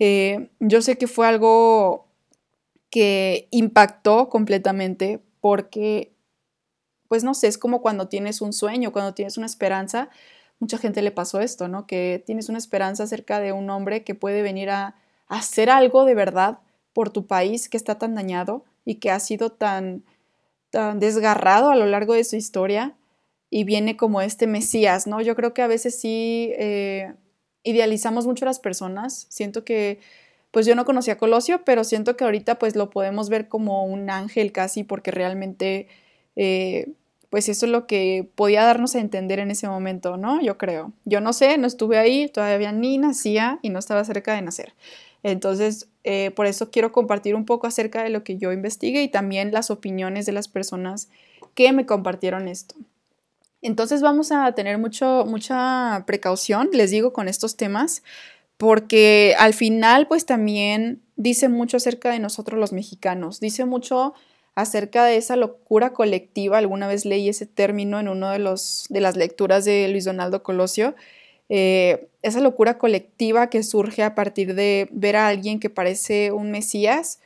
Eh, 0.00 0.48
yo 0.58 0.82
sé 0.82 0.98
que 0.98 1.06
fue 1.06 1.28
algo 1.28 2.08
que 2.90 3.46
impactó 3.52 4.28
completamente 4.28 5.20
porque, 5.40 6.10
pues 7.06 7.22
no 7.22 7.32
sé, 7.32 7.46
es 7.46 7.58
como 7.58 7.80
cuando 7.80 8.08
tienes 8.08 8.40
un 8.40 8.52
sueño, 8.52 8.92
cuando 8.92 9.14
tienes 9.14 9.36
una 9.36 9.46
esperanza. 9.46 10.10
Mucha 10.58 10.78
gente 10.78 11.00
le 11.00 11.12
pasó 11.12 11.40
esto, 11.40 11.68
¿no? 11.68 11.86
Que 11.86 12.20
tienes 12.26 12.48
una 12.48 12.58
esperanza 12.58 13.04
acerca 13.04 13.38
de 13.38 13.52
un 13.52 13.70
hombre 13.70 14.02
que 14.02 14.16
puede 14.16 14.42
venir 14.42 14.70
a 14.70 14.96
hacer 15.28 15.70
algo 15.70 16.04
de 16.04 16.14
verdad 16.14 16.58
por 16.92 17.10
tu 17.10 17.26
país 17.26 17.68
que 17.68 17.76
está 17.76 17.96
tan 17.96 18.14
dañado 18.14 18.64
y 18.84 18.96
que 18.96 19.10
ha 19.10 19.20
sido 19.20 19.50
tan, 19.50 20.02
tan 20.70 20.98
desgarrado 20.98 21.70
a 21.70 21.76
lo 21.76 21.86
largo 21.86 22.14
de 22.14 22.24
su 22.24 22.36
historia 22.36 22.94
y 23.50 23.64
viene 23.64 23.96
como 23.96 24.20
este 24.20 24.46
Mesías, 24.46 25.06
¿no? 25.06 25.20
Yo 25.20 25.34
creo 25.34 25.54
que 25.54 25.62
a 25.62 25.66
veces 25.66 25.98
sí 25.98 26.52
eh, 26.58 27.14
idealizamos 27.62 28.26
mucho 28.26 28.44
a 28.44 28.46
las 28.46 28.60
personas. 28.60 29.26
Siento 29.30 29.64
que, 29.64 30.00
pues 30.50 30.66
yo 30.66 30.74
no 30.74 30.84
conocía 30.84 31.14
a 31.14 31.18
Colosio, 31.18 31.64
pero 31.64 31.84
siento 31.84 32.16
que 32.16 32.24
ahorita 32.24 32.58
pues 32.58 32.76
lo 32.76 32.90
podemos 32.90 33.28
ver 33.28 33.48
como 33.48 33.84
un 33.84 34.10
ángel 34.10 34.52
casi 34.52 34.84
porque 34.84 35.10
realmente, 35.10 35.88
eh, 36.36 36.88
pues 37.30 37.48
eso 37.48 37.66
es 37.66 37.72
lo 37.72 37.86
que 37.86 38.28
podía 38.34 38.64
darnos 38.64 38.94
a 38.94 39.00
entender 39.00 39.38
en 39.38 39.50
ese 39.50 39.68
momento, 39.68 40.16
¿no? 40.16 40.40
Yo 40.42 40.58
creo. 40.58 40.92
Yo 41.04 41.20
no 41.20 41.32
sé, 41.32 41.58
no 41.58 41.66
estuve 41.66 41.98
ahí, 41.98 42.28
todavía 42.28 42.72
ni 42.72 42.98
nacía 42.98 43.58
y 43.62 43.70
no 43.70 43.78
estaba 43.78 44.04
cerca 44.04 44.34
de 44.34 44.42
nacer. 44.42 44.74
Entonces, 45.22 45.88
eh, 46.04 46.30
por 46.30 46.46
eso 46.46 46.70
quiero 46.70 46.92
compartir 46.92 47.34
un 47.34 47.44
poco 47.44 47.66
acerca 47.66 48.02
de 48.02 48.10
lo 48.10 48.24
que 48.24 48.36
yo 48.36 48.52
investigué 48.52 49.02
y 49.02 49.08
también 49.08 49.52
las 49.52 49.70
opiniones 49.70 50.26
de 50.26 50.32
las 50.32 50.48
personas 50.48 51.08
que 51.54 51.72
me 51.72 51.86
compartieron 51.86 52.48
esto. 52.48 52.74
Entonces 53.60 54.00
vamos 54.00 54.30
a 54.30 54.52
tener 54.52 54.78
mucho, 54.78 55.24
mucha 55.26 56.04
precaución, 56.06 56.70
les 56.72 56.90
digo, 56.90 57.12
con 57.12 57.28
estos 57.28 57.56
temas, 57.56 58.02
porque 58.56 59.34
al 59.38 59.54
final 59.54 60.06
pues 60.06 60.26
también 60.26 61.02
dice 61.16 61.48
mucho 61.48 61.76
acerca 61.76 62.10
de 62.12 62.20
nosotros 62.20 62.60
los 62.60 62.72
mexicanos, 62.72 63.40
dice 63.40 63.64
mucho 63.64 64.14
acerca 64.54 65.04
de 65.04 65.16
esa 65.16 65.36
locura 65.36 65.92
colectiva, 65.92 66.58
alguna 66.58 66.88
vez 66.88 67.04
leí 67.04 67.28
ese 67.28 67.46
término 67.46 68.00
en 68.00 68.08
una 68.08 68.32
de, 68.32 68.54
de 68.88 69.00
las 69.00 69.16
lecturas 69.16 69.64
de 69.64 69.88
Luis 69.88 70.04
Donaldo 70.04 70.42
Colosio, 70.42 70.94
eh, 71.48 72.08
esa 72.22 72.40
locura 72.40 72.78
colectiva 72.78 73.50
que 73.50 73.62
surge 73.62 74.02
a 74.02 74.14
partir 74.14 74.54
de 74.54 74.88
ver 74.92 75.16
a 75.16 75.28
alguien 75.28 75.60
que 75.60 75.70
parece 75.70 76.32
un 76.32 76.50
Mesías, 76.50 77.20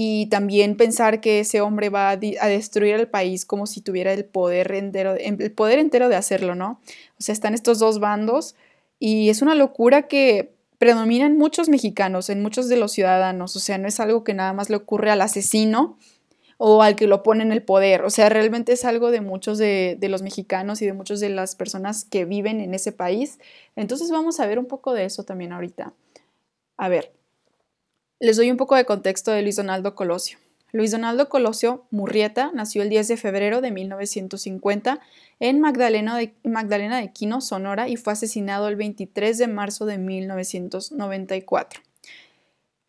y 0.00 0.26
también 0.26 0.76
pensar 0.76 1.20
que 1.20 1.40
ese 1.40 1.60
hombre 1.60 1.88
va 1.88 2.10
a, 2.10 2.16
destruir 2.16 2.94
el 2.94 3.08
país 3.08 3.44
como 3.44 3.66
si 3.66 3.80
tuviera 3.80 4.12
el 4.12 4.24
poder, 4.24 4.70
entero, 4.70 5.16
el 5.16 5.50
poder 5.50 5.80
entero 5.80 6.08
de 6.08 6.14
hacerlo, 6.14 6.54
¿no? 6.54 6.80
O 7.18 7.20
sea, 7.20 7.32
están 7.32 7.52
estos 7.52 7.80
dos 7.80 7.98
bandos 7.98 8.54
y 9.00 9.28
es 9.28 9.42
una 9.42 9.56
locura 9.56 10.02
que 10.02 10.52
predomina 10.78 11.26
en 11.26 11.36
muchos 11.36 11.68
mexicanos, 11.68 12.30
en 12.30 12.42
muchos 12.42 12.68
de 12.68 12.76
los 12.76 12.92
ciudadanos, 12.92 13.56
o 13.56 13.58
sea, 13.58 13.76
no 13.76 13.88
es 13.88 13.98
algo 13.98 14.22
que 14.22 14.34
nada 14.34 14.52
más 14.52 14.70
le 14.70 14.76
ocurre 14.76 15.10
al 15.10 15.20
asesino 15.20 15.98
o 16.58 16.82
al 16.82 16.96
que 16.96 17.06
lo 17.06 17.22
pone 17.22 17.44
en 17.44 17.52
el 17.52 17.62
poder, 17.62 18.02
o 18.02 18.10
sea, 18.10 18.28
realmente 18.28 18.72
es 18.72 18.84
algo 18.84 19.12
de 19.12 19.20
muchos 19.20 19.58
de, 19.58 19.96
los 20.02 20.22
mexicanos 20.22 20.82
y 20.82 20.86
de 20.86 20.92
muchas 20.92 21.20
de 21.20 21.30
las 21.30 21.54
personas 21.54 22.04
que 22.04 22.24
viven 22.24 22.60
en 22.60 22.74
ese 22.74 22.92
país. 22.92 23.38
Entonces 23.76 24.10
vamos 24.10 24.40
a 24.40 24.46
ver 24.46 24.58
un 24.58 24.66
poco 24.66 24.92
de 24.92 25.04
eso 25.04 25.22
también 25.22 25.52
ahorita. 25.52 25.94
A 26.76 26.88
ver, 26.88 27.12
les 28.18 28.36
doy 28.36 28.50
un 28.50 28.56
poco 28.56 28.74
de 28.74 28.84
contexto 28.84 29.30
de 29.30 29.42
Luis 29.42 29.56
Donaldo 29.56 29.94
Colosio. 29.94 30.38
Luis 30.72 30.90
Donaldo 30.90 31.28
Colosio 31.28 31.86
Murrieta 31.90 32.50
nació 32.52 32.82
el 32.82 32.90
10 32.90 33.08
de 33.08 33.16
febrero 33.16 33.60
de 33.60 33.70
1950 33.70 35.00
en 35.40 35.60
Magdalena 35.60 36.18
de, 36.18 36.34
Magdalena 36.42 37.00
de 37.00 37.12
Quino, 37.12 37.40
Sonora, 37.40 37.88
y 37.88 37.96
fue 37.96 38.12
asesinado 38.12 38.68
el 38.68 38.76
23 38.76 39.38
de 39.38 39.46
marzo 39.46 39.86
de 39.86 39.96
1994. 39.96 41.87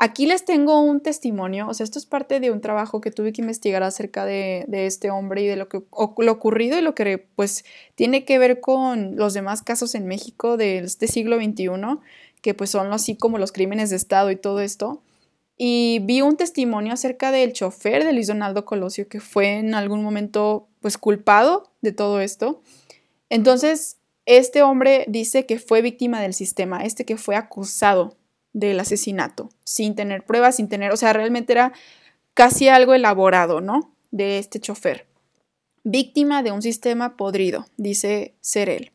Aquí 0.01 0.25
les 0.25 0.45
tengo 0.45 0.79
un 0.79 1.01
testimonio, 1.01 1.67
o 1.67 1.73
sea, 1.73 1.83
esto 1.83 1.99
es 1.99 2.05
parte 2.05 2.39
de 2.39 2.51
un 2.51 2.61
trabajo 2.61 3.01
que 3.01 3.11
tuve 3.11 3.33
que 3.33 3.41
investigar 3.41 3.83
acerca 3.83 4.23
de, 4.23 4.65
este 4.71 5.11
hombre 5.11 5.41
y 5.41 5.47
de 5.47 5.57
lo, 5.57 5.67
que, 5.67 5.81
ocurrido 5.91 6.77
y 6.77 6.81
lo 6.81 6.95
que 6.95 7.27
pues 7.35 7.65
tiene 7.95 8.23
que 8.23 8.39
ver 8.39 8.61
con 8.61 9.17
los 9.17 9.33
demás 9.33 9.61
casos 9.61 9.95
en 9.95 10.07
México 10.07 10.55
de 10.55 10.77
este 10.77 11.07
siglo 11.07 11.35
XXI, 11.35 11.69
que 12.41 12.53
pues 12.53 12.69
son 12.69 12.93
así 12.93 13.17
como 13.17 13.37
los 13.39 13.51
crímenes 13.51 13.89
de 13.89 13.97
Estado 13.97 14.31
y 14.31 14.37
todo 14.37 14.61
esto 14.61 15.01
y 15.61 15.99
vi 16.03 16.21
un 16.21 16.37
testimonio 16.37 16.93
acerca 16.93 17.31
del 17.33 17.51
chofer 17.51 18.05
de 18.05 18.13
Luis 18.13 18.27
Donaldo 18.27 18.63
Colosio 18.63 19.09
que 19.09 19.19
fue 19.19 19.57
en 19.57 19.75
algún 19.75 20.01
momento 20.01 20.69
pues 20.79 20.97
culpado 20.97 21.69
de 21.81 21.91
todo 21.91 22.21
esto. 22.21 22.61
Entonces, 23.29 23.97
este 24.25 24.63
hombre 24.63 25.03
dice 25.09 25.45
que 25.45 25.59
fue 25.59 25.81
víctima 25.81 26.21
del 26.21 26.33
sistema, 26.33 26.85
este 26.85 27.03
que 27.03 27.17
fue 27.17 27.35
acusado 27.35 28.15
del 28.59 28.79
asesinato, 28.79 29.49
sin 29.63 29.95
tener 29.95 30.23
pruebas, 30.23 30.57
sin 30.57 30.67
tener, 30.67 30.91
o 30.91 30.97
sea, 30.97 31.13
realmente 31.13 31.53
era 31.53 31.73
casi 32.33 32.67
algo 32.67 32.93
elaborado, 32.93 33.61
¿no? 33.61 33.93
De 34.11 34.37
este 34.37 34.59
chofer. 34.59 35.07
Víctima 35.83 36.43
de 36.43 36.51
un 36.51 36.61
sistema 36.61 37.17
podrido, 37.17 37.65
dice 37.77 38.35
ser 38.41 38.69
él. 38.69 38.91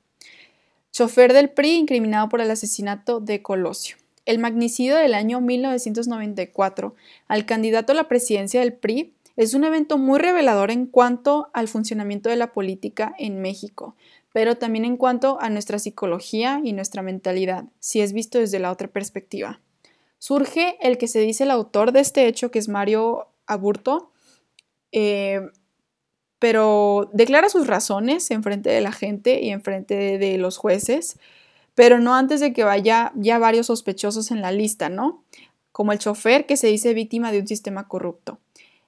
Chofer 0.92 1.32
del 1.32 1.50
PRI 1.50 1.76
incriminado 1.76 2.28
por 2.28 2.40
el 2.40 2.50
asesinato 2.50 3.20
de 3.20 3.42
Colosio 3.42 3.96
el 4.26 4.38
magnicidio 4.38 4.96
del 4.96 5.14
año 5.14 5.40
1994 5.40 6.94
al 7.28 7.46
candidato 7.46 7.92
a 7.92 7.96
la 7.96 8.08
presidencia 8.08 8.60
del 8.60 8.72
PRI 8.72 9.12
es 9.36 9.54
un 9.54 9.64
evento 9.64 9.98
muy 9.98 10.18
revelador 10.18 10.70
en 10.70 10.86
cuanto 10.86 11.48
al 11.52 11.68
funcionamiento 11.68 12.28
de 12.28 12.36
la 12.36 12.52
política 12.52 13.14
en 13.18 13.40
México, 13.40 13.96
pero 14.34 14.56
también 14.56 14.84
en 14.84 14.96
cuanto 14.96 15.38
a 15.40 15.48
nuestra 15.48 15.78
psicología 15.78 16.60
y 16.64 16.72
nuestra 16.72 17.02
mentalidad, 17.02 17.66
si 17.78 18.00
es 18.00 18.12
visto 18.12 18.40
desde 18.40 18.58
la 18.58 18.72
otra 18.72 18.88
perspectiva. 18.88 19.60
Surge 20.18 20.76
el 20.80 20.98
que 20.98 21.06
se 21.06 21.20
dice 21.20 21.44
el 21.44 21.52
autor 21.52 21.92
de 21.92 22.00
este 22.00 22.26
hecho, 22.26 22.50
que 22.50 22.58
es 22.58 22.68
Mario 22.68 23.28
aborto, 23.46 24.10
eh, 24.90 25.40
pero 26.40 27.10
declara 27.12 27.48
sus 27.48 27.68
razones 27.68 28.28
en 28.32 28.42
frente 28.42 28.70
de 28.70 28.80
la 28.80 28.90
gente 28.90 29.40
y 29.40 29.50
en 29.50 29.62
frente 29.62 30.18
de 30.18 30.36
los 30.36 30.56
jueces, 30.56 31.16
pero 31.76 32.00
no 32.00 32.16
antes 32.16 32.40
de 32.40 32.52
que 32.52 32.64
vaya 32.64 33.12
ya 33.14 33.38
varios 33.38 33.66
sospechosos 33.66 34.32
en 34.32 34.42
la 34.42 34.50
lista, 34.50 34.88
¿no? 34.88 35.22
Como 35.70 35.92
el 35.92 36.00
chofer 36.00 36.44
que 36.44 36.56
se 36.56 36.66
dice 36.66 36.92
víctima 36.92 37.30
de 37.30 37.38
un 37.38 37.46
sistema 37.46 37.86
corrupto. 37.86 38.40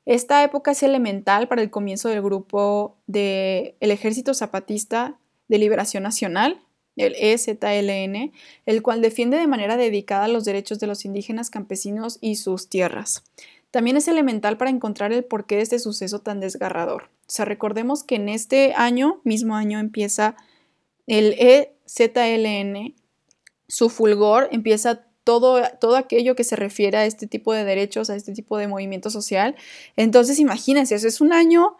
Esta 0.06 0.42
época 0.42 0.72
es 0.72 0.82
elemental 0.82 1.46
para 1.46 1.62
el 1.62 1.70
comienzo 1.70 2.08
del 2.08 2.22
grupo 2.22 2.96
del 3.06 3.76
Ejército 3.78 4.34
Zapatista 4.34 5.20
de 5.48 5.58
Liberación 5.58 6.02
Nacional, 6.02 6.60
el 6.96 7.14
EZLN, 7.14 8.32
el 8.64 8.82
cual 8.82 9.02
defiende 9.02 9.36
de 9.36 9.46
manera 9.46 9.76
dedicada 9.76 10.28
los 10.28 10.44
derechos 10.44 10.78
de 10.80 10.86
los 10.86 11.04
indígenas 11.04 11.50
campesinos 11.50 12.18
y 12.20 12.36
sus 12.36 12.68
tierras. 12.68 13.22
También 13.70 13.96
es 13.96 14.08
elemental 14.08 14.56
para 14.56 14.70
encontrar 14.70 15.12
el 15.12 15.24
porqué 15.24 15.56
de 15.56 15.62
este 15.62 15.78
suceso 15.78 16.20
tan 16.20 16.40
desgarrador. 16.40 17.10
O 17.26 17.30
sea, 17.30 17.44
recordemos 17.44 18.04
que 18.04 18.14
en 18.14 18.28
este 18.28 18.72
año, 18.74 19.20
mismo 19.24 19.54
año, 19.56 19.78
empieza 19.78 20.36
el 21.06 21.34
EZLN, 21.38 22.94
su 23.68 23.90
fulgor, 23.90 24.48
empieza 24.52 25.06
todo, 25.24 25.60
todo 25.80 25.96
aquello 25.96 26.36
que 26.36 26.44
se 26.44 26.56
refiere 26.56 26.98
a 26.98 27.04
este 27.04 27.26
tipo 27.26 27.52
de 27.52 27.64
derechos, 27.64 28.08
a 28.08 28.16
este 28.16 28.32
tipo 28.32 28.56
de 28.58 28.68
movimiento 28.68 29.10
social. 29.10 29.56
Entonces, 29.96 30.38
imagínense, 30.38 30.94
eso 30.94 31.08
es 31.08 31.20
un 31.20 31.32
año 31.32 31.76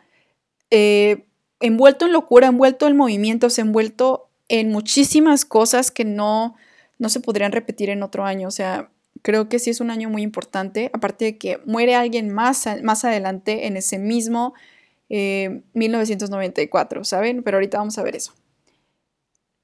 eh, 0.71 1.26
envuelto 1.61 2.07
en 2.07 2.13
locura, 2.13 2.49
envuelto 2.49 2.87
en 2.87 2.97
movimientos, 2.97 3.59
envuelto 3.59 4.29
en 4.49 4.71
muchísimas 4.71 5.45
cosas 5.45 5.91
que 5.91 6.05
no, 6.05 6.57
no 6.99 7.09
se 7.09 7.21
podrían 7.21 7.53
repetir 7.53 7.91
en 7.91 8.03
otro 8.03 8.25
año. 8.25 8.49
O 8.49 8.53
sea, 8.53 8.91
creo 9.23 9.49
que 9.49 9.59
sí 9.59 9.71
es 9.71 9.81
un 9.81 9.91
año 9.91 10.09
muy 10.09 10.23
importante, 10.23 10.91
aparte 10.93 11.25
de 11.25 11.39
que 11.39 11.59
muere 11.65 11.95
alguien 11.95 12.31
más, 12.31 12.67
más 12.83 13.05
adelante 13.05 13.67
en 13.67 13.77
ese 13.77 13.99
mismo 13.99 14.55
1994, 15.09 17.01
eh, 17.01 17.05
¿saben? 17.05 17.43
Pero 17.43 17.57
ahorita 17.57 17.79
vamos 17.79 17.99
a 17.99 18.03
ver 18.03 18.17
eso. 18.17 18.33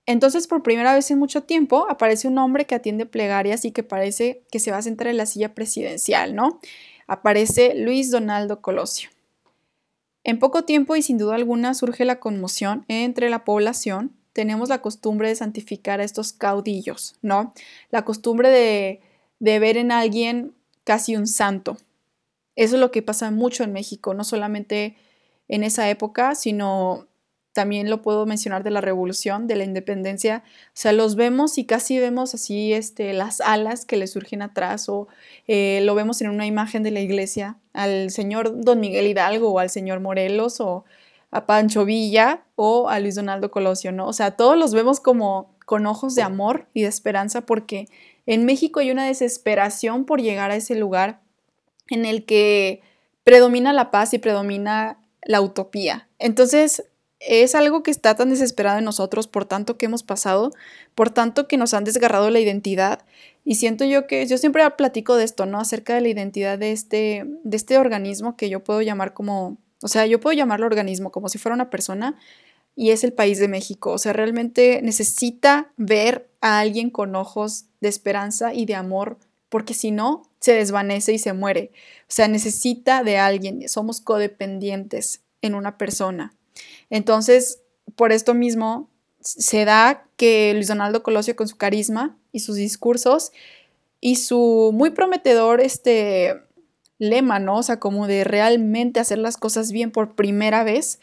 Entonces, 0.06 0.48
por 0.48 0.62
primera 0.62 0.94
vez 0.94 1.10
en 1.10 1.18
mucho 1.18 1.44
tiempo, 1.44 1.86
aparece 1.88 2.26
un 2.26 2.38
hombre 2.38 2.64
que 2.64 2.74
atiende 2.74 3.06
plegarias 3.06 3.64
y 3.64 3.70
que 3.70 3.82
parece 3.82 4.42
que 4.50 4.58
se 4.58 4.72
va 4.72 4.78
a 4.78 4.82
sentar 4.82 5.06
en 5.06 5.16
la 5.16 5.26
silla 5.26 5.54
presidencial, 5.54 6.34
¿no? 6.34 6.60
Aparece 7.06 7.74
Luis 7.76 8.10
Donaldo 8.10 8.60
Colosio. 8.60 9.10
En 10.24 10.38
poco 10.38 10.64
tiempo 10.64 10.96
y 10.96 11.02
sin 11.02 11.18
duda 11.18 11.34
alguna 11.34 11.74
surge 11.74 12.04
la 12.04 12.20
conmoción 12.20 12.84
entre 12.88 13.28
la 13.30 13.44
población 13.44 14.12
tenemos 14.32 14.68
la 14.68 14.80
costumbre 14.80 15.28
de 15.28 15.36
santificar 15.36 16.00
a 16.00 16.04
estos 16.04 16.32
caudillos, 16.32 17.16
¿no? 17.22 17.52
La 17.90 18.04
costumbre 18.04 18.48
de, 18.50 19.00
ver 19.40 19.76
en 19.76 19.92
alguien 19.92 20.54
casi 20.84 21.16
un 21.16 21.26
santo. 21.26 21.76
Eso 22.56 22.76
es 22.76 22.80
lo 22.80 22.90
que 22.90 23.02
pasa 23.02 23.30
mucho 23.30 23.64
en 23.64 23.72
México, 23.72 24.14
no 24.14 24.24
solamente 24.24 24.96
en 25.48 25.64
esa 25.64 25.88
época, 25.90 26.34
sino 26.34 27.06
también 27.52 27.90
lo 27.90 28.00
puedo 28.00 28.24
mencionar 28.24 28.62
de 28.62 28.70
la 28.70 28.80
revolución, 28.80 29.46
de 29.46 29.56
la 29.56 29.64
independencia. 29.64 30.42
O 30.68 30.70
sea, 30.74 30.92
los 30.92 31.16
vemos 31.16 31.58
y 31.58 31.66
casi 31.66 31.98
vemos 31.98 32.34
así 32.34 32.72
este, 32.72 33.12
las 33.12 33.42
alas 33.42 33.84
que 33.84 33.98
le 33.98 34.06
surgen 34.06 34.40
atrás 34.40 34.88
o 34.88 35.08
eh, 35.46 35.80
lo 35.84 35.94
vemos 35.94 36.22
en 36.22 36.30
una 36.30 36.46
imagen 36.46 36.82
de 36.82 36.90
la 36.90 37.00
iglesia 37.00 37.58
al 37.72 38.10
señor 38.10 38.60
Don 38.62 38.80
Miguel 38.80 39.06
Hidalgo 39.06 39.52
o 39.52 39.58
al 39.58 39.70
señor 39.70 40.00
Morelos 40.00 40.60
o 40.60 40.84
a 41.30 41.46
Pancho 41.46 41.84
Villa 41.84 42.44
o 42.56 42.88
a 42.88 43.00
Luis 43.00 43.14
Donaldo 43.14 43.50
Colosio, 43.50 43.92
¿no? 43.92 44.06
O 44.06 44.12
sea, 44.12 44.32
todos 44.32 44.56
los 44.56 44.74
vemos 44.74 45.00
como 45.00 45.54
con 45.64 45.86
ojos 45.86 46.14
de 46.14 46.22
amor 46.22 46.66
y 46.74 46.82
de 46.82 46.88
esperanza 46.88 47.42
porque 47.42 47.88
en 48.26 48.44
México 48.44 48.80
hay 48.80 48.90
una 48.90 49.06
desesperación 49.06 50.04
por 50.04 50.20
llegar 50.20 50.50
a 50.50 50.56
ese 50.56 50.74
lugar 50.74 51.20
en 51.88 52.04
el 52.04 52.24
que 52.24 52.82
predomina 53.24 53.72
la 53.72 53.90
paz 53.90 54.12
y 54.14 54.18
predomina 54.18 54.98
la 55.24 55.40
utopía. 55.40 56.08
Entonces, 56.18 56.84
es 57.28 57.54
algo 57.54 57.82
que 57.82 57.90
está 57.90 58.14
tan 58.14 58.30
desesperado 58.30 58.78
en 58.78 58.84
nosotros 58.84 59.26
por 59.26 59.44
tanto 59.44 59.76
que 59.76 59.86
hemos 59.86 60.02
pasado, 60.02 60.52
por 60.94 61.10
tanto 61.10 61.48
que 61.48 61.56
nos 61.56 61.74
han 61.74 61.84
desgarrado 61.84 62.30
la 62.30 62.40
identidad. 62.40 63.04
Y 63.44 63.56
siento 63.56 63.84
yo 63.84 64.06
que 64.06 64.26
yo 64.26 64.38
siempre 64.38 64.68
platico 64.72 65.16
de 65.16 65.24
esto, 65.24 65.46
¿no? 65.46 65.60
Acerca 65.60 65.94
de 65.94 66.00
la 66.00 66.08
identidad 66.08 66.58
de 66.58 66.72
este, 66.72 67.24
de 67.44 67.56
este 67.56 67.78
organismo 67.78 68.36
que 68.36 68.48
yo 68.48 68.62
puedo 68.62 68.82
llamar 68.82 69.14
como 69.14 69.58
o 69.82 69.88
sea, 69.88 70.06
yo 70.06 70.20
puedo 70.20 70.34
llamarlo 70.34 70.66
organismo 70.66 71.10
como 71.10 71.28
si 71.28 71.38
fuera 71.38 71.54
una 71.54 71.68
persona 71.68 72.16
y 72.74 72.90
es 72.90 73.04
el 73.04 73.12
país 73.12 73.38
de 73.38 73.48
México. 73.48 73.90
O 73.92 73.98
sea, 73.98 74.12
realmente 74.12 74.80
necesita 74.82 75.72
ver 75.76 76.30
a 76.40 76.60
alguien 76.60 76.88
con 76.88 77.14
ojos 77.16 77.66
de 77.80 77.88
esperanza 77.88 78.54
y 78.54 78.64
de 78.64 78.76
amor, 78.76 79.18
porque 79.48 79.74
si 79.74 79.90
no, 79.90 80.22
se 80.40 80.54
desvanece 80.54 81.12
y 81.12 81.18
se 81.18 81.32
muere. 81.32 81.72
O 82.02 82.12
sea, 82.12 82.28
necesita 82.28 83.02
de 83.02 83.18
alguien. 83.18 83.68
Somos 83.68 84.00
codependientes 84.00 85.20
en 85.42 85.54
una 85.54 85.76
persona. 85.76 86.32
Entonces, 86.92 87.62
por 87.96 88.12
esto 88.12 88.34
mismo, 88.34 88.90
se 89.18 89.64
da 89.64 90.06
que 90.18 90.52
Luis 90.52 90.68
Donaldo 90.68 91.02
Colosio 91.02 91.34
con 91.34 91.48
su 91.48 91.56
carisma 91.56 92.18
y 92.32 92.40
sus 92.40 92.56
discursos 92.56 93.32
y 93.98 94.16
su 94.16 94.72
muy 94.74 94.90
prometedor 94.90 95.62
este, 95.62 96.42
lema, 96.98 97.38
¿no? 97.38 97.56
O 97.56 97.62
sea, 97.62 97.80
como 97.80 98.06
de 98.06 98.24
realmente 98.24 99.00
hacer 99.00 99.16
las 99.16 99.38
cosas 99.38 99.72
bien 99.72 99.90
por 99.90 100.14
primera 100.14 100.64
vez, 100.64 101.00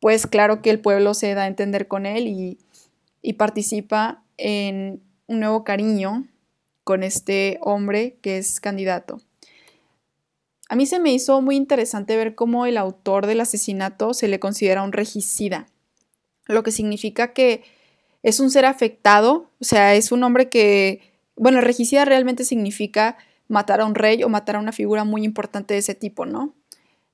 pues 0.00 0.26
claro 0.26 0.62
que 0.62 0.70
el 0.70 0.80
pueblo 0.80 1.14
se 1.14 1.32
da 1.32 1.44
a 1.44 1.46
entender 1.46 1.86
con 1.86 2.04
él 2.04 2.26
y, 2.26 2.58
y 3.22 3.34
participa 3.34 4.24
en 4.36 5.00
un 5.28 5.38
nuevo 5.38 5.62
cariño 5.62 6.26
con 6.82 7.04
este 7.04 7.58
hombre 7.60 8.16
que 8.20 8.38
es 8.38 8.60
candidato. 8.60 9.20
A 10.68 10.76
mí 10.76 10.84
se 10.86 11.00
me 11.00 11.12
hizo 11.12 11.40
muy 11.40 11.56
interesante 11.56 12.16
ver 12.16 12.34
cómo 12.34 12.66
el 12.66 12.76
autor 12.76 13.26
del 13.26 13.40
asesinato 13.40 14.12
se 14.12 14.28
le 14.28 14.38
considera 14.38 14.82
un 14.82 14.92
regicida, 14.92 15.66
lo 16.46 16.62
que 16.62 16.72
significa 16.72 17.32
que 17.32 17.62
es 18.22 18.38
un 18.38 18.50
ser 18.50 18.66
afectado, 18.66 19.50
o 19.60 19.64
sea, 19.64 19.94
es 19.94 20.12
un 20.12 20.22
hombre 20.24 20.50
que, 20.50 21.00
bueno, 21.36 21.60
regicida 21.60 22.04
realmente 22.04 22.44
significa 22.44 23.16
matar 23.48 23.80
a 23.80 23.86
un 23.86 23.94
rey 23.94 24.22
o 24.22 24.28
matar 24.28 24.56
a 24.56 24.58
una 24.58 24.72
figura 24.72 25.04
muy 25.04 25.24
importante 25.24 25.72
de 25.72 25.80
ese 25.80 25.94
tipo, 25.94 26.26
¿no? 26.26 26.54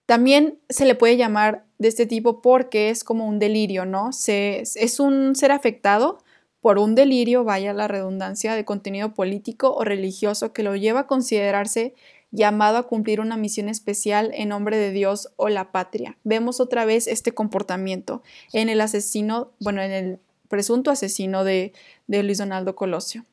También 0.07 0.59
se 0.69 0.85
le 0.85 0.97
puede 0.97 1.17
llamar 1.17 1.65
de 1.79 1.89
este 1.89 2.07
tipo 2.07 2.43
porque 2.43 2.91
es 2.91 3.05
como 3.05 3.29
un 3.29 3.39
delirio, 3.39 3.87
¿no? 3.87 4.11
Es 4.11 5.01
un 5.01 5.37
ser 5.37 5.53
afectado 5.53 6.19
por 6.61 6.79
un 6.79 6.95
delirio, 6.95 7.45
vaya 7.45 7.73
la 7.73 7.87
redundancia, 7.87 8.55
de 8.55 8.65
contenido 8.65 9.15
político 9.15 9.75
o 9.75 9.85
religioso 9.85 10.53
que 10.53 10.63
lo 10.63 10.75
lleva 10.75 11.01
a 11.01 11.07
considerarse 11.07 11.95
llamado 12.35 12.78
a 12.78 12.89
cumplir 12.89 13.20
una 13.20 13.37
misión 13.37 13.68
especial 13.68 14.32
en 14.35 14.49
nombre 14.49 14.76
de 14.76 14.91
Dios 14.91 15.30
o 15.37 15.49
la 15.49 15.70
patria. 15.70 16.18
Vemos 16.24 16.59
otra 16.59 16.85
vez 16.85 17.07
este 17.07 17.32
comportamiento 17.32 18.22
en 18.53 18.68
el 18.68 18.80
asesino, 18.80 19.53
bueno, 19.61 19.80
en 19.80 19.93
el 19.93 20.18
presunto 20.49 20.91
asesino 20.91 21.45
de, 21.45 21.72
Luis 22.09 22.39
Donaldo 22.39 22.74
Colosio 22.74 23.24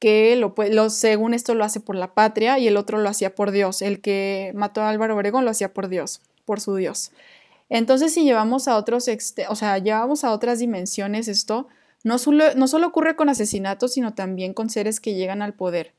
que 0.00 0.36
lo, 0.36 0.90
según 0.90 1.32
esto 1.32 1.54
lo 1.54 1.64
hace 1.64 1.80
por 1.80 1.96
la 1.96 2.12
patria 2.12 2.58
y 2.58 2.66
el 2.66 2.76
otro 2.76 2.98
lo 2.98 3.08
hacía 3.08 3.34
por 3.34 3.52
Dios. 3.52 3.80
El 3.80 4.00
que 4.00 4.52
mató 4.54 4.82
a 4.82 4.90
Álvaro 4.90 5.14
Obregón 5.14 5.46
lo 5.46 5.50
hacía 5.50 5.72
por 5.72 5.88
Dios, 5.88 6.20
por 6.44 6.60
su 6.60 6.74
Dios. 6.74 7.10
Entonces, 7.70 8.12
si 8.12 8.24
llevamos 8.24 8.68
a 8.68 8.76
otros, 8.76 9.08
o 9.48 9.54
sea, 9.54 9.78
llevamos 9.78 10.24
a 10.24 10.32
otras 10.32 10.58
dimensiones 10.58 11.28
esto, 11.28 11.68
no 12.02 12.18
solo, 12.18 12.54
no 12.54 12.68
solo 12.68 12.88
ocurre 12.88 13.16
con 13.16 13.30
asesinatos, 13.30 13.94
sino 13.94 14.12
también 14.12 14.52
con 14.52 14.68
seres 14.68 15.00
que 15.00 15.14
llegan 15.14 15.40
al 15.40 15.54
poder, 15.54 15.94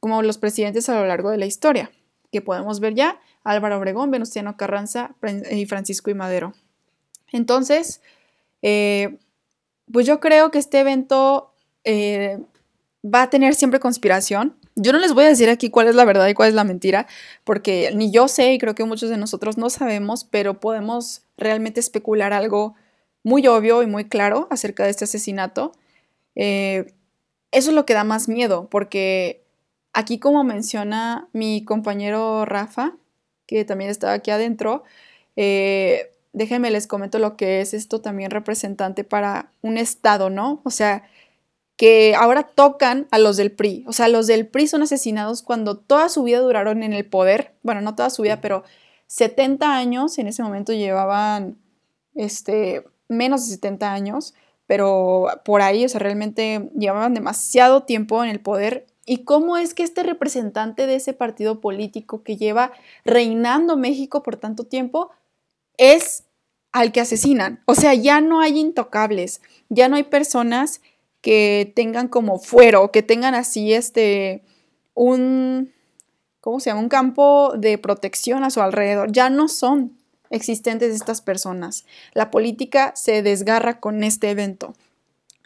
como 0.00 0.22
los 0.22 0.38
presidentes 0.38 0.88
a 0.88 0.94
lo 0.94 1.06
largo 1.06 1.30
de 1.30 1.38
la 1.38 1.46
historia, 1.46 1.90
que 2.30 2.40
podemos 2.40 2.80
ver 2.80 2.94
ya, 2.94 3.20
Álvaro 3.44 3.78
Obregón, 3.78 4.10
Venustiano 4.10 4.56
Carranza 4.56 5.14
y 5.50 5.66
Francisco 5.66 6.10
y 6.10 6.14
Madero. 6.14 6.54
Entonces, 7.32 8.00
eh, 8.62 9.18
pues 9.92 10.06
yo 10.06 10.20
creo 10.20 10.50
que 10.50 10.58
este 10.58 10.80
evento 10.80 11.52
eh, 11.84 12.38
va 13.04 13.22
a 13.22 13.30
tener 13.30 13.54
siempre 13.54 13.80
conspiración. 13.80 14.56
Yo 14.76 14.92
no 14.92 14.98
les 14.98 15.14
voy 15.14 15.24
a 15.24 15.28
decir 15.28 15.48
aquí 15.48 15.70
cuál 15.70 15.88
es 15.88 15.94
la 15.94 16.04
verdad 16.04 16.28
y 16.28 16.34
cuál 16.34 16.50
es 16.50 16.54
la 16.54 16.64
mentira, 16.64 17.06
porque 17.44 17.90
ni 17.94 18.10
yo 18.10 18.28
sé 18.28 18.52
y 18.52 18.58
creo 18.58 18.74
que 18.74 18.84
muchos 18.84 19.10
de 19.10 19.16
nosotros 19.16 19.58
no 19.58 19.70
sabemos, 19.70 20.24
pero 20.24 20.60
podemos 20.60 21.22
realmente 21.36 21.80
especular 21.80 22.32
algo 22.32 22.74
muy 23.24 23.46
obvio 23.46 23.82
y 23.82 23.86
muy 23.86 24.04
claro 24.04 24.46
acerca 24.50 24.84
de 24.84 24.90
este 24.90 25.04
asesinato. 25.04 25.72
Eh, 26.34 26.92
eso 27.50 27.70
es 27.70 27.74
lo 27.74 27.86
que 27.86 27.94
da 27.94 28.04
más 28.04 28.28
miedo, 28.28 28.68
porque 28.70 29.44
aquí 29.98 30.20
como 30.20 30.44
menciona 30.44 31.28
mi 31.32 31.64
compañero 31.64 32.44
Rafa, 32.44 32.94
que 33.46 33.64
también 33.64 33.90
estaba 33.90 34.12
aquí 34.12 34.30
adentro, 34.30 34.84
eh, 35.34 36.12
déjenme 36.32 36.70
les 36.70 36.86
comento 36.86 37.18
lo 37.18 37.36
que 37.36 37.60
es 37.60 37.74
esto 37.74 38.00
también 38.00 38.30
representante 38.30 39.02
para 39.02 39.50
un 39.60 39.76
Estado, 39.76 40.30
¿no? 40.30 40.60
O 40.64 40.70
sea, 40.70 41.02
que 41.76 42.14
ahora 42.14 42.44
tocan 42.44 43.08
a 43.10 43.18
los 43.18 43.36
del 43.36 43.50
PRI. 43.50 43.84
O 43.88 43.92
sea, 43.92 44.06
los 44.06 44.28
del 44.28 44.46
PRI 44.46 44.68
son 44.68 44.82
asesinados 44.82 45.42
cuando 45.42 45.76
toda 45.76 46.08
su 46.08 46.22
vida 46.22 46.38
duraron 46.38 46.84
en 46.84 46.92
el 46.92 47.04
poder. 47.04 47.54
Bueno, 47.64 47.80
no 47.80 47.96
toda 47.96 48.10
su 48.10 48.22
vida, 48.22 48.40
pero 48.40 48.62
70 49.08 49.76
años, 49.76 50.16
en 50.18 50.28
ese 50.28 50.44
momento 50.44 50.72
llevaban 50.72 51.58
este, 52.14 52.84
menos 53.08 53.46
de 53.46 53.54
70 53.54 53.92
años, 53.92 54.34
pero 54.66 55.26
por 55.44 55.60
ahí, 55.60 55.84
o 55.84 55.88
sea, 55.88 55.98
realmente 55.98 56.70
llevaban 56.78 57.14
demasiado 57.14 57.82
tiempo 57.82 58.22
en 58.22 58.30
el 58.30 58.38
poder 58.40 58.86
y 59.08 59.24
cómo 59.24 59.56
es 59.56 59.72
que 59.72 59.82
este 59.82 60.02
representante 60.02 60.86
de 60.86 60.96
ese 60.96 61.14
partido 61.14 61.60
político 61.60 62.22
que 62.22 62.36
lleva 62.36 62.72
reinando 63.06 63.78
México 63.78 64.22
por 64.22 64.36
tanto 64.36 64.64
tiempo 64.64 65.10
es 65.78 66.24
al 66.72 66.92
que 66.92 67.00
asesinan. 67.00 67.62
O 67.64 67.74
sea, 67.74 67.94
ya 67.94 68.20
no 68.20 68.40
hay 68.40 68.58
intocables, 68.58 69.40
ya 69.70 69.88
no 69.88 69.96
hay 69.96 70.02
personas 70.02 70.82
que 71.22 71.72
tengan 71.74 72.08
como 72.08 72.38
fuero, 72.38 72.92
que 72.92 73.02
tengan 73.02 73.34
así 73.34 73.72
este, 73.72 74.42
un, 74.92 75.72
¿cómo 76.42 76.60
se 76.60 76.68
llama? 76.68 76.82
Un 76.82 76.90
campo 76.90 77.54
de 77.56 77.78
protección 77.78 78.44
a 78.44 78.50
su 78.50 78.60
alrededor. 78.60 79.10
Ya 79.10 79.30
no 79.30 79.48
son 79.48 79.96
existentes 80.28 80.94
estas 80.94 81.22
personas. 81.22 81.86
La 82.12 82.30
política 82.30 82.92
se 82.94 83.22
desgarra 83.22 83.80
con 83.80 84.04
este 84.04 84.28
evento. 84.28 84.74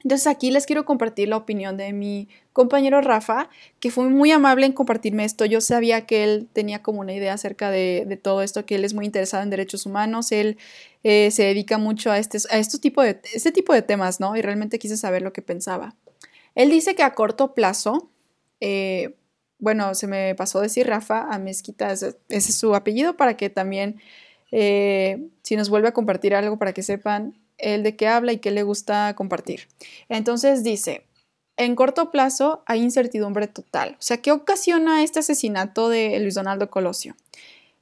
Entonces 0.05 0.27
aquí 0.27 0.51
les 0.51 0.67
quiero 0.67 0.85
compartir 0.85 1.29
la 1.29 1.37
opinión 1.37 1.77
de 1.77 1.93
mi 1.93 2.29
compañero 2.53 3.01
Rafa, 3.01 3.49
que 3.81 3.91
fue 3.91 4.09
muy 4.09 4.31
amable 4.31 4.67
en 4.67 4.73
compartirme 4.73 5.25
esto. 5.25 5.45
Yo 5.45 5.61
sabía 5.61 6.07
que 6.07 6.25
él 6.25 6.49
tenía 6.53 6.83
como 6.83 7.01
una 7.01 7.13
idea 7.13 7.35
acerca 7.35 7.71
de, 7.71 8.19
todo 8.23 8.43
esto, 8.43 8.67
que 8.67 8.75
él 8.75 8.85
es 8.85 8.95
muy 8.95 9.07
interesado 9.07 9.43
en 9.43 9.51
derechos 9.51 9.87
humanos, 9.87 10.33
él 10.33 10.59
eh, 11.05 11.31
se 11.31 11.45
dedica 11.45 11.79
mucho 11.79 12.11
a, 12.11 12.19
este, 12.19 12.39
a 12.51 12.59
este, 12.59 12.79
tipo 12.79 13.03
de, 13.03 13.21
este 13.33 13.53
tipo 13.53 13.73
de 13.73 13.83
temas, 13.83 14.21
¿no? 14.21 14.37
Y 14.37 14.43
realmente 14.43 14.79
quise 14.79 14.97
saber 14.97 15.23
lo 15.23 15.33
que 15.33 15.43
pensaba. 15.43 15.95
Él 16.55 16.71
dice 16.71 16.95
que 16.95 17.03
a 17.03 17.15
corto 17.15 17.55
plazo, 17.55 18.11
eh, 18.61 19.15
bueno, 19.59 19.95
se 19.95 20.07
me 20.07 20.35
pasó 20.35 20.61
decir 20.61 20.89
Rafa 20.89 21.33
a 21.33 21.39
Mezquita, 21.39 21.93
ese, 21.93 22.19
ese 22.29 22.51
es 22.51 22.57
su 22.57 22.75
apellido, 22.75 23.17
para 23.17 23.37
que 23.37 23.49
también, 23.49 24.01
eh, 24.51 25.29
si 25.43 25.57
nos 25.57 25.71
vuelve 25.71 25.89
a 25.89 25.93
compartir 25.93 26.35
algo, 26.35 26.59
para 26.59 26.73
que 26.73 26.83
sepan 26.83 27.42
el 27.63 27.83
de 27.83 27.97
qué 27.97 28.09
habla 28.09 28.33
y 28.33 28.39
qué 28.39 28.51
le 28.51 28.63
gusta 28.63 29.15
compartir. 29.17 29.69
Entonces 30.09 30.63
dice, 30.63 31.07
en 31.57 31.75
corto 31.75 32.11
plazo 32.11 32.63
hay 32.67 32.83
incertidumbre 32.83 33.47
total. 33.47 33.93
O 33.93 34.03
sea, 34.03 34.19
¿qué 34.19 34.33
ocasiona 34.33 35.03
este 35.03 35.21
asesinato 35.21 35.89
de 35.89 36.19
Luis 36.21 36.35
Donaldo 36.35 36.69
Colosio? 36.71 37.17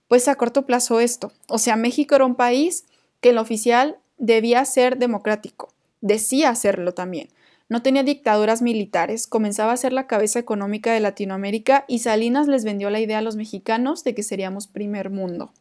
Pues 0.07 0.29
a 0.29 0.35
corto 0.35 0.67
plazo 0.67 1.01
esto. 1.01 1.33
O 1.49 1.59
sea, 1.59 1.77
México 1.77 2.15
era 2.15 2.25
un 2.25 2.35
país 2.35 2.85
que 3.21 3.31
el 3.31 3.39
oficial 3.39 3.99
debía 4.19 4.65
ser 4.65 4.99
democrático, 4.99 5.73
decía 6.01 6.55
serlo 6.55 6.93
también. 6.95 7.29
No 7.69 7.83
tenía 7.83 8.03
dictaduras 8.03 8.63
militares, 8.63 9.29
comenzaba 9.29 9.73
a 9.73 9.77
ser 9.77 9.93
la 9.93 10.09
cabeza 10.09 10.41
económica 10.41 10.93
de 10.93 10.99
Latinoamérica 10.99 11.85
y 11.87 12.01
Salinas 12.01 12.49
les 12.49 12.65
vendió 12.65 12.91
la 12.91 12.99
idea 12.99 13.19
a 13.19 13.23
los 13.23 13.37
mexicanos 13.37 14.03
de 14.03 14.15
que 14.15 14.25
seríamos 14.25 14.67
primer 14.67 15.11
mundo. 15.11 15.53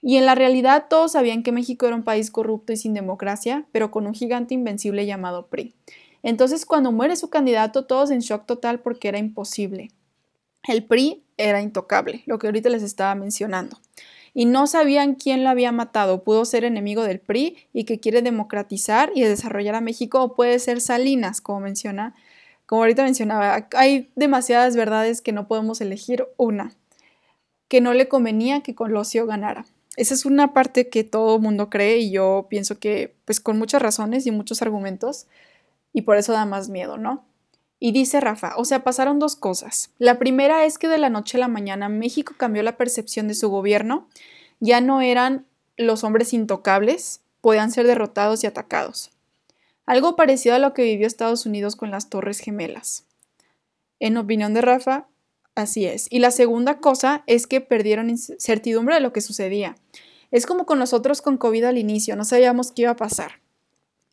Y 0.00 0.16
en 0.16 0.26
la 0.26 0.34
realidad 0.34 0.86
todos 0.88 1.12
sabían 1.12 1.42
que 1.42 1.52
México 1.52 1.86
era 1.86 1.96
un 1.96 2.04
país 2.04 2.30
corrupto 2.30 2.72
y 2.72 2.76
sin 2.76 2.94
democracia, 2.94 3.66
pero 3.72 3.90
con 3.90 4.06
un 4.06 4.14
gigante 4.14 4.54
invencible 4.54 5.06
llamado 5.06 5.46
PRI. 5.48 5.74
Entonces 6.22 6.66
cuando 6.66 6.92
muere 6.92 7.16
su 7.16 7.30
candidato 7.30 7.84
todos 7.84 8.10
en 8.10 8.20
shock 8.20 8.46
total 8.46 8.80
porque 8.80 9.08
era 9.08 9.18
imposible. 9.18 9.90
El 10.66 10.84
PRI 10.84 11.22
era 11.36 11.62
intocable, 11.62 12.22
lo 12.26 12.38
que 12.38 12.46
ahorita 12.46 12.68
les 12.68 12.82
estaba 12.82 13.14
mencionando. 13.14 13.78
Y 14.34 14.44
no 14.44 14.66
sabían 14.66 15.14
quién 15.14 15.42
lo 15.42 15.50
había 15.50 15.72
matado. 15.72 16.22
Pudo 16.22 16.44
ser 16.44 16.64
enemigo 16.64 17.02
del 17.02 17.20
PRI 17.20 17.56
y 17.72 17.84
que 17.84 17.98
quiere 17.98 18.22
democratizar 18.22 19.10
y 19.14 19.22
desarrollar 19.22 19.74
a 19.74 19.80
México, 19.80 20.22
o 20.22 20.34
puede 20.34 20.58
ser 20.58 20.80
Salinas, 20.80 21.40
como 21.40 21.60
menciona, 21.60 22.14
como 22.66 22.82
ahorita 22.82 23.02
mencionaba. 23.02 23.68
Hay 23.74 24.10
demasiadas 24.14 24.76
verdades 24.76 25.22
que 25.22 25.32
no 25.32 25.48
podemos 25.48 25.80
elegir 25.80 26.26
una, 26.36 26.72
que 27.68 27.80
no 27.80 27.94
le 27.94 28.08
convenía 28.08 28.60
que 28.60 28.74
Colosio 28.74 29.26
ganara. 29.26 29.64
Esa 29.98 30.14
es 30.14 30.24
una 30.24 30.52
parte 30.52 30.88
que 30.88 31.02
todo 31.02 31.40
mundo 31.40 31.70
cree 31.70 31.98
y 31.98 32.12
yo 32.12 32.46
pienso 32.48 32.78
que, 32.78 33.16
pues 33.24 33.40
con 33.40 33.58
muchas 33.58 33.82
razones 33.82 34.28
y 34.28 34.30
muchos 34.30 34.62
argumentos, 34.62 35.26
y 35.92 36.02
por 36.02 36.16
eso 36.16 36.32
da 36.32 36.46
más 36.46 36.68
miedo, 36.68 36.98
¿no? 36.98 37.24
Y 37.80 37.90
dice 37.90 38.20
Rafa, 38.20 38.52
o 38.56 38.64
sea, 38.64 38.84
pasaron 38.84 39.18
dos 39.18 39.34
cosas. 39.34 39.90
La 39.98 40.20
primera 40.20 40.64
es 40.64 40.78
que 40.78 40.86
de 40.86 40.98
la 40.98 41.10
noche 41.10 41.36
a 41.36 41.40
la 41.40 41.48
mañana 41.48 41.88
México 41.88 42.34
cambió 42.36 42.62
la 42.62 42.76
percepción 42.76 43.26
de 43.26 43.34
su 43.34 43.48
gobierno. 43.48 44.06
Ya 44.60 44.80
no 44.80 45.00
eran 45.00 45.46
los 45.76 46.04
hombres 46.04 46.32
intocables, 46.32 47.20
podían 47.40 47.72
ser 47.72 47.88
derrotados 47.88 48.44
y 48.44 48.46
atacados. 48.46 49.10
Algo 49.84 50.14
parecido 50.14 50.54
a 50.54 50.60
lo 50.60 50.74
que 50.74 50.84
vivió 50.84 51.08
Estados 51.08 51.44
Unidos 51.44 51.74
con 51.74 51.90
las 51.90 52.08
Torres 52.08 52.38
Gemelas. 52.38 53.04
En 53.98 54.16
opinión 54.16 54.54
de 54.54 54.60
Rafa, 54.60 55.08
Así 55.58 55.86
es. 55.86 56.06
Y 56.08 56.20
la 56.20 56.30
segunda 56.30 56.78
cosa 56.78 57.24
es 57.26 57.48
que 57.48 57.60
perdieron 57.60 58.16
certidumbre 58.16 58.94
de 58.94 59.00
lo 59.00 59.12
que 59.12 59.20
sucedía. 59.20 59.74
Es 60.30 60.46
como 60.46 60.66
con 60.66 60.78
nosotros 60.78 61.20
con 61.20 61.36
COVID 61.36 61.64
al 61.64 61.78
inicio, 61.78 62.14
no 62.14 62.24
sabíamos 62.24 62.70
qué 62.70 62.82
iba 62.82 62.92
a 62.92 62.96
pasar. 62.96 63.40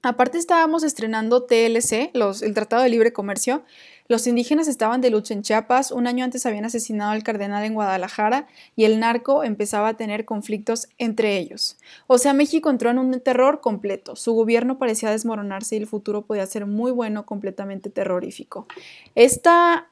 Aparte 0.02 0.40
estábamos 0.40 0.84
estrenando 0.84 1.44
TLC, 1.44 2.12
los, 2.14 2.42
el 2.42 2.56
Tratado 2.56 2.82
de 2.82 2.90
Libre 2.90 3.14
Comercio. 3.14 3.64
Los 4.08 4.26
indígenas 4.26 4.68
estaban 4.68 5.02
de 5.02 5.12
lucha 5.12 5.36
en 5.36 5.44
Chiapas, 5.44 5.92
un 5.92 6.08
año 6.08 6.24
antes 6.24 6.46
habían 6.48 6.66
asesinado 6.66 7.12
al 7.12 7.24
cardenal 7.24 7.64
en 7.64 7.74
Guadalajara 7.76 8.48
y 8.76 8.86
el 8.86 9.00
narco 9.00 9.44
empezaba 9.44 9.90
a 9.90 9.98
tener 9.98 10.26
conflictos 10.26 10.88
entre 10.98 11.38
ellos. 11.38 11.78
O 12.08 12.18
sea, 12.18 12.34
México 12.34 12.72
entró 12.72 12.90
en 12.90 12.98
un 12.98 13.20
terror 13.20 13.62
completo. 13.62 14.16
Su 14.16 14.34
gobierno 14.34 14.80
parecía 14.80 15.12
desmoronarse 15.12 15.76
y 15.76 15.80
el 15.80 15.88
futuro 15.88 16.24
podía 16.24 16.46
ser 16.48 16.66
muy 16.66 16.92
bueno, 16.92 17.26
completamente 17.28 17.92
terrorífico. 17.92 18.68
Esta 19.16 19.90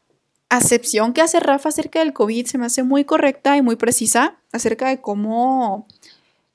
acepción 0.58 1.14
que 1.14 1.22
hace 1.22 1.39
Rafa 1.39 1.70
acerca 1.70 1.99
del 1.99 2.14
COVID 2.14 2.45
se 2.45 2.58
me 2.58 2.68
hace 2.68 2.84
muy 2.84 3.06
correcta 3.06 3.58
y 3.58 3.62
muy 3.62 3.76
precisa 3.76 4.38
acerca 4.51 4.88
de 4.88 5.01
cómo 5.01 5.88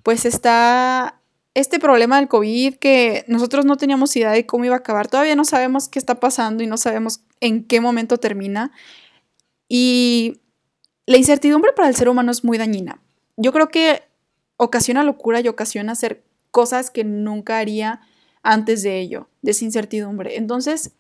pues 0.05 0.25
está 0.25 1.21
este 1.55 1.81
problema 1.81 2.17
del 2.17 2.29
COVID 2.29 2.77
que 2.77 3.25
nosotros 3.27 3.65
no 3.65 3.77
teníamos 3.77 4.15
idea 4.15 4.31
de 4.31 4.47
cómo 4.47 4.65
iba 4.65 4.77
a 4.77 4.79
acabar. 4.79 5.09
Todavía 5.09 5.35
no 5.35 5.45
sabemos 5.45 5.89
qué 5.89 5.99
está 5.99 6.21
pasando 6.21 6.63
y 6.63 6.69
no 6.69 6.77
sabemos 6.77 7.21
en 7.41 7.65
qué 7.65 7.81
momento 7.81 8.19
termina. 8.19 8.71
Y 9.69 10.41
la 11.07 11.17
incertidumbre 11.17 11.73
para 11.73 11.89
el 11.89 11.97
ser 11.97 12.09
humano 12.09 12.31
es 12.31 12.45
muy 12.45 12.57
dañina. 12.57 13.03
Yo 13.37 13.53
creo 13.53 13.69
que 13.69 14.03
ocasiona 14.57 15.03
locura 15.03 15.41
y 15.41 15.49
ocasiona 15.49 15.93
hacer 15.93 16.23
cosas 16.53 16.91
que 16.91 17.03
nunca 17.03 17.59
haría 17.59 18.01
antes 18.43 18.85
de 18.85 19.01
ello, 19.01 19.29
de 19.43 19.51
esa 19.51 19.65
incertidumbre. 19.65 20.37
Entonces, 20.37 20.93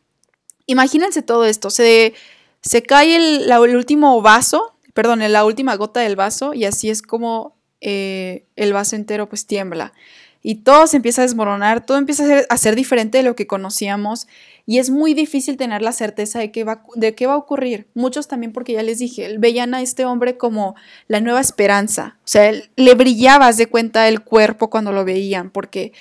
imagínense 0.66 1.22
todo 1.22 1.44
esto. 1.44 1.70
Se 1.70 2.14
se 2.60 2.82
cae 2.82 3.16
el, 3.16 3.76
último 3.76 4.20
vaso, 4.20 4.74
perdón, 4.94 5.20
la 5.30 5.44
última 5.44 5.76
gota 5.76 6.00
del 6.00 6.16
vaso 6.16 6.54
y 6.54 6.64
así 6.64 6.90
es 6.90 7.02
como 7.02 7.56
eh, 7.80 8.44
el 8.56 8.72
vaso 8.72 8.96
entero 8.96 9.28
pues 9.28 9.46
tiembla. 9.46 9.92
Y 10.40 10.56
todo 10.56 10.86
se 10.86 10.96
empieza 10.96 11.22
a 11.22 11.24
desmoronar, 11.24 11.84
todo 11.84 11.98
empieza 11.98 12.24
a 12.48 12.56
ser, 12.56 12.76
diferente 12.76 13.18
de 13.18 13.24
lo 13.24 13.34
que 13.34 13.48
conocíamos 13.48 14.28
y 14.66 14.78
es 14.78 14.88
muy 14.88 15.12
difícil 15.12 15.56
tener 15.56 15.82
la 15.82 15.92
certeza 15.92 16.38
de, 16.38 16.52
qué 16.52 16.64
va 16.64 17.32
a 17.32 17.36
ocurrir. 17.36 17.88
Muchos 17.94 18.28
también 18.28 18.52
porque 18.52 18.72
ya 18.72 18.82
les 18.82 18.98
dije, 18.98 19.36
veían 19.38 19.74
a 19.74 19.82
este 19.82 20.04
hombre 20.04 20.36
como 20.36 20.76
la 21.08 21.20
nueva 21.20 21.40
esperanza. 21.40 22.18
O 22.20 22.28
sea, 22.28 22.52
le 22.76 22.94
brillaba 22.94 23.52
de 23.52 23.66
cuenta 23.66 24.06
el 24.08 24.20
cuerpo 24.20 24.70
cuando 24.70 24.92
lo 24.92 25.04
veían 25.04 25.50
porque 25.50 25.92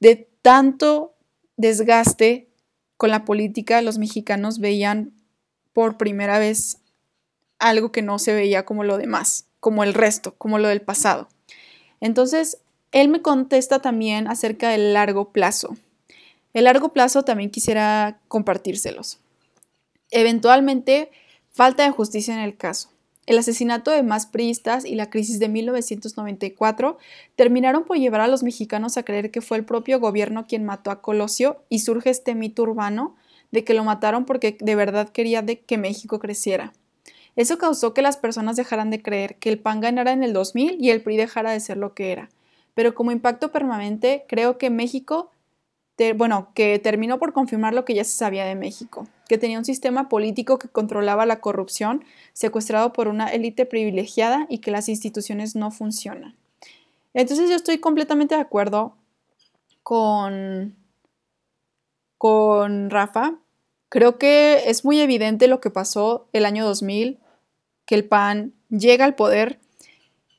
de 0.00 0.28
tanto 0.42 1.14
desgaste 1.56 2.48
con 2.96 3.10
la 3.10 3.24
política 3.24 3.80
los 3.80 3.96
mexicanos 3.98 4.58
veían 4.58 5.12
por 5.78 5.96
primera 5.96 6.40
vez 6.40 6.78
algo 7.60 7.92
que 7.92 8.02
no 8.02 8.18
se 8.18 8.34
veía 8.34 8.64
como 8.64 8.82
lo 8.82 8.98
demás, 8.98 9.46
como 9.60 9.84
el 9.84 9.94
resto, 9.94 10.34
como 10.36 10.58
lo 10.58 10.66
del 10.66 10.80
pasado. 10.80 11.28
Entonces, 12.00 12.58
él 12.90 13.06
me 13.06 13.22
contesta 13.22 13.78
también 13.78 14.26
acerca 14.26 14.70
del 14.70 14.92
largo 14.92 15.30
plazo. 15.30 15.76
El 16.52 16.64
largo 16.64 16.92
plazo 16.92 17.22
también 17.22 17.50
quisiera 17.50 18.18
compartírselos. 18.26 19.20
Eventualmente, 20.10 21.12
falta 21.52 21.84
de 21.84 21.92
justicia 21.92 22.34
en 22.34 22.40
el 22.40 22.56
caso. 22.56 22.90
El 23.26 23.38
asesinato 23.38 23.92
de 23.92 24.02
más 24.02 24.26
priistas 24.26 24.84
y 24.84 24.96
la 24.96 25.10
crisis 25.10 25.38
de 25.38 25.48
1994 25.48 26.98
terminaron 27.36 27.84
por 27.84 27.98
llevar 27.98 28.22
a 28.22 28.26
los 28.26 28.42
mexicanos 28.42 28.96
a 28.96 29.04
creer 29.04 29.30
que 29.30 29.42
fue 29.42 29.58
el 29.58 29.64
propio 29.64 30.00
gobierno 30.00 30.48
quien 30.48 30.64
mató 30.64 30.90
a 30.90 31.02
Colosio 31.02 31.62
y 31.68 31.78
surge 31.78 32.10
este 32.10 32.34
mito 32.34 32.64
urbano 32.64 33.14
de 33.50 33.64
que 33.64 33.74
lo 33.74 33.84
mataron 33.84 34.24
porque 34.24 34.56
de 34.60 34.74
verdad 34.74 35.08
quería 35.08 35.42
de 35.42 35.60
que 35.60 35.78
México 35.78 36.18
creciera. 36.18 36.72
Eso 37.36 37.56
causó 37.56 37.94
que 37.94 38.02
las 38.02 38.16
personas 38.16 38.56
dejaran 38.56 38.90
de 38.90 39.00
creer 39.00 39.36
que 39.36 39.48
el 39.48 39.60
PAN 39.60 39.80
ganara 39.80 40.12
en 40.12 40.24
el 40.24 40.32
2000 40.32 40.76
y 40.80 40.90
el 40.90 41.02
PRI 41.02 41.16
dejara 41.16 41.52
de 41.52 41.60
ser 41.60 41.76
lo 41.76 41.94
que 41.94 42.10
era. 42.10 42.28
Pero 42.74 42.94
como 42.94 43.12
impacto 43.12 43.52
permanente, 43.52 44.24
creo 44.28 44.58
que 44.58 44.70
México, 44.70 45.30
bueno, 46.16 46.48
que 46.54 46.78
terminó 46.78 47.18
por 47.18 47.32
confirmar 47.32 47.74
lo 47.74 47.84
que 47.84 47.94
ya 47.94 48.04
se 48.04 48.16
sabía 48.16 48.44
de 48.44 48.54
México, 48.54 49.06
que 49.28 49.38
tenía 49.38 49.58
un 49.58 49.64
sistema 49.64 50.08
político 50.08 50.58
que 50.58 50.68
controlaba 50.68 51.26
la 51.26 51.40
corrupción, 51.40 52.04
secuestrado 52.32 52.92
por 52.92 53.08
una 53.08 53.28
élite 53.28 53.66
privilegiada 53.66 54.46
y 54.48 54.58
que 54.58 54.70
las 54.70 54.88
instituciones 54.88 55.56
no 55.56 55.70
funcionan. 55.70 56.34
Entonces 57.14 57.48
yo 57.48 57.56
estoy 57.56 57.78
completamente 57.78 58.34
de 58.34 58.40
acuerdo 58.40 58.94
con 59.82 60.76
con 62.18 62.90
Rafa, 62.90 63.38
creo 63.88 64.18
que 64.18 64.64
es 64.66 64.84
muy 64.84 65.00
evidente 65.00 65.46
lo 65.48 65.60
que 65.60 65.70
pasó 65.70 66.28
el 66.32 66.44
año 66.44 66.64
2000, 66.66 67.18
que 67.86 67.94
el 67.94 68.04
PAN 68.04 68.52
llega 68.68 69.04
al 69.04 69.14
poder 69.14 69.60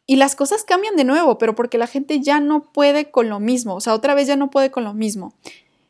y 0.05 0.17
las 0.17 0.35
cosas 0.35 0.63
cambian 0.63 0.95
de 0.95 1.03
nuevo, 1.03 1.37
pero 1.37 1.55
porque 1.55 1.77
la 1.77 1.87
gente 1.87 2.19
ya 2.19 2.39
no 2.39 2.71
puede 2.71 3.11
con 3.11 3.29
lo 3.29 3.39
mismo, 3.39 3.75
o 3.75 3.81
sea, 3.81 3.93
otra 3.93 4.13
vez 4.13 4.27
ya 4.27 4.35
no 4.35 4.49
puede 4.51 4.71
con 4.71 4.83
lo 4.83 4.93
mismo. 4.93 5.33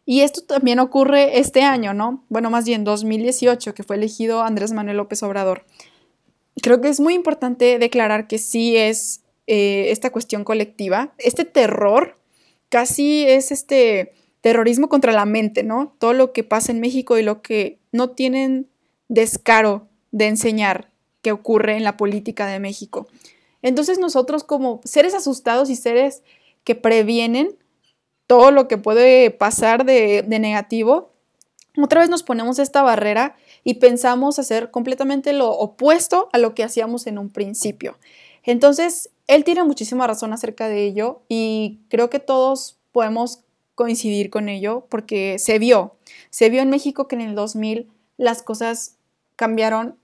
Y 0.05 0.21
esto 0.21 0.41
también 0.41 0.79
ocurre 0.79 1.37
este 1.37 1.61
año, 1.61 1.93
¿no? 1.93 2.23
Bueno, 2.29 2.49
más 2.49 2.65
bien 2.65 2.83
2018, 2.83 3.75
que 3.75 3.83
fue 3.83 3.95
elegido 3.95 4.41
Andrés 4.41 4.71
Manuel 4.71 4.97
López 4.97 5.21
Obrador. 5.21 5.65
Creo 6.63 6.81
que 6.81 6.89
es 6.89 6.99
muy 6.99 7.13
importante 7.13 7.77
declarar 7.77 8.27
que 8.27 8.39
sí 8.39 8.75
es 8.75 9.21
eh, 9.45 9.91
esta 9.91 10.11
cuestión 10.11 10.43
colectiva. 10.43 11.13
Este 11.19 11.45
terror 11.45 12.17
casi 12.69 13.23
es 13.27 13.51
este 13.51 14.13
terrorismo 14.41 14.89
contra 14.89 15.11
la 15.11 15.25
mente, 15.25 15.63
¿no? 15.63 15.93
Todo 15.99 16.13
lo 16.13 16.31
que 16.31 16.43
pasa 16.43 16.71
en 16.71 16.79
México 16.79 17.17
y 17.17 17.23
lo 17.23 17.41
que 17.41 17.79
no 17.91 18.11
tienen 18.11 18.67
descaro 19.07 19.87
de 20.11 20.27
enseñar 20.27 20.89
que 21.21 21.31
ocurre 21.31 21.75
en 21.75 21.83
la 21.83 21.97
política 21.97 22.47
de 22.47 22.59
México. 22.59 23.07
Entonces 23.61 23.99
nosotros 23.99 24.43
como 24.43 24.79
seres 24.83 25.13
asustados 25.13 25.69
y 25.69 25.75
seres 25.75 26.23
que 26.63 26.75
previenen 26.75 27.57
todo 28.27 28.51
lo 28.51 28.67
que 28.67 28.77
puede 28.77 29.31
pasar 29.31 29.85
de, 29.85 30.23
negativo, 30.27 31.11
otra 31.81 32.01
vez 32.01 32.09
nos 32.09 32.23
ponemos 32.23 32.59
esta 32.59 32.81
barrera 32.81 33.35
y 33.63 33.75
pensamos 33.75 34.39
hacer 34.39 34.71
completamente 34.71 35.33
lo 35.33 35.51
opuesto 35.51 36.29
a 36.31 36.37
lo 36.37 36.53
que 36.53 36.63
hacíamos 36.63 37.07
en 37.07 37.17
un 37.17 37.29
principio. 37.29 37.97
Entonces, 38.43 39.09
él 39.27 39.43
tiene 39.43 39.63
muchísima 39.63 40.07
razón 40.07 40.33
acerca 40.33 40.67
de 40.67 40.85
ello 40.85 41.21
y 41.27 41.79
creo 41.89 42.09
que 42.09 42.19
todos 42.19 42.77
podemos 42.91 43.43
coincidir 43.79 44.29
con 44.29 44.49
ello 44.49 44.85
porque 44.89 45.39
se 45.39 45.57
vio, 45.57 45.95
se 46.31 46.49
vio 46.49 46.61
en 46.61 46.69
México 46.69 47.07
que 47.07 47.15
en 47.15 47.21
el 47.21 47.33
2000 47.33 47.89
las 48.17 48.43
cosas 48.43 48.97
cambiaron 49.37 49.97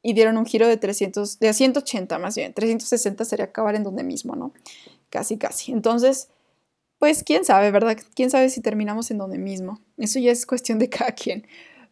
y 0.00 0.14
dieron 0.14 0.38
un 0.38 0.46
giro 0.46 0.66
de 0.66 0.78
300, 0.78 1.38
de 1.38 1.52
180 1.52 2.18
más 2.18 2.36
bien, 2.36 2.54
360 2.54 3.26
sería 3.26 3.44
acabar 3.44 3.74
en 3.74 3.82
donde 3.82 4.02
mismo, 4.02 4.34
¿no? 4.34 4.54
Casi, 5.10 5.36
casi. 5.36 5.72
Entonces, 5.72 6.30
pues 6.98 7.22
quién 7.22 7.44
sabe, 7.44 7.70
¿verdad? 7.70 7.98
Quién 8.14 8.30
sabe 8.30 8.48
si 8.48 8.62
terminamos 8.62 9.10
en 9.10 9.18
donde 9.18 9.36
mismo. 9.36 9.78
Eso 9.98 10.18
ya 10.18 10.32
es 10.32 10.46
cuestión 10.46 10.78
de 10.78 10.88
cada 10.96 11.12
quien. 11.12 11.46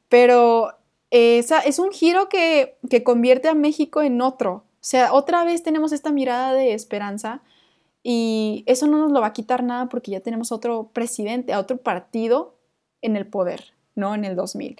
Pero 0.08 0.70
esa, 1.10 1.60
es 1.60 1.78
un 1.78 1.92
giro 1.92 2.30
que, 2.30 2.78
que 2.88 3.02
convierte 3.02 3.48
a 3.48 3.54
México 3.54 4.00
en 4.00 4.22
otro. 4.22 4.52
O 4.54 4.64
sea, 4.80 5.12
otra 5.12 5.44
vez 5.44 5.62
tenemos 5.62 5.92
esta 5.92 6.12
mirada 6.12 6.54
de 6.54 6.72
esperanza 6.72 7.42
y 8.06 8.64
eso 8.66 8.86
no 8.86 8.98
nos 8.98 9.12
lo 9.12 9.22
va 9.22 9.28
a 9.28 9.32
quitar 9.32 9.64
nada 9.64 9.88
porque 9.88 10.10
ya 10.10 10.20
tenemos 10.20 10.52
otro 10.52 10.90
presidente, 10.92 11.54
a 11.54 11.58
otro 11.58 11.78
partido 11.78 12.54
en 13.00 13.16
el 13.16 13.26
poder, 13.26 13.72
¿no? 13.96 14.14
En 14.14 14.26
el 14.26 14.36
2000. 14.36 14.76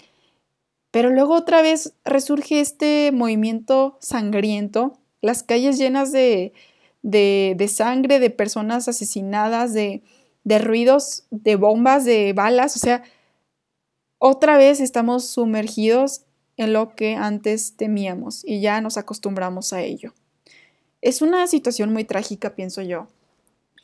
Pero 0.91 1.09
luego 1.09 1.33
otra 1.33 1.63
vez 1.63 1.93
resurge 2.05 2.61
este 2.61 3.11
movimiento 3.11 3.97
sangriento, 3.99 4.93
las 5.21 5.41
calles 5.41 5.79
llenas 5.79 6.11
de, 6.11 6.53
de, 7.01 7.55
de 7.57 7.67
sangre, 7.67 8.19
de 8.19 8.29
personas 8.29 8.87
asesinadas, 8.87 9.73
de, 9.73 10.03
de 10.43 10.59
ruidos, 10.59 11.23
de 11.31 11.55
bombas, 11.55 12.05
de 12.05 12.31
balas, 12.33 12.75
o 12.75 12.79
sea, 12.79 13.03
otra 14.19 14.55
vez 14.57 14.79
estamos 14.79 15.25
sumergidos 15.25 16.21
en 16.57 16.73
lo 16.73 16.95
que 16.95 17.15
antes 17.15 17.75
temíamos 17.75 18.45
y 18.45 18.61
ya 18.61 18.81
nos 18.81 18.97
acostumbramos 18.97 19.73
a 19.73 19.81
ello. 19.81 20.13
Es 21.01 21.21
una 21.21 21.45
situación 21.47 21.93
muy 21.93 22.03
trágica, 22.03 22.55
pienso 22.55 22.81
yo. 22.81 23.07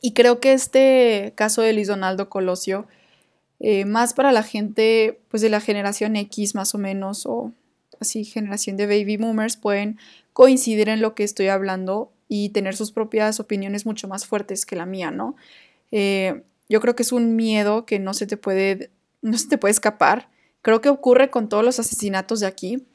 Y 0.01 0.13
creo 0.13 0.39
que 0.39 0.53
este 0.53 1.33
caso 1.35 1.61
de 1.61 1.73
Luis 1.73 1.87
Donaldo 1.87 2.29
Colosio, 2.29 2.87
eh, 3.59 3.85
más 3.85 4.13
para 4.13 4.31
la 4.31 4.41
gente 4.41 5.19
pues 5.29 5.41
de 5.41 5.49
la 5.49 5.61
generación 5.61 6.15
X 6.15 6.55
más 6.55 6.73
o 6.73 6.79
menos, 6.79 7.25
o 7.27 7.51
así 7.99 8.25
generación 8.25 8.77
de 8.77 8.87
baby 8.87 9.17
boomers, 9.17 9.57
pueden 9.57 9.99
coincidir 10.33 10.89
en 10.89 11.01
lo 11.01 11.13
que 11.13 11.23
estoy 11.23 11.47
hablando 11.49 12.11
y 12.27 12.49
tener 12.49 12.75
sus 12.75 12.91
propias 12.91 13.39
opiniones 13.39 13.85
mucho 13.85 14.07
más 14.07 14.25
fuertes 14.25 14.65
que 14.65 14.75
la 14.75 14.87
mía, 14.87 15.11
¿no? 15.11 15.35
Eh, 15.91 16.41
yo 16.69 16.79
creo 16.79 16.95
que 16.95 17.03
es 17.03 17.11
un 17.11 17.35
miedo 17.35 17.85
que 17.85 17.99
no 17.99 18.13
se 18.13 18.25
te 18.25 18.37
puede, 18.37 18.89
no 19.21 19.37
se 19.37 19.49
te 19.49 19.57
puede 19.57 19.73
escapar. 19.73 20.29
Creo 20.61 20.81
que 20.81 20.89
ocurre 20.89 21.29
con 21.29 21.49
todos 21.49 21.63
los 21.63 21.79
asesinatos 21.79 22.39
de 22.39 22.47
aquí. 22.47 22.87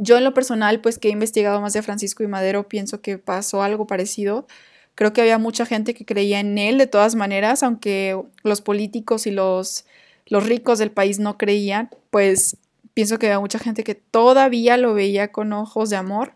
Yo 0.00 0.16
en 0.16 0.24
lo 0.24 0.32
personal, 0.32 0.80
pues 0.80 0.98
que 0.98 1.08
he 1.08 1.10
investigado 1.10 1.60
más 1.60 1.72
de 1.72 1.82
Francisco 1.82 2.22
y 2.22 2.28
Madero, 2.28 2.68
pienso 2.68 3.00
que 3.00 3.18
pasó 3.18 3.62
algo 3.62 3.86
parecido. 3.86 4.46
Creo 4.94 5.12
que 5.12 5.20
había 5.20 5.38
mucha 5.38 5.66
gente 5.66 5.92
que 5.92 6.04
creía 6.04 6.40
en 6.40 6.56
él 6.56 6.78
de 6.78 6.86
todas 6.86 7.14
maneras, 7.14 7.62
aunque 7.62 8.20
los 8.42 8.60
políticos 8.60 9.26
y 9.26 9.30
los, 9.30 9.84
los 10.26 10.46
ricos 10.46 10.78
del 10.78 10.90
país 10.90 11.18
no 11.18 11.36
creían, 11.36 11.90
pues 12.10 12.56
pienso 12.94 13.18
que 13.18 13.26
había 13.26 13.40
mucha 13.40 13.58
gente 13.58 13.84
que 13.84 13.94
todavía 13.94 14.76
lo 14.76 14.94
veía 14.94 15.32
con 15.32 15.52
ojos 15.52 15.90
de 15.90 15.96
amor 15.96 16.32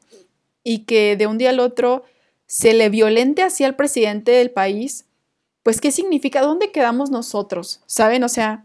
y 0.63 0.81
que 0.81 1.17
de 1.17 1.27
un 1.27 1.39
día 1.39 1.51
al 1.51 1.61
otro 1.61 2.05
se 2.47 2.75
le 2.75 2.89
violente 2.89 3.43
hacia 3.43 3.67
el 3.67 3.75
presidente 3.75 4.33
del 4.33 4.51
país 4.51 5.07
pues, 5.63 5.81
¿qué 5.81 5.93
significa? 5.93 6.41
¿Dónde 6.41 6.73
quedamos 6.73 7.11
nosotros? 7.11 7.81
¿Saben? 7.87 8.25
O 8.25 8.29
sea, 8.29 8.65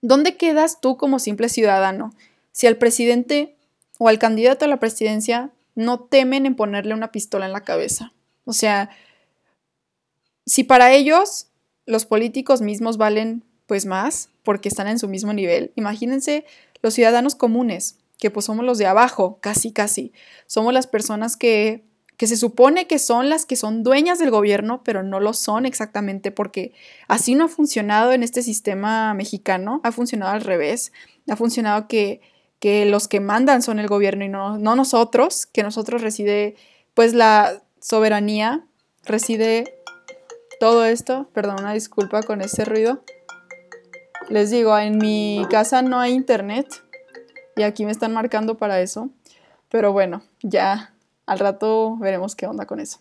¿dónde 0.00 0.36
quedas 0.36 0.80
tú 0.80 0.96
como 0.96 1.18
simple 1.18 1.48
ciudadano? 1.48 2.14
Si 2.50 2.66
al 2.66 2.76
presidente 2.76 3.56
o 4.02 4.08
al 4.08 4.18
candidato 4.18 4.64
a 4.64 4.68
la 4.68 4.80
presidencia 4.80 5.52
no 5.76 6.00
temen 6.00 6.44
en 6.44 6.56
ponerle 6.56 6.92
una 6.92 7.12
pistola 7.12 7.46
en 7.46 7.52
la 7.52 7.62
cabeza. 7.62 8.12
O 8.44 8.52
sea, 8.52 8.90
si 10.44 10.64
para 10.64 10.92
ellos 10.92 11.46
los 11.86 12.04
políticos 12.04 12.62
mismos 12.62 12.96
valen 12.96 13.44
pues 13.68 13.86
más 13.86 14.28
porque 14.42 14.68
están 14.68 14.88
en 14.88 14.98
su 14.98 15.06
mismo 15.06 15.32
nivel, 15.32 15.70
imagínense 15.76 16.44
los 16.82 16.94
ciudadanos 16.94 17.36
comunes, 17.36 17.96
que 18.18 18.32
pues 18.32 18.46
somos 18.46 18.64
los 18.64 18.76
de 18.76 18.86
abajo, 18.86 19.38
casi, 19.40 19.70
casi. 19.70 20.12
Somos 20.48 20.74
las 20.74 20.88
personas 20.88 21.36
que 21.36 21.84
que 22.16 22.26
se 22.26 22.36
supone 22.36 22.86
que 22.86 22.98
son 22.98 23.28
las 23.28 23.46
que 23.46 23.56
son 23.56 23.82
dueñas 23.82 24.18
del 24.18 24.30
gobierno, 24.30 24.82
pero 24.84 25.02
no 25.02 25.18
lo 25.18 25.32
son 25.32 25.66
exactamente 25.66 26.30
porque 26.30 26.72
así 27.08 27.34
no 27.34 27.44
ha 27.44 27.48
funcionado 27.48 28.12
en 28.12 28.22
este 28.22 28.42
sistema 28.42 29.14
mexicano, 29.14 29.80
ha 29.82 29.90
funcionado 29.90 30.32
al 30.32 30.42
revés, 30.42 30.92
ha 31.28 31.34
funcionado 31.34 31.88
que, 31.88 32.20
que 32.62 32.84
los 32.86 33.08
que 33.08 33.18
mandan 33.18 33.60
son 33.60 33.80
el 33.80 33.88
gobierno 33.88 34.24
y 34.24 34.28
no, 34.28 34.56
no 34.56 34.76
nosotros, 34.76 35.46
que 35.46 35.64
nosotros 35.64 36.00
reside 36.00 36.54
pues 36.94 37.12
la 37.12 37.60
soberanía, 37.80 38.64
reside 39.04 39.64
todo 40.60 40.84
esto, 40.84 41.28
perdón, 41.32 41.56
una 41.58 41.72
disculpa 41.72 42.22
con 42.22 42.40
ese 42.40 42.64
ruido. 42.64 43.02
Les 44.28 44.52
digo, 44.52 44.78
en 44.78 44.98
mi 44.98 45.44
casa 45.50 45.82
no 45.82 45.98
hay 45.98 46.12
internet 46.12 46.68
y 47.56 47.64
aquí 47.64 47.84
me 47.84 47.90
están 47.90 48.12
marcando 48.14 48.56
para 48.56 48.80
eso, 48.80 49.10
pero 49.68 49.92
bueno, 49.92 50.22
ya 50.40 50.94
al 51.26 51.40
rato 51.40 51.96
veremos 51.96 52.36
qué 52.36 52.46
onda 52.46 52.64
con 52.64 52.78
eso. 52.78 53.00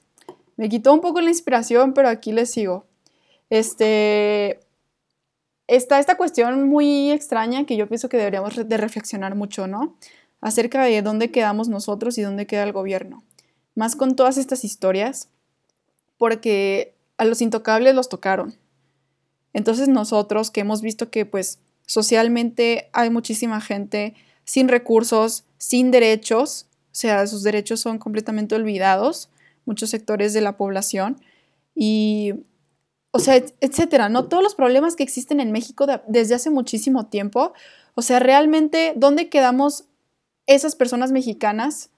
Me 0.57 0.69
quitó 0.69 0.91
un 0.91 1.01
poco 1.01 1.21
la 1.21 1.29
inspiración, 1.29 1.93
pero 1.93 2.09
aquí 2.09 2.31
les 2.31 2.49
sigo. 2.49 2.87
Este, 3.51 4.59
está 5.71 5.99
esta 5.99 6.17
cuestión 6.17 6.67
muy 6.67 7.11
extraña 7.11 7.65
que 7.65 7.77
yo 7.77 7.87
pienso 7.87 8.09
que 8.09 8.17
deberíamos 8.17 8.67
de 8.67 8.77
reflexionar 8.77 9.35
mucho, 9.35 9.67
¿no? 9.67 9.95
Acerca 10.41 10.83
de 10.83 11.01
dónde 11.01 11.31
quedamos 11.31 11.69
nosotros 11.69 12.17
y 12.17 12.23
dónde 12.23 12.45
queda 12.45 12.63
el 12.63 12.73
gobierno. 12.73 13.23
Más 13.73 13.95
con 13.95 14.17
todas 14.17 14.37
estas 14.37 14.65
historias, 14.65 15.29
porque 16.17 16.93
a 17.17 17.23
los 17.23 17.41
intocables 17.41 17.95
los 17.95 18.09
tocaron. 18.09 18.53
Entonces 19.53 19.87
nosotros 19.87 20.51
que 20.51 20.59
hemos 20.59 20.81
visto 20.81 21.09
que 21.09 21.25
pues 21.25 21.59
socialmente 21.85 22.89
hay 22.91 23.09
muchísima 23.09 23.61
gente 23.61 24.13
sin 24.43 24.67
recursos, 24.67 25.45
sin 25.57 25.89
derechos, 25.89 26.65
o 26.91 26.95
sea, 26.95 27.25
sus 27.27 27.43
derechos 27.43 27.79
son 27.79 27.97
completamente 27.97 28.55
olvidados, 28.55 29.29
muchos 29.65 29.89
sectores 29.89 30.33
de 30.33 30.41
la 30.41 30.57
población 30.57 31.21
y, 31.75 32.33
o 33.11 33.19
sea, 33.19 33.43
etcétera, 33.59 34.09
¿no? 34.09 34.27
Todos 34.27 34.41
los 34.41 34.55
problemas 34.55 34.95
que 34.95 35.03
existen 35.03 35.39
en 35.39 35.51
México 35.51 35.85
desde 36.07 36.35
hace 36.35 36.49
muchísimo 36.49 37.07
tiempo, 37.07 37.53
o 37.93 38.01
sea, 38.01 38.19
realmente, 38.19 38.93
¿dónde 38.95 39.29
quedamos 39.29 39.85
esas 40.47 40.75
personas 40.75 41.11
mexicanas 41.11 41.89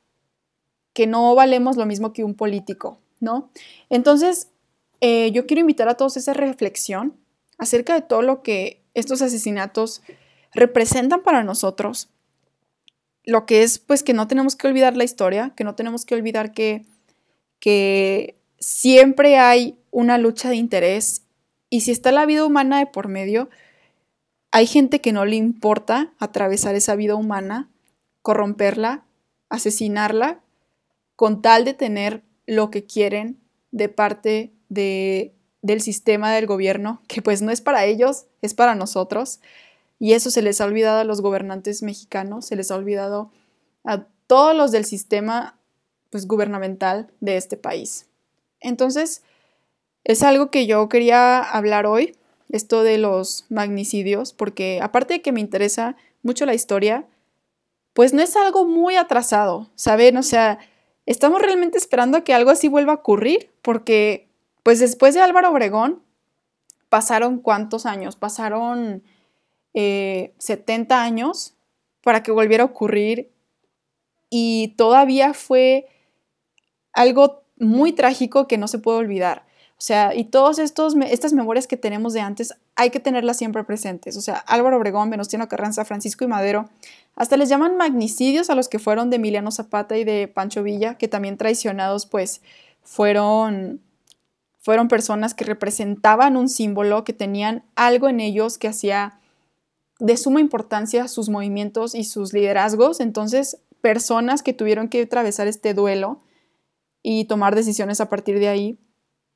que 0.94 1.08
no 1.08 1.34
valemos 1.36 1.78
lo 1.78 1.86
mismo 1.86 2.14
que 2.14 2.24
un 2.24 2.36
político, 2.36 3.00
¿no? 3.20 3.50
Entonces, 3.90 4.50
eh, 5.02 5.32
yo 5.32 5.46
quiero 5.46 5.62
invitar 5.62 5.90
a 5.90 5.96
todos 5.96 6.16
a 6.16 6.20
esa 6.20 6.34
reflexión 6.34 7.16
acerca 7.58 7.94
de 7.94 8.02
todo 8.02 8.22
lo 8.22 8.42
que 8.42 8.82
estos 8.94 9.22
asesinatos 9.22 10.02
representan 10.54 11.24
para 11.24 11.44
nosotros, 11.44 12.10
lo 13.24 13.46
que 13.46 13.64
es 13.64 13.80
pues 13.80 14.04
que 14.04 14.14
no 14.14 14.28
tenemos 14.28 14.56
que 14.56 14.68
olvidar 14.68 14.98
la 14.98 15.04
historia, 15.04 15.54
que 15.56 15.64
no 15.64 15.76
tenemos 15.76 16.06
que 16.06 16.16
olvidar 16.16 16.54
que, 16.54 16.86
que 17.60 18.36
siempre 18.64 19.38
hay 19.38 19.78
una 19.92 20.18
lucha 20.18 20.50
de 20.50 20.56
interés 20.56 21.24
y 21.70 21.82
si 21.82 21.92
está 21.92 22.12
la 22.12 22.26
vida 22.26 22.46
humana 22.46 22.80
de 22.80 22.86
por 22.86 23.10
medio, 23.10 23.50
hay 24.52 24.68
gente 24.68 25.02
que 25.02 25.12
no 25.12 25.26
le 25.26 25.36
importa 25.36 26.14
atravesar 26.18 26.76
esa 26.76 26.96
vida 26.96 27.16
humana, 27.16 27.70
corromperla, 28.22 29.04
asesinarla, 29.50 30.40
con 31.16 31.42
tal 31.42 31.66
de 31.66 31.74
tener 31.74 32.24
lo 32.46 32.70
que 32.70 32.86
quieren 32.86 33.38
de 33.72 33.90
parte 33.90 34.54
de, 34.70 35.34
del 35.62 35.82
sistema 35.82 36.32
del 36.32 36.46
gobierno, 36.46 37.02
que 37.08 37.22
pues 37.22 37.42
no 37.42 37.52
es 37.52 37.62
para 37.62 37.86
ellos, 37.86 38.28
es 38.42 38.54
para 38.54 38.76
nosotros. 38.76 39.42
Y 40.00 40.14
eso 40.14 40.32
se 40.32 40.42
les 40.42 40.62
ha 40.62 40.66
olvidado 40.66 41.00
a 41.00 41.06
los 41.06 41.22
gobernantes 41.22 41.84
mexicanos, 41.84 42.46
se 42.46 42.56
les 42.56 42.72
ha 42.72 42.76
olvidado 42.76 43.32
a 43.84 44.06
todos 44.28 44.56
los 44.56 44.72
del 44.72 44.86
sistema 44.86 45.58
pues, 46.10 46.28
gubernamental 46.28 47.12
de 47.20 47.38
este 47.38 47.58
país. 47.58 48.08
Entonces, 48.64 49.22
es 50.04 50.24
algo 50.24 50.50
que 50.50 50.66
yo 50.66 50.90
quería 50.90 51.40
hablar 51.40 51.86
hoy 51.86 52.16
esto 52.50 52.84
de 52.84 52.98
los 52.98 53.46
magnicidios, 53.50 54.34
porque 54.34 54.80
aparte 54.82 55.16
de 55.16 55.22
que 55.22 55.32
me 55.32 55.40
interesa 55.40 55.96
mucho 56.22 56.46
la 56.46 56.54
historia, 56.54 57.08
pues 57.94 58.14
no 58.14 58.22
es 58.22 58.36
algo 58.36 58.66
muy 58.66 58.96
atrasado, 58.96 59.70
¿saben? 59.76 60.18
O 60.18 60.24
sea, 60.24 60.60
estamos 61.06 61.42
realmente 61.42 61.78
esperando 61.78 62.18
a 62.18 62.24
que 62.24 62.34
algo 62.34 62.52
así 62.52 62.68
vuelva 62.68 62.94
a 62.94 62.98
ocurrir, 62.98 63.52
porque 63.62 64.28
pues 64.62 64.80
después 64.80 65.14
de 65.14 65.22
Álvaro 65.22 65.52
Obregón, 65.52 66.04
pasaron 66.90 67.40
cuántos 67.40 67.88
años, 67.88 68.16
pasaron 68.16 69.04
70 69.74 69.74
eh, 69.74 71.00
años 71.00 71.56
para 72.04 72.22
que 72.22 72.32
volviera 72.32 72.64
a 72.64 72.68
ocurrir 72.68 73.32
y 74.30 74.76
todavía 74.78 75.34
fue 75.34 75.88
algo 76.94 77.43
muy 77.58 77.94
trágico 77.94 78.48
que 78.48 78.58
no 78.58 78.68
se 78.68 78.80
puede 78.80 78.98
olvidar. 79.00 79.46
O 79.84 79.86
sea, 79.86 80.16
y 80.16 80.26
todas 80.26 80.60
estas 80.60 81.34
memorias 81.34 81.68
que 81.68 81.76
tenemos 81.76 82.14
de 82.14 82.22
antes 82.22 82.54
hay 82.76 82.90
que 82.90 83.02
tenerlas 83.02 83.38
siempre 83.38 83.66
presentes. 83.66 84.16
O 84.16 84.22
sea, 84.22 84.38
Álvaro 84.38 84.78
Obregón, 84.78 85.10
Venustiano 85.10 85.50
Carranza, 85.50 85.84
Francisco 85.84 86.24
y 86.24 86.28
Madero, 86.28 86.70
hasta 87.16 87.36
les 87.36 87.50
llaman 87.50 87.76
magnicidios 87.76 88.50
a 88.50 88.56
los 88.56 88.70
que 88.70 88.80
fueron 88.80 89.10
de 89.10 89.18
Emiliano 89.18 89.52
Zapata 89.52 89.98
y 89.98 90.06
de 90.06 90.30
Pancho 90.30 90.64
Villa, 90.64 90.98
que 90.98 91.10
también 91.10 91.38
traicionados, 91.38 92.06
pues 92.06 92.42
fueron, 92.82 93.82
fueron 94.60 94.88
personas 94.88 95.34
que 95.34 95.44
representaban 95.44 96.38
un 96.38 96.48
símbolo, 96.48 97.04
que 97.04 97.14
tenían 97.14 97.66
algo 97.76 98.08
en 98.08 98.22
ellos 98.22 98.58
que 98.58 98.70
hacía 98.70 99.20
de 100.00 100.16
suma 100.16 100.40
importancia 100.40 101.08
sus 101.10 101.30
movimientos 101.30 101.94
y 101.94 102.06
sus 102.06 102.32
liderazgos. 102.32 103.02
Entonces, 103.02 103.58
personas 103.82 104.44
que 104.44 104.54
tuvieron 104.54 104.88
que 104.88 105.02
atravesar 105.02 105.48
este 105.48 105.74
duelo 105.74 106.22
y 107.04 107.26
tomar 107.26 107.54
decisiones 107.54 108.02
a 108.02 108.10
partir 108.10 108.40
de 108.40 108.48
ahí 108.48 108.80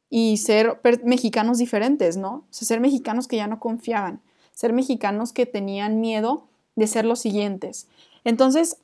y 0.10 0.38
ser 0.38 0.82
mexicanos 1.04 1.58
diferentes, 1.58 2.18
¿no? 2.18 2.30
O 2.30 2.48
sea, 2.50 2.66
ser 2.66 2.80
mexicanos 2.80 3.28
que 3.28 3.36
ya 3.36 3.48
no 3.48 3.60
confiaban, 3.60 4.22
ser 4.54 4.74
mexicanos 4.74 5.34
que 5.34 5.46
tenían 5.46 6.00
miedo 6.00 6.48
de 6.76 6.88
ser 6.88 7.06
los 7.06 7.20
siguientes. 7.20 7.88
Entonces, 8.24 8.78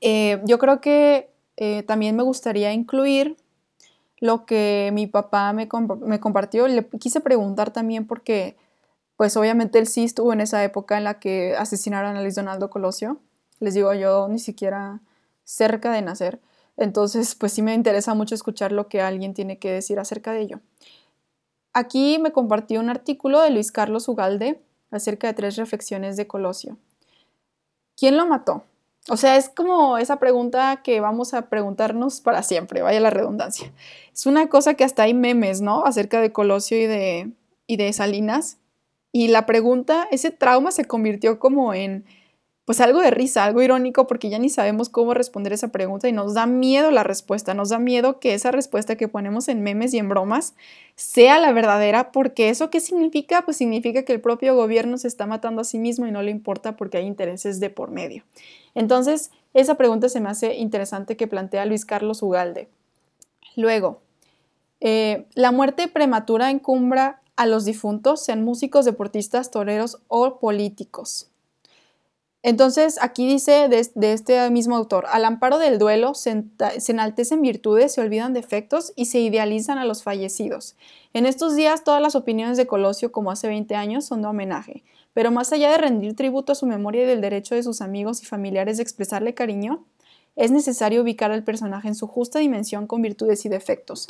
eh, 0.00 0.42
yo 0.44 0.58
creo 0.58 0.80
que 0.80 1.30
eh, 1.56 1.84
también 1.84 2.16
me 2.16 2.22
gustaría 2.22 2.72
incluir 2.72 3.36
lo 4.18 4.44
que 4.44 4.90
mi 4.92 5.06
papá 5.06 5.52
me, 5.52 5.68
me, 6.00 6.20
compartió. 6.20 6.68
Le 6.68 6.86
quise 6.86 7.20
preguntar 7.20 7.70
también 7.72 8.06
porque, 8.06 8.56
pues 9.16 9.36
obviamente 9.36 9.78
él 9.78 9.86
sí 9.86 10.04
estuvo 10.04 10.32
en 10.32 10.40
esa 10.40 10.62
época 10.64 10.98
en 10.98 11.04
la 11.04 11.20
que 11.20 11.54
asesinaron 11.56 12.16
a 12.16 12.22
Luis 12.22 12.34
Donaldo 12.34 12.70
Colosio. 12.70 13.18
Les 13.60 13.74
digo, 13.74 13.92
yo 13.94 14.28
ni 14.28 14.38
siquiera 14.38 15.00
cerca 15.44 15.92
de 15.92 16.02
nacer. 16.02 16.40
Entonces, 16.80 17.34
pues 17.34 17.52
sí 17.52 17.60
me 17.60 17.74
interesa 17.74 18.14
mucho 18.14 18.34
escuchar 18.34 18.72
lo 18.72 18.88
que 18.88 19.02
alguien 19.02 19.34
tiene 19.34 19.58
que 19.58 19.70
decir 19.70 19.98
acerca 19.98 20.32
de 20.32 20.40
ello. 20.40 20.60
Aquí 21.74 22.18
me 22.18 22.32
compartió 22.32 22.80
un 22.80 22.88
artículo 22.88 23.42
de 23.42 23.50
Luis 23.50 23.70
Carlos 23.70 24.08
Ugalde 24.08 24.60
acerca 24.90 25.26
de 25.26 25.34
tres 25.34 25.56
reflexiones 25.56 26.16
de 26.16 26.26
Colosio. 26.26 26.78
¿Quién 27.96 28.16
lo 28.16 28.26
mató? 28.26 28.64
O 29.10 29.18
sea, 29.18 29.36
es 29.36 29.50
como 29.50 29.98
esa 29.98 30.18
pregunta 30.18 30.80
que 30.82 31.00
vamos 31.00 31.34
a 31.34 31.50
preguntarnos 31.50 32.22
para 32.22 32.42
siempre, 32.42 32.80
vaya 32.80 32.98
la 33.00 33.10
redundancia. 33.10 33.70
Es 34.14 34.24
una 34.24 34.48
cosa 34.48 34.72
que 34.72 34.84
hasta 34.84 35.02
hay 35.02 35.12
memes, 35.12 35.60
¿no? 35.60 35.84
Acerca 35.84 36.22
de 36.22 36.32
Colosio 36.32 36.78
y 36.78 36.86
de, 36.86 37.30
y 37.66 37.76
de 37.76 37.92
Salinas. 37.92 38.56
Y 39.12 39.28
la 39.28 39.44
pregunta, 39.44 40.08
ese 40.10 40.30
trauma 40.30 40.70
se 40.70 40.86
convirtió 40.86 41.38
como 41.38 41.74
en 41.74 42.06
pues 42.70 42.80
algo 42.80 43.00
de 43.00 43.10
risa, 43.10 43.42
algo 43.42 43.62
irónico, 43.62 44.06
porque 44.06 44.30
ya 44.30 44.38
ni 44.38 44.48
sabemos 44.48 44.88
cómo 44.88 45.12
responder 45.12 45.52
esa 45.52 45.72
pregunta 45.72 46.08
y 46.08 46.12
nos 46.12 46.34
da 46.34 46.46
miedo 46.46 46.92
la 46.92 47.02
respuesta, 47.02 47.52
nos 47.52 47.70
da 47.70 47.80
miedo 47.80 48.20
que 48.20 48.32
esa 48.32 48.52
respuesta 48.52 48.94
que 48.94 49.08
ponemos 49.08 49.48
en 49.48 49.60
memes 49.64 49.92
y 49.92 49.98
en 49.98 50.08
bromas 50.08 50.54
sea 50.94 51.40
la 51.40 51.50
verdadera, 51.50 52.12
porque 52.12 52.48
eso 52.48 52.70
qué 52.70 52.78
significa? 52.78 53.42
Pues 53.44 53.56
significa 53.56 54.04
que 54.04 54.12
el 54.12 54.20
propio 54.20 54.54
gobierno 54.54 54.98
se 54.98 55.08
está 55.08 55.26
matando 55.26 55.62
a 55.62 55.64
sí 55.64 55.80
mismo 55.80 56.06
y 56.06 56.12
no 56.12 56.22
le 56.22 56.30
importa 56.30 56.76
porque 56.76 56.98
hay 56.98 57.06
intereses 57.06 57.58
de 57.58 57.70
por 57.70 57.90
medio. 57.90 58.22
Entonces, 58.76 59.32
esa 59.52 59.74
pregunta 59.74 60.08
se 60.08 60.20
me 60.20 60.28
hace 60.28 60.54
interesante 60.54 61.16
que 61.16 61.26
plantea 61.26 61.66
Luis 61.66 61.84
Carlos 61.84 62.22
Ugalde. 62.22 62.68
Luego, 63.56 64.00
eh, 64.78 65.26
la 65.34 65.50
muerte 65.50 65.88
prematura 65.88 66.52
encumbra 66.52 67.20
a 67.34 67.46
los 67.46 67.64
difuntos, 67.64 68.22
sean 68.22 68.44
músicos, 68.44 68.84
deportistas, 68.84 69.50
toreros 69.50 69.98
o 70.06 70.38
políticos. 70.38 71.29
Entonces, 72.42 72.98
aquí 73.02 73.26
dice 73.26 73.68
de, 73.68 74.12
este 74.12 74.50
mismo 74.50 74.74
autor, 74.74 75.04
al 75.10 75.26
amparo 75.26 75.58
del 75.58 75.78
duelo 75.78 76.14
se, 76.14 76.44
enaltecen 76.88 77.42
virtudes, 77.42 77.92
se 77.92 78.00
olvidan 78.00 78.32
defectos 78.32 78.94
y 78.96 79.06
se 79.06 79.20
idealizan 79.20 79.76
a 79.76 79.84
los 79.84 80.02
fallecidos. 80.02 80.74
En 81.12 81.26
estos 81.26 81.54
días 81.54 81.84
todas 81.84 82.00
las 82.00 82.14
opiniones 82.14 82.56
de 82.56 82.66
Colosio, 82.66 83.12
como 83.12 83.30
hace 83.30 83.48
20 83.48 83.74
años, 83.74 84.06
son 84.06 84.22
de 84.22 84.28
homenaje, 84.28 84.84
pero 85.12 85.30
más 85.30 85.52
allá 85.52 85.70
de 85.70 85.78
rendir 85.78 86.16
tributo 86.16 86.52
a 86.52 86.54
su 86.54 86.64
memoria 86.64 87.02
y 87.02 87.06
del 87.06 87.20
derecho 87.20 87.54
de 87.54 87.62
sus 87.62 87.82
amigos 87.82 88.22
y 88.22 88.26
familiares 88.26 88.78
de 88.78 88.84
expresarle 88.84 89.34
cariño, 89.34 89.84
es 90.34 90.50
necesario 90.50 91.02
ubicar 91.02 91.32
al 91.32 91.44
personaje 91.44 91.88
en 91.88 91.94
su 91.94 92.06
justa 92.06 92.38
dimensión 92.38 92.86
con 92.86 93.02
virtudes 93.02 93.44
y 93.44 93.50
defectos. 93.50 94.06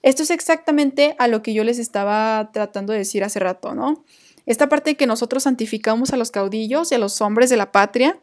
Esto 0.00 0.22
es 0.22 0.30
exactamente 0.30 1.16
a 1.18 1.28
lo 1.28 1.42
que 1.42 1.52
yo 1.52 1.64
les 1.64 1.78
estaba 1.78 2.50
tratando 2.52 2.92
de 2.92 3.00
decir 3.00 3.24
hace 3.24 3.40
rato, 3.40 3.74
¿no? 3.74 4.04
Esta 4.46 4.68
parte 4.68 4.90
de 4.90 4.96
que 4.96 5.06
nosotros 5.06 5.44
santificamos 5.44 6.12
a 6.12 6.16
los 6.16 6.30
caudillos 6.30 6.92
y 6.92 6.94
a 6.94 6.98
los 6.98 7.20
hombres 7.20 7.50
de 7.50 7.56
la 7.56 7.72
patria, 7.72 8.18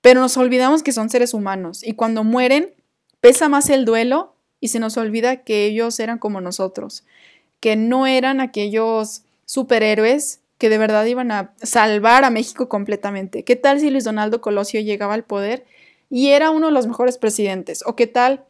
pero 0.00 0.20
nos 0.20 0.36
olvidamos 0.36 0.82
que 0.82 0.92
son 0.92 1.10
seres 1.10 1.34
humanos 1.34 1.82
y 1.84 1.94
cuando 1.94 2.24
mueren 2.24 2.72
pesa 3.20 3.48
más 3.48 3.70
el 3.70 3.84
duelo 3.84 4.34
y 4.60 4.68
se 4.68 4.80
nos 4.80 4.96
olvida 4.96 5.44
que 5.44 5.66
ellos 5.66 6.00
eran 6.00 6.18
como 6.18 6.40
nosotros, 6.40 7.04
que 7.60 7.76
no 7.76 8.06
eran 8.06 8.40
aquellos 8.40 9.22
superhéroes 9.44 10.40
que 10.58 10.68
de 10.68 10.78
verdad 10.78 11.06
iban 11.06 11.32
a 11.32 11.54
salvar 11.62 12.24
a 12.24 12.30
México 12.30 12.68
completamente. 12.68 13.44
¿Qué 13.44 13.56
tal 13.56 13.80
si 13.80 13.90
Luis 13.90 14.04
Donaldo 14.04 14.40
Colosio 14.40 14.80
llegaba 14.80 15.14
al 15.14 15.24
poder 15.24 15.64
y 16.10 16.28
era 16.28 16.50
uno 16.50 16.66
de 16.66 16.72
los 16.72 16.86
mejores 16.86 17.16
presidentes? 17.16 17.82
¿O 17.86 17.96
qué 17.96 18.06
tal 18.06 18.44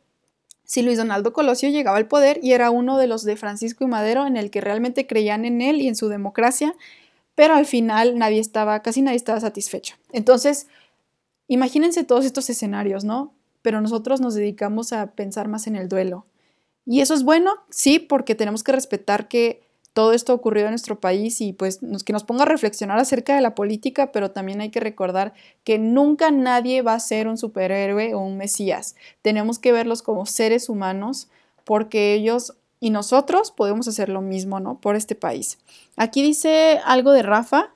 si 0.65 0.83
Luis 0.83 0.99
Donaldo 0.99 1.33
Colosio 1.33 1.69
llegaba 1.69 1.97
al 1.97 2.09
poder 2.09 2.41
y 2.43 2.53
era 2.53 2.71
uno 2.71 2.99
de 2.99 3.07
los 3.07 3.25
de 3.25 3.37
Francisco 3.37 3.85
y 3.85 3.87
Madero 3.87 4.27
en 4.27 4.37
el 4.37 4.51
que 4.51 4.61
realmente 4.61 5.07
creían 5.07 5.45
en 5.45 5.63
él 5.63 5.81
y 5.81 5.89
en 5.89 5.97
su 5.97 6.09
democracia 6.09 6.75
pero 7.41 7.55
al 7.55 7.65
final 7.65 8.19
nadie 8.19 8.39
estaba, 8.39 8.83
casi 8.83 9.01
nadie 9.01 9.17
estaba 9.17 9.41
satisfecho. 9.41 9.97
Entonces, 10.13 10.67
imagínense 11.49 12.05
todos 12.05 12.27
estos 12.27 12.51
escenarios, 12.51 13.03
¿no? 13.03 13.33
Pero 13.63 13.81
nosotros 13.81 14.21
nos 14.21 14.35
dedicamos 14.35 14.93
a 14.93 15.13
pensar 15.13 15.49
más 15.49 15.67
en 15.67 15.75
el 15.75 15.89
duelo. 15.89 16.27
Y 16.85 17.01
eso 17.01 17.15
es 17.15 17.23
bueno, 17.23 17.55
sí, 17.71 17.99
porque 17.99 18.35
tenemos 18.35 18.63
que 18.63 18.73
respetar 18.73 19.27
que 19.27 19.63
todo 19.95 20.13
esto 20.13 20.35
ocurrido 20.35 20.67
en 20.67 20.73
nuestro 20.73 21.01
país 21.01 21.41
y 21.41 21.55
pues 21.55 21.81
que 22.05 22.13
nos 22.13 22.25
ponga 22.25 22.43
a 22.43 22.47
reflexionar 22.47 22.99
acerca 22.99 23.35
de 23.35 23.41
la 23.41 23.55
política, 23.55 24.13
pero 24.13 24.33
también 24.33 24.61
hay 24.61 24.69
que 24.71 24.81
recordar 24.81 25.33
que 25.65 25.79
nunca 25.79 26.31
nadie 26.31 26.83
va 26.83 26.93
a 26.93 27.01
ser 27.01 27.27
un 27.27 27.39
superhéroe 27.39 28.13
o 28.13 28.19
un 28.19 28.37
mesías. 28.37 28.97
Tenemos 29.23 29.59
que 29.59 29.73
verlos 29.73 30.03
como 30.03 30.27
seres 30.27 30.69
humanos 30.69 31.31
porque 31.65 32.13
ellos 32.13 32.55
y 32.81 32.91
nosotros 32.91 33.51
podemos 33.51 33.87
hacer 33.87 34.09
lo 34.09 34.23
mismo, 34.23 34.59
¿no? 34.59 34.81
Por 34.81 34.97
este 34.97 35.15
país. 35.15 35.59
Aquí 35.97 36.23
dice 36.23 36.81
algo 36.85 37.13
de 37.13 37.23
Rafa. 37.23 37.71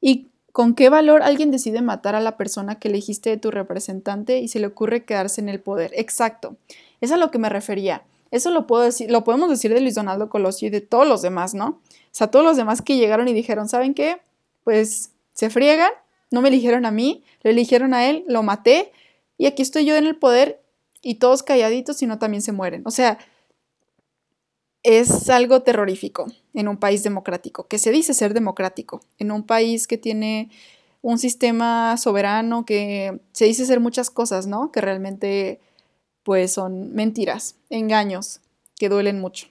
¿Y 0.00 0.28
con 0.52 0.74
qué 0.74 0.88
valor 0.88 1.22
alguien 1.22 1.50
decide 1.50 1.82
matar 1.82 2.14
a 2.14 2.20
la 2.20 2.38
persona 2.38 2.78
que 2.78 2.88
elegiste 2.88 3.28
de 3.28 3.36
tu 3.36 3.50
representante 3.50 4.38
y 4.38 4.48
se 4.48 4.58
le 4.58 4.66
ocurre 4.66 5.04
quedarse 5.04 5.42
en 5.42 5.50
el 5.50 5.60
poder? 5.60 5.92
Exacto. 5.94 6.56
Es 7.02 7.12
a 7.12 7.18
lo 7.18 7.30
que 7.30 7.38
me 7.38 7.50
refería. 7.50 8.02
Eso 8.30 8.50
lo 8.50 8.66
puedo 8.66 8.82
decir, 8.82 9.10
lo 9.10 9.22
podemos 9.22 9.50
decir 9.50 9.74
de 9.74 9.80
Luis 9.80 9.96
Donaldo 9.96 10.30
Colosio 10.30 10.68
y 10.68 10.70
de 10.70 10.80
todos 10.80 11.06
los 11.06 11.20
demás, 11.20 11.52
¿no? 11.52 11.66
O 11.66 12.12
sea, 12.12 12.28
todos 12.28 12.44
los 12.44 12.56
demás 12.56 12.80
que 12.80 12.96
llegaron 12.96 13.28
y 13.28 13.34
dijeron, 13.34 13.68
¿saben 13.68 13.92
qué? 13.92 14.20
Pues 14.64 15.10
se 15.34 15.50
friegan, 15.50 15.90
no 16.30 16.40
me 16.40 16.48
eligieron 16.48 16.86
a 16.86 16.90
mí, 16.90 17.22
lo 17.42 17.50
eligieron 17.50 17.92
a 17.92 18.08
él, 18.08 18.24
lo 18.28 18.42
maté 18.42 18.92
y 19.36 19.46
aquí 19.46 19.62
estoy 19.62 19.84
yo 19.84 19.96
en 19.96 20.06
el 20.06 20.16
poder 20.16 20.62
y 21.02 21.16
todos 21.16 21.42
calladitos 21.42 22.00
y 22.02 22.06
no 22.06 22.18
también 22.18 22.42
se 22.42 22.52
mueren. 22.52 22.82
O 22.86 22.90
sea, 22.90 23.18
es 24.82 25.28
algo 25.28 25.62
terrorífico 25.62 26.26
en 26.54 26.68
un 26.68 26.78
país 26.78 27.02
democrático, 27.02 27.66
que 27.66 27.78
se 27.78 27.90
dice 27.90 28.14
ser 28.14 28.34
democrático, 28.34 29.02
en 29.18 29.30
un 29.30 29.44
país 29.44 29.86
que 29.86 29.98
tiene 29.98 30.50
un 31.02 31.18
sistema 31.18 31.96
soberano, 31.96 32.64
que 32.64 33.20
se 33.32 33.44
dice 33.44 33.66
ser 33.66 33.80
muchas 33.80 34.10
cosas, 34.10 34.46
¿no? 34.46 34.72
Que 34.72 34.80
realmente 34.80 35.60
pues 36.22 36.52
son 36.52 36.92
mentiras, 36.94 37.56
engaños, 37.70 38.40
que 38.78 38.88
duelen 38.88 39.20
mucho. 39.20 39.48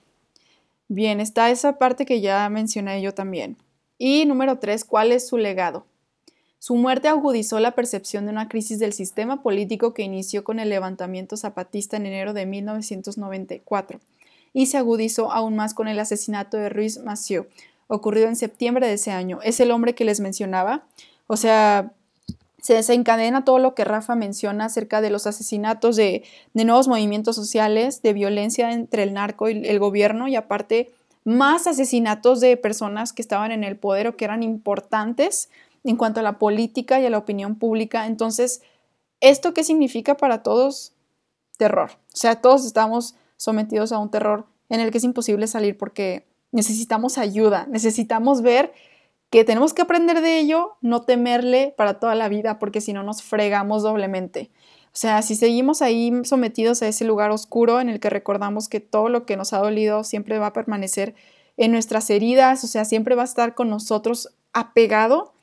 Bien, 0.87 1.19
está 1.19 1.49
esa 1.49 1.77
parte 1.77 2.05
que 2.05 2.21
ya 2.21 2.47
mencioné 2.49 3.01
yo 3.01 3.13
también. 3.13 3.57
Y 3.97 4.25
número 4.25 4.59
tres, 4.59 4.85
¿cuál 4.85 5.11
es 5.11 5.27
su 5.27 5.37
legado? 5.37 5.85
Su 6.57 6.75
muerte 6.75 7.07
agudizó 7.07 7.59
la 7.59 7.75
percepción 7.75 8.25
de 8.25 8.31
una 8.31 8.49
crisis 8.49 8.79
del 8.79 8.93
sistema 8.93 9.41
político 9.41 9.93
que 9.93 10.03
inició 10.03 10.43
con 10.43 10.59
el 10.59 10.69
levantamiento 10.69 11.37
zapatista 11.37 11.97
en 11.97 12.05
enero 12.05 12.33
de 12.33 12.45
1994 12.45 13.99
y 14.53 14.67
se 14.67 14.77
agudizó 14.77 15.31
aún 15.31 15.55
más 15.55 15.73
con 15.73 15.87
el 15.87 15.99
asesinato 15.99 16.57
de 16.57 16.69
Ruiz 16.69 16.99
Massieu, 16.99 17.47
ocurrido 17.87 18.27
en 18.27 18.35
septiembre 18.35 18.87
de 18.87 18.93
ese 18.93 19.11
año. 19.11 19.39
Es 19.43 19.59
el 19.59 19.71
hombre 19.71 19.95
que 19.95 20.05
les 20.05 20.19
mencionaba. 20.19 20.83
O 21.27 21.37
sea, 21.37 21.93
se 22.61 22.73
desencadena 22.73 23.45
todo 23.45 23.59
lo 23.59 23.73
que 23.73 23.85
Rafa 23.85 24.15
menciona 24.15 24.65
acerca 24.65 25.01
de 25.01 25.09
los 25.09 25.27
asesinatos, 25.27 25.95
de, 25.95 26.23
nuevos 26.53 26.87
movimientos 26.87 27.35
sociales, 27.35 28.01
de 28.01 28.13
violencia 28.13 28.71
entre 28.71 29.03
el 29.03 29.13
narco 29.13 29.49
y 29.49 29.67
el 29.67 29.79
gobierno 29.79 30.27
y 30.27 30.35
aparte 30.35 30.91
más 31.23 31.67
asesinatos 31.67 32.39
de 32.39 32.57
personas 32.57 33.13
que 33.13 33.21
estaban 33.21 33.51
en 33.51 33.63
el 33.63 33.77
poder 33.77 34.07
o 34.07 34.17
que 34.17 34.25
eran 34.25 34.43
importantes 34.43 35.49
en 35.83 35.95
cuanto 35.95 36.19
a 36.19 36.23
la 36.23 36.39
política 36.39 36.99
y 36.99 37.05
a 37.05 37.09
la 37.09 37.17
opinión 37.17 37.55
pública. 37.55 38.05
Entonces, 38.05 38.61
¿esto 39.21 39.53
qué 39.53 39.63
significa 39.63 40.15
para 40.15 40.43
todos? 40.43 40.93
Terror. 41.57 41.91
O 41.91 42.17
sea, 42.17 42.41
todos 42.41 42.65
estamos 42.65 43.15
sometidos 43.39 43.93
a 43.93 43.99
un 43.99 44.11
terror 44.11 44.45
en 44.67 44.81
el 44.81 44.91
que 44.91 44.99
es 44.99 45.03
imposible 45.03 45.47
salir 45.47 45.77
porque 45.77 46.27
necesitamos 46.51 47.17
ayuda, 47.17 47.65
necesitamos 47.69 48.41
ver 48.41 48.73
que 49.29 49.43
tenemos 49.43 49.73
que 49.73 49.81
aprender 49.81 50.21
de 50.21 50.39
ello, 50.39 50.77
no 50.81 51.03
temerle 51.03 51.73
para 51.77 51.99
toda 51.99 52.15
la 52.15 52.29
vida, 52.29 52.59
porque 52.59 52.81
si 52.81 52.93
no 52.93 53.03
nos 53.03 53.23
fregamos 53.23 53.83
doblemente. 53.83 54.51
O 54.87 54.97
sea, 54.97 55.21
si 55.21 55.35
seguimos 55.35 55.81
ahí 55.81 56.11
sometidos 56.23 56.81
a 56.81 56.87
ese 56.87 57.05
lugar 57.05 57.31
oscuro 57.31 57.79
en 57.79 57.89
el 57.89 57.99
que 57.99 58.09
recordamos 58.09 58.67
que 58.67 58.79
todo 58.79 59.07
lo 59.07 59.25
que 59.25 59.37
nos 59.37 59.53
ha 59.53 59.59
dolido 59.59 60.03
siempre 60.03 60.39
va 60.39 60.47
a 60.47 60.53
permanecer 60.53 61.15
en 61.57 61.71
nuestras 61.71 62.09
heridas, 62.09 62.63
o 62.63 62.67
sea, 62.67 62.85
siempre 62.85 63.15
va 63.15 63.21
a 63.21 63.25
estar 63.25 63.53
con 63.53 63.69
nosotros 63.69 64.29
apegado 64.51 65.33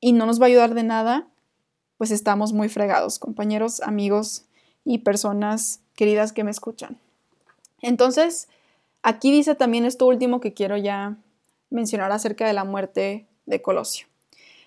y 0.00 0.12
no 0.12 0.26
nos 0.26 0.40
va 0.40 0.44
a 0.44 0.48
ayudar 0.48 0.74
de 0.74 0.82
nada, 0.82 1.28
pues 1.96 2.10
estamos 2.10 2.52
muy 2.52 2.68
fregados, 2.68 3.18
compañeros, 3.18 3.80
amigos 3.80 4.44
y 4.84 4.98
personas 4.98 5.80
queridas 5.94 6.32
que 6.32 6.44
me 6.44 6.50
escuchan. 6.50 6.98
Entonces, 7.84 8.48
aquí 9.02 9.30
dice 9.30 9.54
también 9.54 9.84
esto 9.84 10.06
último 10.06 10.40
que 10.40 10.54
quiero 10.54 10.78
ya 10.78 11.18
mencionar 11.68 12.12
acerca 12.12 12.46
de 12.46 12.54
la 12.54 12.64
muerte 12.64 13.26
de 13.44 13.60
Colosio. 13.60 14.06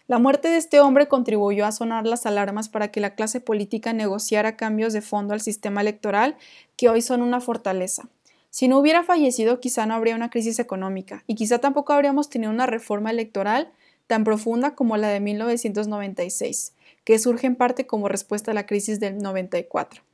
La 0.06 0.20
muerte 0.20 0.50
de 0.50 0.58
este 0.58 0.82
hombre 0.82 1.08
contribuyó 1.08 1.66
a 1.66 1.72
sonar 1.72 2.06
las 2.06 2.28
alarmas 2.28 2.70
para 2.70 2.92
que 2.92 3.00
la 3.00 3.16
clase 3.16 3.42
política 3.42 3.92
negociara 3.92 4.56
cambios 4.56 4.94
de 4.94 5.02
fondo 5.02 5.34
al 5.34 5.42
sistema 5.42 5.82
electoral 5.82 6.38
que 6.76 6.90
hoy 6.90 7.02
son 7.02 7.24
una 7.24 7.42
fortaleza. 7.42 8.08
Si 8.52 8.68
no 8.68 8.78
hubiera 8.78 9.04
fallecido, 9.04 9.60
quizá 9.60 9.88
no 9.88 9.96
habría 9.96 10.16
una 10.16 10.30
crisis 10.30 10.60
económica 10.60 11.24
y 11.26 11.34
quizá 11.34 11.58
tampoco 11.58 11.94
habríamos 11.94 12.30
tenido 12.30 12.52
una 12.52 12.68
reforma 12.68 13.10
electoral 13.10 13.72
tan 14.06 14.26
profunda 14.26 14.76
como 14.76 14.96
la 14.96 15.08
de 15.08 15.22
1996, 15.22 16.74
que 17.04 17.18
surge 17.18 17.48
en 17.48 17.56
parte 17.56 17.88
como 17.88 18.10
respuesta 18.10 18.52
a 18.52 18.54
la 18.54 18.68
crisis 18.68 19.00
del 19.00 19.18
94. 19.18 20.07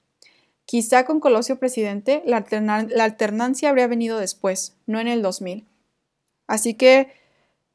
Quizá 0.66 1.06
con 1.06 1.20
Colosio 1.20 1.60
presidente, 1.60 2.24
la, 2.26 2.38
alternancia 2.38 3.70
habría 3.70 3.88
venido 3.88 4.18
después, 4.18 4.76
no 4.86 5.00
en 5.00 5.08
el 5.08 5.22
2000. 5.22 5.66
Así 6.48 6.74
que 6.74 7.10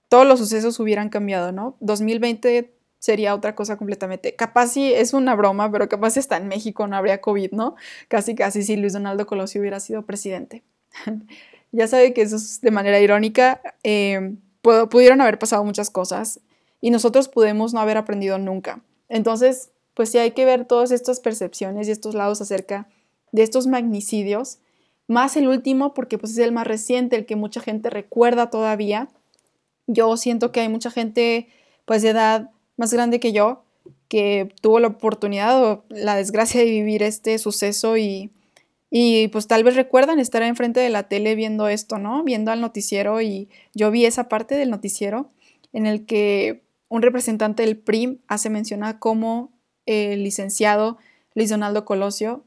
todos 0.08 0.26
los 0.26 0.38
sucesos 0.38 0.80
hubieran 0.80 1.10
cambiado, 1.10 1.52
¿no? 1.52 1.76
2020 1.80 2.72
sería 2.98 3.34
otra 3.34 3.54
cosa 3.54 3.76
completamente. 3.76 4.34
Capaz 4.34 4.68
si 4.68 4.92
es 4.92 5.12
una 5.12 5.34
broma, 5.34 5.70
pero 5.70 5.88
capaz 5.88 6.10
si 6.10 6.20
está 6.20 6.38
en 6.38 6.48
México 6.48 6.86
no 6.86 6.96
habría 6.96 7.20
COVID, 7.20 7.52
¿no? 7.52 7.76
Casi, 8.08 8.34
casi 8.34 8.62
si 8.62 8.76
Luis 8.76 8.94
Donaldo 8.94 9.26
Colosio 9.26 9.60
hubiera 9.60 9.80
sido 9.80 10.06
presidente. 10.06 10.62
ya 11.72 11.86
sabe 11.86 12.14
que 12.14 12.22
eso 12.22 12.36
es 12.36 12.60
de 12.60 12.70
manera 12.70 13.00
irónica. 13.00 13.60
Eh, 13.84 14.34
pudieron 14.62 15.20
haber 15.20 15.38
pasado 15.38 15.62
muchas 15.64 15.90
cosas 15.90 16.40
y 16.80 16.90
nosotros 16.90 17.28
pudimos 17.28 17.74
no 17.74 17.80
haber 17.80 17.96
aprendido 17.96 18.38
nunca. 18.38 18.80
Entonces, 19.08 19.70
pues 19.98 20.10
sí 20.10 20.18
hay 20.18 20.30
que 20.30 20.46
ver 20.46 20.64
todas 20.64 20.92
estas 20.92 21.18
percepciones 21.20 21.88
y 21.88 21.90
estos 21.90 22.14
lados 22.14 22.40
acerca 22.40 22.88
de 23.32 23.42
estos 23.42 23.66
magnicidios. 23.66 24.60
Más 25.08 25.36
el 25.36 25.48
último, 25.48 25.92
porque 25.92 26.16
pues 26.16 26.32
es 26.32 26.38
el 26.38 26.52
más 26.52 26.66
reciente, 26.66 27.16
el 27.16 27.26
que 27.26 27.36
mucha 27.36 27.60
gente 27.60 27.90
recuerda 27.90 28.48
todavía 28.48 29.08
yo 29.88 30.16
siento 30.16 30.52
que 30.52 30.60
hay 30.60 30.68
mucha 30.68 30.92
gente 30.92 31.48
pues 31.84 32.02
de 32.02 32.10
edad 32.10 32.50
más 32.76 32.92
grande 32.92 33.18
que 33.18 33.32
yo 33.32 33.64
que 34.06 34.54
tuvo 34.62 34.78
la 34.78 34.88
oportunidad 34.88 35.64
o 35.64 35.84
la 35.88 36.14
desgracia 36.14 36.60
de 36.60 36.70
vivir 36.70 37.02
este 37.02 37.36
suceso 37.38 37.96
y, 37.96 38.30
y 38.90 39.28
pues 39.28 39.48
tal 39.48 39.64
vez 39.64 39.74
recuerdan 39.74 40.20
estar 40.20 40.42
enfrente 40.42 40.80
de 40.80 40.90
la 40.90 41.08
tele 41.08 41.34
viendo 41.34 41.68
esto, 41.68 41.98
¿no? 41.98 42.22
Viendo 42.22 42.52
al 42.52 42.60
noticiero 42.60 43.20
y 43.20 43.48
yo 43.74 43.90
vi 43.90 44.04
esa 44.04 44.28
parte 44.28 44.54
del 44.54 44.70
noticiero 44.70 45.30
en 45.72 45.86
el 45.86 46.06
que 46.06 46.62
un 46.88 47.02
representante 47.02 47.64
del 47.64 47.76
PRIM 47.76 48.18
hace 48.28 48.48
mención 48.48 48.84
a 48.84 48.98
cómo 48.98 49.57
el 49.88 50.22
licenciado 50.22 50.98
Luis 51.34 51.50
Donaldo 51.50 51.84
Colosio 51.84 52.44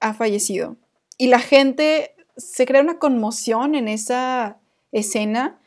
ha 0.00 0.14
fallecido. 0.14 0.76
Y 1.18 1.28
la 1.28 1.40
gente 1.40 2.14
se 2.36 2.66
crea 2.66 2.82
una 2.82 2.98
conmoción 2.98 3.74
en 3.74 3.88
esa 3.88 4.58
escena 4.92 5.58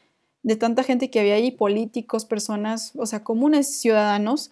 de 0.44 0.56
tanta 0.56 0.84
gente 0.84 1.10
que 1.10 1.20
había 1.20 1.36
ahí, 1.36 1.52
políticos, 1.52 2.26
personas, 2.26 2.94
o 2.96 3.06
sea, 3.06 3.24
comunes 3.24 3.80
ciudadanos, 3.80 4.52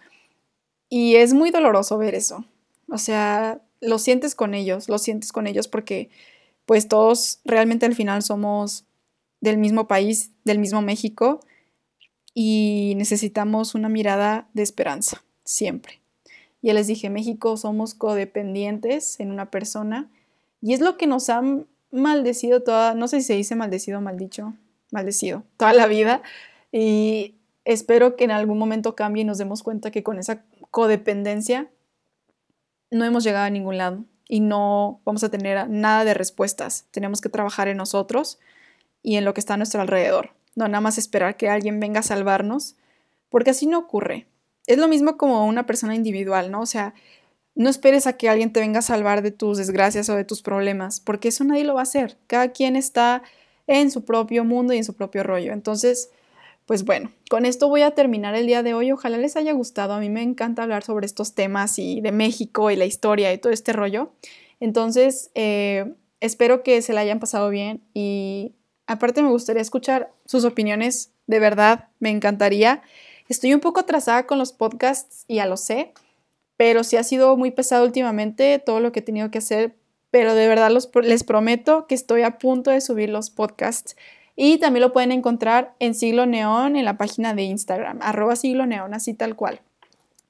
y 0.90 1.16
es 1.16 1.34
muy 1.34 1.50
doloroso 1.50 1.96
ver 1.98 2.14
eso. 2.14 2.44
O 2.88 2.98
sea, 2.98 3.60
lo 3.80 3.98
sientes 3.98 4.34
con 4.34 4.54
ellos, 4.54 4.88
lo 4.88 4.98
sientes 4.98 5.32
con 5.32 5.46
ellos 5.46 5.68
porque 5.68 6.10
pues 6.66 6.88
todos 6.88 7.40
realmente 7.44 7.86
al 7.86 7.94
final 7.94 8.22
somos 8.22 8.84
del 9.40 9.56
mismo 9.56 9.88
país, 9.88 10.32
del 10.44 10.58
mismo 10.58 10.82
México, 10.82 11.40
y 12.34 12.94
necesitamos 12.96 13.74
una 13.74 13.88
mirada 13.88 14.48
de 14.52 14.62
esperanza, 14.62 15.24
siempre. 15.44 16.00
Ya 16.62 16.74
les 16.74 16.86
dije, 16.86 17.10
México 17.10 17.56
somos 17.56 17.94
codependientes 17.94 19.20
en 19.20 19.30
una 19.30 19.50
persona, 19.50 20.10
y 20.60 20.74
es 20.74 20.80
lo 20.80 20.96
que 20.96 21.06
nos 21.06 21.28
han 21.28 21.66
maldecido 21.90 22.62
toda, 22.62 22.94
no 22.94 23.08
sé 23.08 23.20
si 23.20 23.26
se 23.28 23.34
dice 23.34 23.54
maldecido 23.54 23.98
o 23.98 24.00
maldicho, 24.02 24.54
maldecido 24.90 25.44
toda 25.56 25.72
la 25.72 25.86
vida 25.86 26.22
y 26.72 27.36
espero 27.64 28.16
que 28.16 28.24
en 28.24 28.30
algún 28.30 28.58
momento 28.58 28.94
cambie 28.94 29.22
y 29.22 29.24
nos 29.24 29.38
demos 29.38 29.62
cuenta 29.62 29.90
que 29.90 30.02
con 30.02 30.18
esa 30.18 30.42
codependencia 30.70 31.68
no 32.90 33.04
hemos 33.04 33.24
llegado 33.24 33.46
a 33.46 33.50
ningún 33.50 33.78
lado 33.78 34.04
y 34.28 34.40
no 34.40 35.00
vamos 35.04 35.24
a 35.24 35.30
tener 35.30 35.68
nada 35.68 36.04
de 36.04 36.14
respuestas. 36.14 36.86
Tenemos 36.90 37.20
que 37.20 37.28
trabajar 37.28 37.68
en 37.68 37.78
nosotros 37.78 38.38
y 39.02 39.16
en 39.16 39.24
lo 39.24 39.32
que 39.32 39.40
está 39.40 39.54
a 39.54 39.56
nuestro 39.56 39.80
alrededor. 39.80 40.30
No 40.54 40.68
nada 40.68 40.80
más 40.80 40.98
esperar 40.98 41.36
que 41.36 41.48
alguien 41.48 41.80
venga 41.80 42.00
a 42.00 42.02
salvarnos, 42.02 42.76
porque 43.30 43.50
así 43.50 43.66
no 43.66 43.78
ocurre. 43.78 44.26
Es 44.68 44.76
lo 44.76 44.86
mismo 44.86 45.16
como 45.16 45.46
una 45.46 45.64
persona 45.64 45.94
individual, 45.94 46.50
¿no? 46.50 46.60
O 46.60 46.66
sea, 46.66 46.92
no 47.54 47.70
esperes 47.70 48.06
a 48.06 48.18
que 48.18 48.28
alguien 48.28 48.52
te 48.52 48.60
venga 48.60 48.80
a 48.80 48.82
salvar 48.82 49.22
de 49.22 49.30
tus 49.30 49.56
desgracias 49.56 50.08
o 50.10 50.14
de 50.14 50.24
tus 50.24 50.42
problemas, 50.42 51.00
porque 51.00 51.28
eso 51.28 51.42
nadie 51.42 51.64
lo 51.64 51.74
va 51.74 51.80
a 51.80 51.84
hacer. 51.84 52.18
Cada 52.26 52.52
quien 52.52 52.76
está 52.76 53.22
en 53.66 53.90
su 53.90 54.04
propio 54.04 54.44
mundo 54.44 54.74
y 54.74 54.76
en 54.76 54.84
su 54.84 54.94
propio 54.94 55.22
rollo. 55.22 55.54
Entonces, 55.54 56.10
pues 56.66 56.84
bueno, 56.84 57.10
con 57.30 57.46
esto 57.46 57.70
voy 57.70 57.80
a 57.80 57.92
terminar 57.92 58.34
el 58.34 58.46
día 58.46 58.62
de 58.62 58.74
hoy. 58.74 58.92
Ojalá 58.92 59.16
les 59.16 59.36
haya 59.36 59.52
gustado. 59.52 59.94
A 59.94 60.00
mí 60.00 60.10
me 60.10 60.22
encanta 60.22 60.64
hablar 60.64 60.84
sobre 60.84 61.06
estos 61.06 61.34
temas 61.34 61.78
y 61.78 62.02
de 62.02 62.12
México 62.12 62.70
y 62.70 62.76
la 62.76 62.84
historia 62.84 63.32
y 63.32 63.38
todo 63.38 63.54
este 63.54 63.72
rollo. 63.72 64.12
Entonces, 64.60 65.30
eh, 65.34 65.94
espero 66.20 66.62
que 66.62 66.82
se 66.82 66.92
la 66.92 67.00
hayan 67.00 67.20
pasado 67.20 67.48
bien 67.48 67.80
y 67.94 68.52
aparte 68.86 69.22
me 69.22 69.30
gustaría 69.30 69.62
escuchar 69.62 70.12
sus 70.26 70.44
opiniones. 70.44 71.10
De 71.26 71.40
verdad, 71.40 71.88
me 72.00 72.10
encantaría. 72.10 72.82
Estoy 73.28 73.54
un 73.54 73.60
poco 73.60 73.80
atrasada 73.80 74.26
con 74.26 74.38
los 74.38 74.52
podcasts, 74.52 75.24
ya 75.28 75.46
lo 75.46 75.56
sé, 75.56 75.92
pero 76.56 76.84
sí 76.84 76.96
ha 76.96 77.04
sido 77.04 77.36
muy 77.36 77.50
pesado 77.50 77.84
últimamente 77.84 78.58
todo 78.58 78.80
lo 78.80 78.92
que 78.92 79.00
he 79.00 79.02
tenido 79.02 79.30
que 79.30 79.38
hacer 79.38 79.74
pero 80.10 80.34
de 80.34 80.48
verdad 80.48 80.70
les 81.02 81.24
prometo 81.24 81.86
que 81.86 81.94
estoy 81.94 82.22
a 82.22 82.38
punto 82.38 82.70
de 82.70 82.80
subir 82.80 83.10
los 83.10 83.30
podcasts 83.30 83.96
y 84.36 84.58
también 84.58 84.82
lo 84.82 84.92
pueden 84.92 85.12
encontrar 85.12 85.74
en 85.80 85.94
Siglo 85.94 86.24
Neón 86.24 86.76
en 86.76 86.84
la 86.84 86.96
página 86.96 87.34
de 87.34 87.42
Instagram, 87.42 87.98
arroba 88.02 88.36
Siglo 88.36 88.66
Neón, 88.66 88.94
así 88.94 89.12
tal 89.12 89.36
cual. 89.36 89.60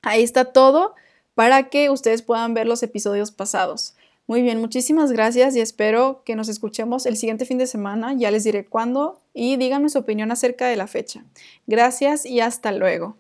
Ahí 0.03 0.23
está 0.23 0.47
todo 0.47 0.95
para 1.35 1.69
que 1.69 1.91
ustedes 1.91 2.23
puedan 2.23 2.55
ver 2.55 2.67
los 2.67 2.83
episodios 2.83 3.31
pasados. 3.31 3.95
Muy 4.27 4.43
bien, 4.43 4.61
muchísimas 4.61 5.13
gracias 5.13 5.55
y 5.57 5.61
espero 5.61 6.23
que 6.25 6.37
nos 6.37 6.49
escuchemos 6.49 7.07
el 7.07 7.17
siguiente 7.17 7.45
fin 7.45 7.59
de 7.59 7.67
semana. 7.67 8.15
Ya 8.15 8.31
les 8.31 8.45
diré 8.45 8.67
cuándo 8.67 9.21
y 9.39 9.57
díganme 9.57 9.89
su 9.89 10.01
opinión 10.01 10.32
acerca 10.32 10.66
de 10.66 10.74
la 10.74 10.89
fecha. 10.89 11.24
Gracias 11.68 12.26
y 12.26 12.41
hasta 12.41 12.72
luego. 12.72 13.16